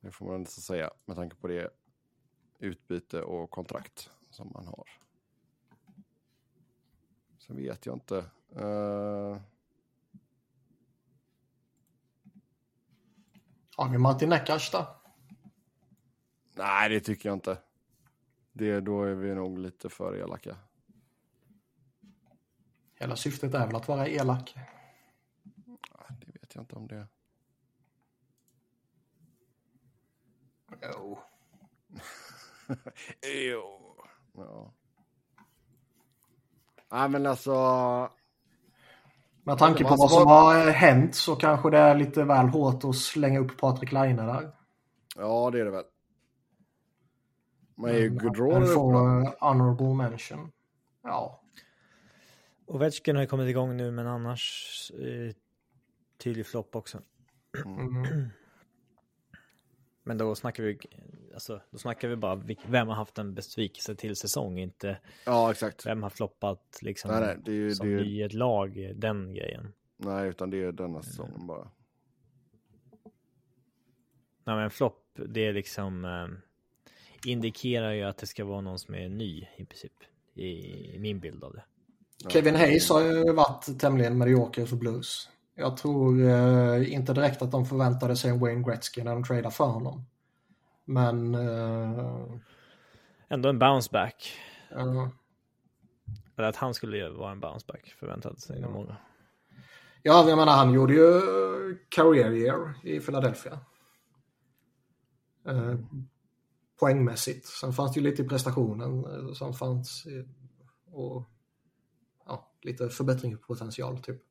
[0.00, 1.70] Det får man nästan säga med tanke på det
[2.58, 4.88] utbyte och kontrakt som man har.
[7.38, 8.24] Sen vet jag inte.
[8.56, 9.36] Uh...
[13.84, 14.96] har vi Martin Neckas då?
[16.54, 17.58] Nej, det tycker jag inte.
[18.52, 20.56] Det, då är vi nog lite för elaka.
[22.94, 24.54] Hela syftet är väl att vara elak.
[25.92, 27.06] Ja, Det vet jag inte om det.
[30.82, 31.18] Jo.
[33.22, 33.96] Jo.
[34.32, 34.72] Ja.
[36.88, 37.52] Nej, men alltså.
[39.50, 42.96] Med tanke på vad som har hänt så kanske det är lite väl hårt att
[42.96, 44.50] slänga upp Patrik Laine där.
[45.16, 45.84] Ja, det är det väl.
[47.74, 50.52] Men är ju han där får eh, honorable mention.
[51.02, 51.40] Ja.
[52.66, 55.34] Ovechkin har ju kommit igång nu, men annars eh,
[56.22, 56.98] tydlig flopp också.
[57.64, 58.28] Mm.
[60.02, 60.78] Men då snackar vi,
[61.34, 65.86] alltså, då snackar vi bara vem har haft en besvikelse till säsong, inte Ja, exakt.
[65.86, 68.92] vem har floppat liksom Nej, nej, det är ju, som det är, i ett lag,
[68.94, 69.72] den grejen.
[69.96, 71.70] nej, utan det är denna säsongen bara.
[74.44, 76.28] Nej men flopp, det är liksom eh,
[77.30, 79.92] indikerar ju att det ska vara någon som är ny i princip.
[80.34, 80.46] I,
[80.94, 81.64] i min bild av det.
[82.30, 85.28] Kevin Hayes har ju varit tämligen medioker för Blues.
[85.60, 89.50] Jag tror eh, inte direkt att de förväntade sig en Wayne Gretzky när de tradade
[89.50, 90.04] för honom.
[90.84, 92.24] Men eh,
[93.28, 94.32] Ändå en bounce back.
[94.70, 95.08] eh,
[96.36, 98.96] Eller att han skulle vara en bounce back förväntade sig nog många.
[100.02, 101.20] ja, jag menar han gjorde ju
[101.88, 103.58] career year i Philadelphia.
[105.46, 105.74] Eh,
[106.80, 107.46] poängmässigt.
[107.46, 110.24] Sen fanns det ju lite i prestationen eh, som fanns i,
[110.92, 111.24] och
[112.26, 114.22] ja, lite förbättringspotential typ.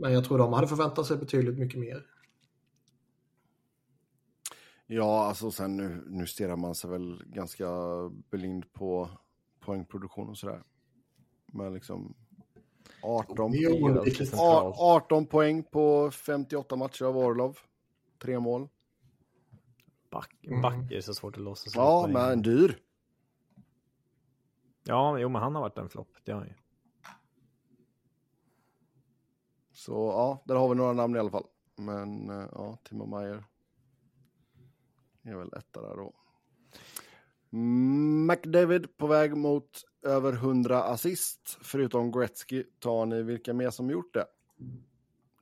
[0.00, 2.06] Men jag tror de hade förväntat sig betydligt mycket mer.
[4.86, 7.66] Ja, alltså sen nu, nu stirrar man sig väl ganska
[8.30, 9.10] blind på
[9.60, 10.62] poängproduktion och sådär.
[11.46, 12.14] Men liksom
[13.02, 14.34] 18, Det är ju oundvikligt.
[14.34, 17.58] A- 18 poäng på 58 matcher av Orlov.
[18.18, 18.68] Tre mål.
[20.10, 20.62] Back, Mm.
[20.62, 22.78] back är så svårt att låsa sig Ja, men dyr.
[24.84, 26.54] Ja, jo men han har varit en flopp, det har han ju.
[29.88, 31.46] Så ja, där har vi några namn i alla fall.
[31.76, 33.44] Men eh, ja, Timo Meyer
[35.22, 36.14] är väl etta där då.
[38.28, 39.70] McDavid på väg mot
[40.02, 41.58] över 100 assist.
[41.62, 44.26] Förutom Gretzky tar ni vilka mer som gjort det?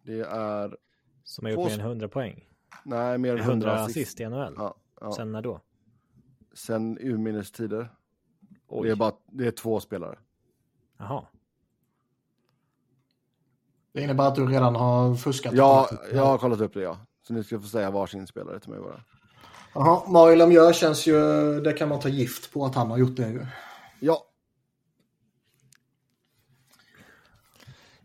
[0.02, 0.76] Det är,
[1.22, 2.48] Som har gjort mer än 100 poäng.
[2.84, 3.96] nej, mer än 100, 100 assist.
[3.96, 4.54] assist i NHL.
[4.56, 5.06] Ja, ja.
[5.06, 5.60] Sen, Sen när då?
[7.00, 7.88] urminnes tider.
[8.82, 10.18] Det är bara det är två spelare.
[10.96, 11.26] Jaha.
[13.96, 15.52] Det innebär att du redan har fuskat.
[15.54, 16.98] Ja, jag har kollat upp det ja.
[17.26, 19.00] Så ni ska få säga varsin spelare till mig bara.
[19.74, 21.20] Jaha, Mario Lemieux känns ju,
[21.60, 23.46] det kan man ta gift på att han har gjort det ju.
[24.00, 24.26] Ja,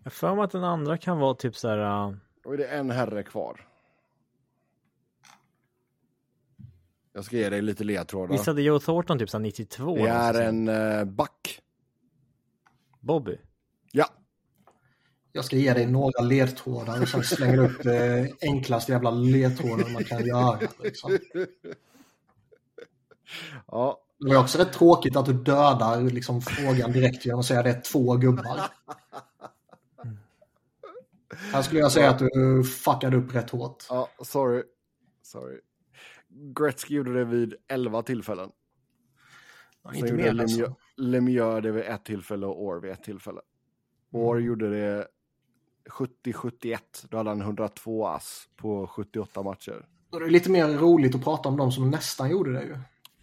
[0.03, 2.07] Jag för mig att den andra kan vara typ så här.
[2.09, 3.67] uh, då är det en herre kvar.
[7.13, 8.31] Jag ska ge dig lite ledtrådar.
[8.33, 9.95] Visst hade Joe Thornton typ så här 92?
[9.95, 11.61] Det är en eh, back.
[12.99, 13.37] Bobby.
[15.33, 19.11] Ja, Jag ska ge dig några ledtrådar och sen slänger du upp det enklaste jävla
[19.11, 20.59] ledtråden man kan göra.
[20.83, 21.17] Liksom.
[23.67, 24.01] ja.
[24.19, 27.65] Det är också rätt tråkigt att du dödar liksom, frågan direkt genom att säga att
[27.65, 28.59] det är två gubbar.
[31.53, 33.85] Här skulle jag säga att du fuckade upp rätt hårt.
[33.89, 34.63] Ja, sorry.
[35.21, 35.59] Sorry.
[36.59, 38.49] Gretzky gjorde det vid 11 tillfällen.
[39.83, 40.75] Ja, inte gjorde mer Lemieux, alltså.
[40.97, 43.41] Lemieux det vid ett tillfälle och Orr vid ett tillfälle.
[44.11, 44.47] Orr Mm.
[44.47, 45.07] gjorde det
[45.89, 46.77] 70-71.
[47.09, 49.85] Då hade han 102 ass på 78 matcher.
[50.11, 52.77] Det är lite mer roligt att prata om de som nästan gjorde det ju.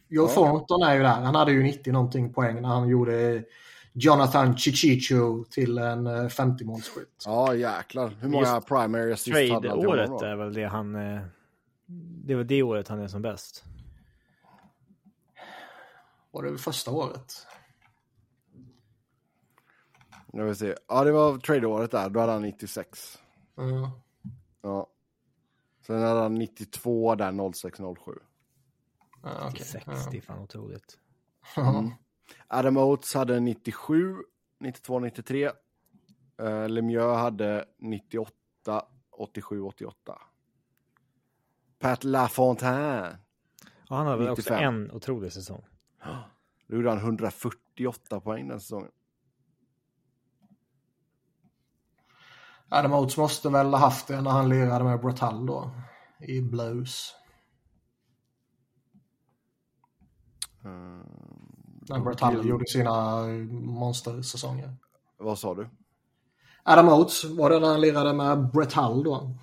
[0.08, 0.34] Joe Ja.
[0.34, 1.20] Thornton är ju där.
[1.20, 3.44] Han hade ju 90 någonting poäng när han gjorde
[3.92, 7.22] Jonathan Chichicho till en eh, 50-målsskytt.
[7.24, 8.08] Ja, jäklar.
[8.20, 10.24] Hur många Just primary assist hade han till honom då?
[10.24, 10.94] är väl det han...
[10.94, 11.20] eh,
[12.24, 13.64] Det var det året han är som bäst.
[16.30, 17.46] Var det första året?
[20.32, 20.74] Jag vill se.
[20.88, 22.10] Ja, det var trade-året där.
[22.10, 23.18] Då hade han 96.
[23.58, 23.88] Mm.
[24.62, 24.86] Ja.
[25.86, 28.18] Sen hade han 92 där 06-07.
[29.22, 29.50] Ja, okej.
[29.52, 30.08] 96, Ja.
[30.10, 30.98] det är fan otroligt.
[31.56, 31.90] Ja.
[32.48, 34.16] Adam Oates hade 97,
[34.60, 35.50] 92, 93.
[36.42, 40.18] Uh, Lemieux hade 98, 87, 88.
[41.78, 43.16] Pat LaFontaine.
[43.88, 44.74] Ja, han hade väl också 95.
[44.74, 45.64] en otrolig säsong.
[46.66, 48.90] Då gjorde han 148 poäng den säsongen.
[52.68, 55.70] Adam Oates måste väl ha haft det när han lirade med Bratall då.
[56.20, 57.14] I Blues.
[60.64, 60.70] Uh,
[61.88, 64.76] När Bratall Till- gjorde sina monstersäsonger.
[65.16, 65.68] vad sa du?
[66.62, 69.34] Adam Oates, var det när han lirade med Brett Hull då?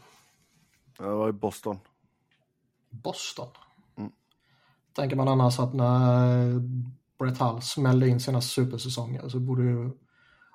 [0.97, 1.79] Det var i Boston.
[2.89, 3.47] Boston.
[3.95, 4.11] Mm.
[4.93, 6.53] Tänker man annars att när
[7.19, 9.91] Brett Hull smällde in sina supersäsonger så borde ju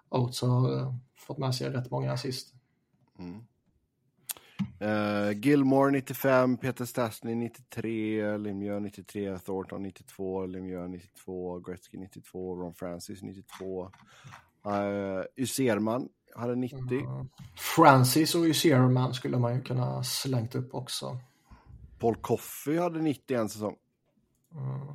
[0.09, 2.55] Oates ha eh, fått med sig rätt många assist.
[3.21, 3.45] Mm.
[4.79, 12.75] Eh, Gilmore 95, Peter Stastny 93, Lemieux 93, Thornton 92, Lemieux 92, Gretzky 92, Ron
[12.75, 13.91] Francis 92.
[14.67, 16.79] Uh, Userman hade 90.
[17.01, 17.29] Mm.
[17.57, 21.19] Francis och Zierman skulle man ju kunna slängt upp också.
[21.99, 23.77] Paul Coffey hade 90 en säsong.
[24.55, 24.95] Mm.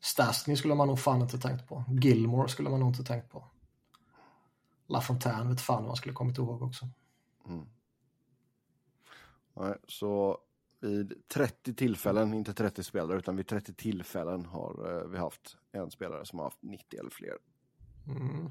[0.00, 1.84] Stastny skulle man nog fan inte tänkt på.
[1.88, 3.44] Gilmore skulle man nog inte tänkt på.
[4.86, 6.88] LaFontaine vet fan vad man skulle kommit ihåg också.
[9.54, 10.38] Nej, så
[10.80, 15.90] vid 30 tillfällen, inte 30 spelare, utan vid 30 tillfällen har eh, vi haft en
[15.90, 17.36] spelare som har haft 90 eller fler.
[18.06, 18.50] Mm.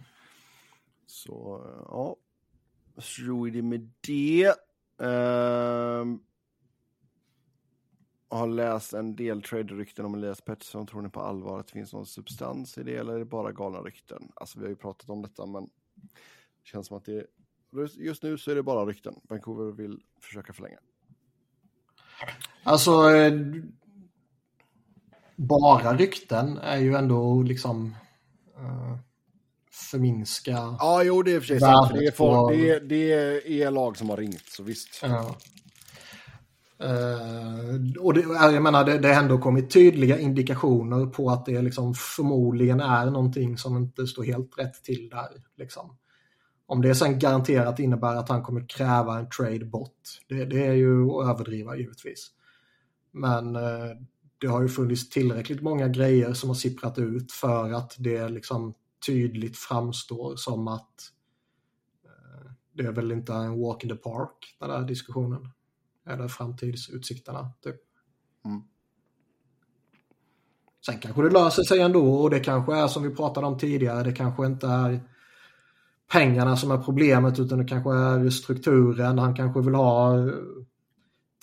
[1.06, 2.16] Så eh, ja,
[2.98, 4.54] så är det med det.
[4.98, 6.20] Ehm,
[8.30, 10.88] har läst en del trade-rykten om Elias Pettersson.
[10.88, 13.52] Tror ni på allvar att det finns någon substans i det eller är det bara
[13.52, 14.32] galna rykten?
[14.36, 17.28] Alltså vi har ju pratat om detta men det känns som att det
[17.98, 19.16] just nu så är det bara rykten.
[19.30, 20.78] Vancouver vill försöka förlänga.
[22.64, 23.34] Alltså, eh,
[25.36, 27.96] bara rykten är ju ändå liksom
[28.58, 28.98] eh,
[29.72, 30.52] förminska.
[30.80, 31.92] Ja, jo det är för sig sant.
[31.92, 35.00] för Det är, folk, det, är, det är lag som har ringt så visst.
[35.02, 35.36] Ja.
[36.80, 41.62] Eh, och det, jag menar, det, det har ändå kommit tydliga indikationer på att det
[41.62, 45.30] liksom förmodligen är någonting som inte står helt rätt till där.
[45.58, 45.98] Liksom.
[46.66, 50.74] Om det sen garanterat innebär att han kommer kräva en trade bort, det, det är
[50.74, 52.32] ju att överdriva givetvis.
[53.12, 53.92] Men eh,
[54.38, 58.74] det har ju funnits tillräckligt många grejer som har sipprat ut för att det liksom
[59.06, 61.12] tydligt framstår som att
[62.06, 65.50] eh, det är väl inte en walk in the park, den där diskussionen.
[66.10, 67.76] Eller framtidsutsikterna, typ.
[68.46, 68.62] Mm.
[70.86, 74.04] Sen kanske det löser sig ändå och det kanske är som vi pratade om tidigare,
[74.04, 75.02] det kanske inte är
[76.14, 79.20] pengarna som är problemet utan det kanske är strukturen.
[79.20, 80.34] Han kanske vill ha eh,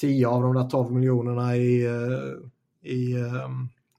[0.01, 3.51] 10 av de där 12 miljonerna i, eh, i eh,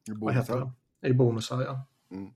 [0.08, 0.72] vad heter
[1.02, 1.10] det?
[1.10, 1.62] i bonusar.
[1.62, 1.86] Ja.
[2.12, 2.32] Mm.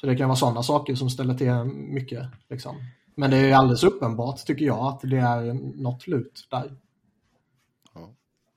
[0.00, 2.26] Så det kan vara sådana saker som ställer till mycket.
[2.48, 2.76] Liksom.
[3.14, 6.76] Men det är alldeles uppenbart tycker jag att det är något lut där.
[7.94, 8.14] Ja.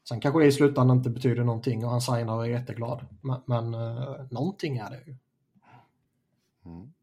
[0.10, 3.06] Sen kanske det i slutändan inte betyder någonting och han signar och är jätteglad.
[3.22, 5.15] Men, men uh, någonting är det ju.
[6.65, 6.93] Mm.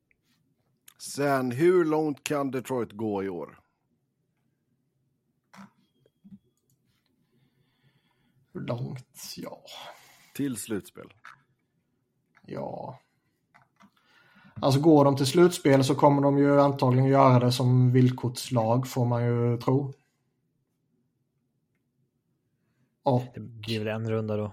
[0.99, 3.61] Sen, hur långt kan Detroit gå i år?
[8.53, 9.35] Hur långt?
[9.37, 9.63] Ja.
[10.35, 11.13] Till slutspel?
[12.47, 13.01] Ja.
[14.61, 19.07] Alltså går de till slutspel så kommer de ju antagligen göra det som villkortslag får
[19.07, 19.93] man ju tro.
[23.03, 24.53] Och, det blir väl en runda då?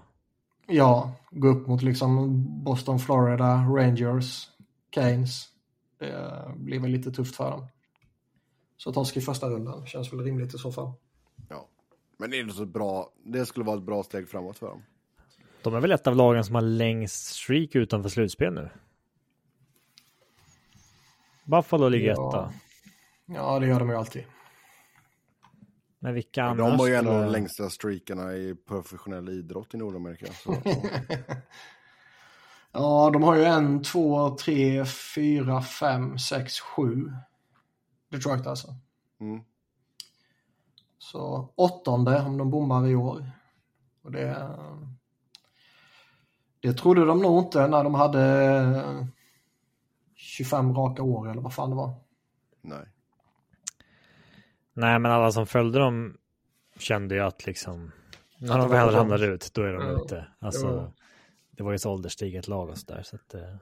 [0.66, 4.48] Ja, gå upp mot liksom Boston, Florida, Rangers,
[4.94, 5.55] Keynes.
[5.98, 7.66] Det blir väl lite tufft för dem.
[8.76, 10.92] Så torsk i första rundan känns väl rimligt i så fall.
[11.48, 11.68] Ja,
[12.16, 13.12] men det är så bra.
[13.24, 14.82] Det skulle vara ett bra steg framåt för dem.
[15.62, 18.70] De är väl ett av lagen som har längst streak utanför slutspel nu?
[21.44, 22.28] Buffalo ligger ja.
[22.28, 22.52] etta.
[23.26, 24.24] Ja, det gör de ju alltid.
[25.98, 29.76] Men vilka ja, De har ju en av de längsta streakarna i professionell idrott i
[29.76, 30.26] Nordamerika.
[32.76, 37.12] ja, de har ju en, två, tre, fyra, fem, sex, sju.
[38.10, 38.68] Detroit alltså.
[39.20, 39.40] Mm.
[40.98, 43.30] Så åttonde om de bommar i år.
[44.02, 44.48] Och det,
[46.60, 49.04] det trodde de nog inte när de hade
[50.14, 51.94] 25 raka år eller vad fan det var.
[52.60, 52.86] Nej.
[54.72, 56.16] Nej, men alla som följde dem
[56.78, 57.92] kände ju att liksom
[58.38, 60.04] när de väl ramlar ut, då är de ja.
[60.04, 60.26] ute.
[60.38, 60.92] Alltså.
[61.56, 63.02] Det var ju så ålderstiget lag och sådär.
[63.02, 63.56] Så att, eh...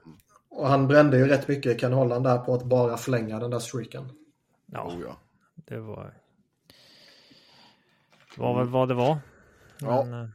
[0.49, 3.59] Och han brände ju rätt mycket Ken Holland där på att bara förlänga den där
[3.59, 4.09] streaken.
[4.65, 5.17] Ja, oh, ja.
[5.55, 6.13] det var...
[8.35, 9.17] Det var väl vad det var.
[9.79, 10.29] Ja, men, eh...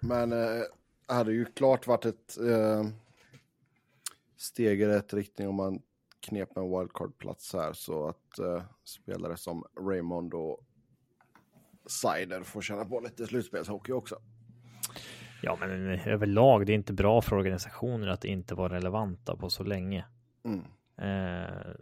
[0.00, 0.62] men eh,
[1.06, 2.84] hade ju klart varit ett eh,
[4.36, 5.82] steg i rätt riktning om man
[6.20, 10.60] knep en wildcard-plats här så att uh, spelare som Raymond och
[11.86, 14.18] Sider får känna på lite slutspelshockey också.
[15.46, 19.62] Ja, men överlag, det är inte bra för organisationer att inte vara relevanta på så
[19.64, 20.04] länge.
[20.44, 20.64] Mm.
[20.96, 21.74] Eh,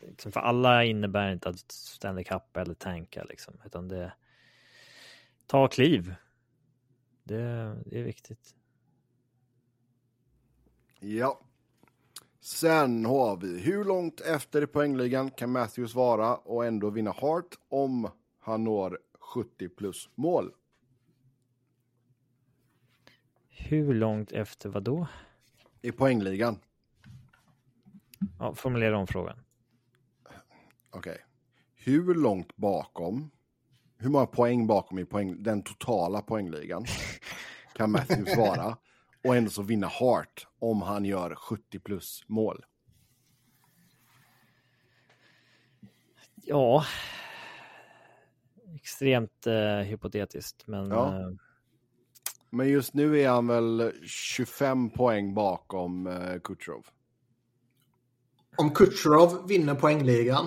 [0.00, 4.12] liksom för alla innebär inte att Stanley Cup eller tanka liksom, utan det
[5.46, 6.14] ta kliv.
[7.24, 8.54] Det, det är viktigt.
[11.00, 11.40] Ja.
[12.40, 17.58] Sen har vi, hur långt efter i poängligan kan Matthews vara och ändå vinna Hart
[17.68, 18.08] om
[18.38, 20.52] han når 70 plus mål?
[23.54, 25.06] Hur långt efter vad då?
[25.82, 26.58] I poängligan.
[28.38, 29.38] Ja, formulera om frågan.
[30.90, 31.12] Okej.
[31.12, 31.18] Okay.
[31.74, 33.30] Hur långt bakom,
[33.96, 36.84] hur många poäng bakom i poäng, den totala poängligan
[37.74, 38.76] kan Matthews vara
[39.24, 42.64] och ändå så vinna Hart om han gör 70 plus mål?
[46.34, 46.84] Ja,
[48.74, 50.90] extremt eh, hypotetiskt, men.
[50.90, 51.20] Ja.
[51.20, 51.30] Eh...
[52.52, 56.86] Men just nu är han väl 25 poäng bakom eh, Kutjerov.
[58.56, 60.46] Om Kutjerov vinner poängligan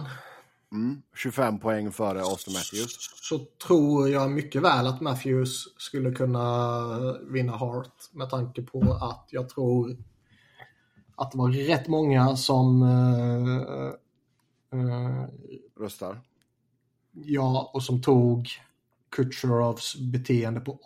[0.72, 3.10] Mm, 25 poäng före Austin Matthews.
[3.30, 9.28] Så tror jag mycket väl att Matthews skulle kunna vinna Hart med tanke på att
[9.32, 9.98] jag tror
[11.16, 13.92] att det var rätt många som uh,
[14.74, 15.26] uh,
[15.80, 16.22] röstar.
[17.12, 18.50] Ja, och som tog
[19.10, 20.80] Kutjerovs beteende på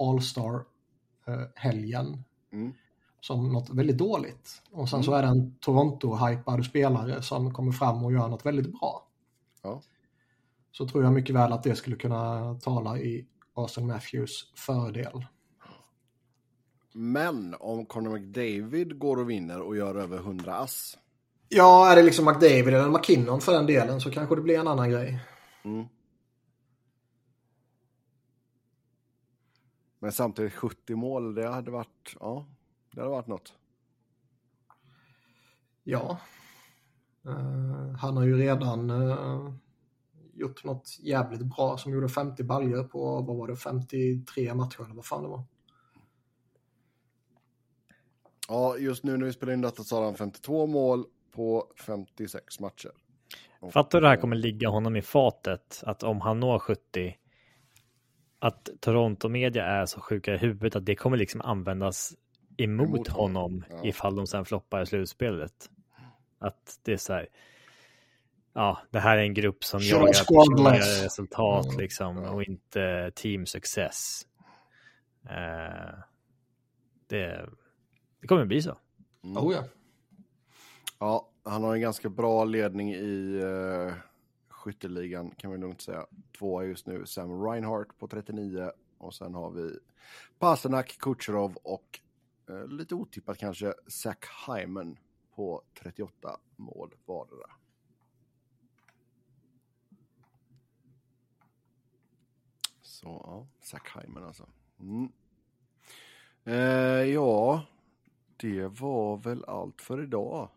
[1.29, 2.73] All-Star-helgen mm.
[3.21, 4.61] som något väldigt dåligt.
[4.71, 5.03] Och sen mm.
[5.03, 9.07] så är det en Toronto-hypad spelare som kommer fram och gör något väldigt bra.
[9.63, 9.81] Ja.
[10.71, 15.25] Så tror jag mycket väl att det skulle kunna tala i Austin Matthews fördel.
[16.93, 20.97] Men om Conor McDavid går och vinner och gör över 100 ass.
[21.49, 24.67] Ja, är det liksom McDavid eller McKinnon för den delen så kanske det blir en
[24.67, 25.19] annan grej.
[25.63, 25.85] Mm.
[29.99, 32.45] Men samtidigt 70 mål, det hade varit, ja,
[32.91, 33.53] det hade varit något.
[35.83, 36.19] Ja,
[37.25, 39.51] Uh, han har ju redan uh,
[40.33, 44.95] gjort något jävligt bra som gjorde 50 baljor på, vad var det, 53 matcher eller
[44.95, 45.43] vad fan det var.
[48.47, 52.59] Ja, just nu när vi spelar in detta så har han 52 mål på 56
[52.59, 52.91] matcher.
[53.71, 55.83] Fattar du det här kommer ligga honom i fatet?
[55.85, 57.15] Att om han når 70
[58.39, 62.13] att Toronto-media är så sjuka i huvudet att det kommer liksom användas
[62.57, 63.89] emot, emot honom, honom ja.
[63.89, 65.69] ifall de sen floppar i slutspelet.
[66.39, 67.27] Att det är så här.
[68.53, 71.79] Ja, det här är en grupp som Show jagar resultat mm.
[71.79, 74.21] liksom och inte team success.
[75.25, 75.99] Uh,
[77.07, 77.49] Det,
[78.21, 78.77] det kommer bli så.
[79.23, 79.37] Mm.
[79.37, 79.63] Oh ja.
[80.99, 83.93] Ja, han har en ganska bra ledning i uh,
[84.59, 86.05] skytteligan kan vi lugnt säga.
[86.37, 89.79] Tvåa just nu Sam Reinhardt på 39 och sen har vi
[90.39, 91.99] Pasternak, Kucherov och
[92.49, 94.97] eh, lite otippat kanske Zach Hyman
[95.35, 97.49] på 38 mål vardera.
[102.81, 104.47] Så ja, Zach Hyman alltså.
[104.79, 105.11] Mm.
[106.43, 107.65] Eh, ja,
[108.37, 110.49] det var väl allt för idag.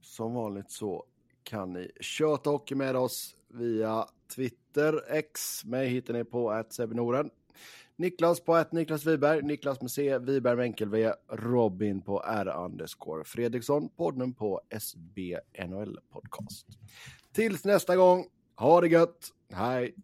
[0.00, 1.04] Som vanligt så
[1.48, 5.64] kan ni köta hockey med oss via Twitter, X.
[5.64, 6.78] Mig hittar ni på att
[7.96, 12.54] Niklas på att Niklas Wiberg, Niklas med C, Wiberg med enkel V, Robin på R
[12.56, 15.38] underscore Fredriksson, podden på SB
[15.68, 16.66] NHL podcast.
[17.32, 18.26] Tills nästa gång,
[18.56, 19.94] ha det gött, hej!